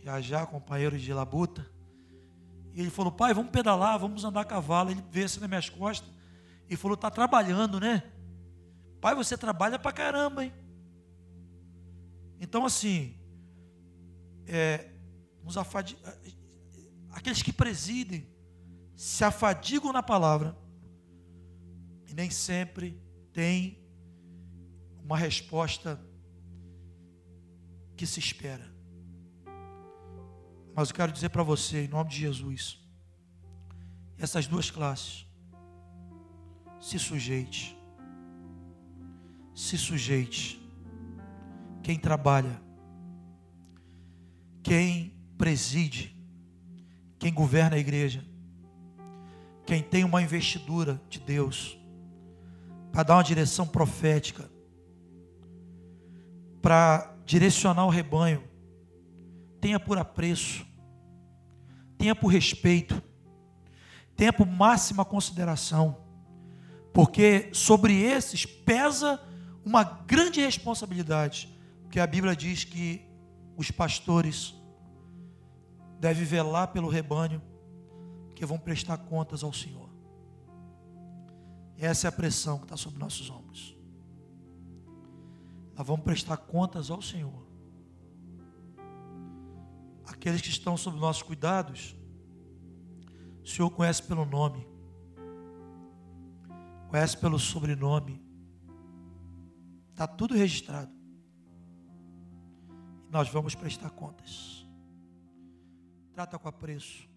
já 0.01 0.21
já, 0.21 0.45
companheiro 0.45 0.97
de 0.97 1.11
labuta. 1.11 1.69
E 2.73 2.79
ele 2.79 2.89
falou: 2.89 3.11
pai, 3.11 3.33
vamos 3.33 3.51
pedalar, 3.51 3.99
vamos 3.99 4.23
andar 4.23 4.41
a 4.41 4.45
cavalo. 4.45 4.91
Ele 4.91 5.03
veio 5.11 5.25
assim 5.25 5.41
nas 5.41 5.49
minhas 5.49 5.69
costas 5.69 6.18
e 6.69 6.75
falou: 6.75 6.95
está 6.95 7.09
trabalhando, 7.09 7.79
né? 7.79 8.03
Pai, 9.01 9.15
você 9.15 9.37
trabalha 9.37 9.79
para 9.79 9.91
caramba, 9.91 10.45
hein? 10.45 10.53
Então, 12.39 12.65
assim, 12.65 13.17
é, 14.45 14.89
aqueles 17.11 17.41
que 17.41 17.51
presidem, 17.51 18.27
se 18.95 19.23
afadigam 19.23 19.91
na 19.93 20.03
palavra 20.03 20.57
e 22.07 22.13
nem 22.13 22.29
sempre 22.29 23.01
tem 23.31 23.79
uma 25.03 25.17
resposta 25.17 25.99
que 27.95 28.05
se 28.05 28.19
espera. 28.19 28.69
Mas 30.75 30.89
eu 30.89 30.95
quero 30.95 31.11
dizer 31.11 31.29
para 31.29 31.43
você, 31.43 31.85
em 31.85 31.87
nome 31.87 32.09
de 32.09 32.17
Jesus, 32.17 32.79
essas 34.17 34.47
duas 34.47 34.69
classes, 34.69 35.28
se 36.79 36.97
sujeite, 36.97 37.77
se 39.53 39.77
sujeite. 39.77 40.57
Quem 41.83 41.97
trabalha, 41.97 42.61
quem 44.61 45.13
preside, 45.37 46.15
quem 47.17 47.33
governa 47.33 47.75
a 47.75 47.79
igreja, 47.79 48.23
quem 49.65 49.81
tem 49.81 50.03
uma 50.03 50.21
investidura 50.21 51.01
de 51.09 51.19
Deus, 51.19 51.77
para 52.91 53.03
dar 53.03 53.15
uma 53.15 53.23
direção 53.23 53.67
profética, 53.67 54.49
para 56.61 57.15
direcionar 57.25 57.85
o 57.85 57.89
rebanho, 57.89 58.43
tenha 59.61 59.79
por 59.79 59.97
apreço, 59.97 60.65
tenha 61.97 62.15
por 62.15 62.27
respeito, 62.27 63.01
tenha 64.15 64.33
por 64.33 64.45
máxima 64.45 65.05
consideração, 65.05 66.08
porque 66.93 67.49
sobre 67.53 68.01
esses 68.01 68.45
pesa 68.45 69.21
uma 69.63 69.83
grande 69.83 70.41
responsabilidade, 70.41 71.53
porque 71.83 71.99
a 71.99 72.07
Bíblia 72.07 72.35
diz 72.35 72.63
que 72.63 73.01
os 73.55 73.71
pastores 73.71 74.55
devem 75.99 76.23
velar 76.23 76.69
pelo 76.69 76.87
rebanho 76.87 77.41
que 78.35 78.45
vão 78.45 78.57
prestar 78.57 78.97
contas 78.97 79.43
ao 79.43 79.51
Senhor. 79.51 79.89
Essa 81.77 82.07
é 82.07 82.09
a 82.09 82.11
pressão 82.11 82.57
que 82.57 82.65
está 82.65 82.77
sobre 82.77 82.99
nossos 82.99 83.29
ombros. 83.29 83.75
Nós 85.75 85.87
vamos 85.87 86.03
prestar 86.03 86.37
contas 86.37 86.89
ao 86.89 87.01
Senhor. 87.01 87.47
Aqueles 90.05 90.41
que 90.41 90.49
estão 90.49 90.75
sob 90.75 90.99
nossos 90.99 91.23
cuidados, 91.23 91.95
o 93.43 93.47
Senhor 93.47 93.69
conhece 93.69 94.03
pelo 94.03 94.25
nome, 94.25 94.67
conhece 96.89 97.15
pelo 97.15 97.37
sobrenome, 97.39 98.21
está 99.91 100.07
tudo 100.07 100.33
registrado. 100.33 100.91
Nós 103.09 103.29
vamos 103.29 103.55
prestar 103.55 103.91
contas. 103.91 104.67
Trata 106.13 106.37
com 106.37 106.47
apreço 106.47 107.08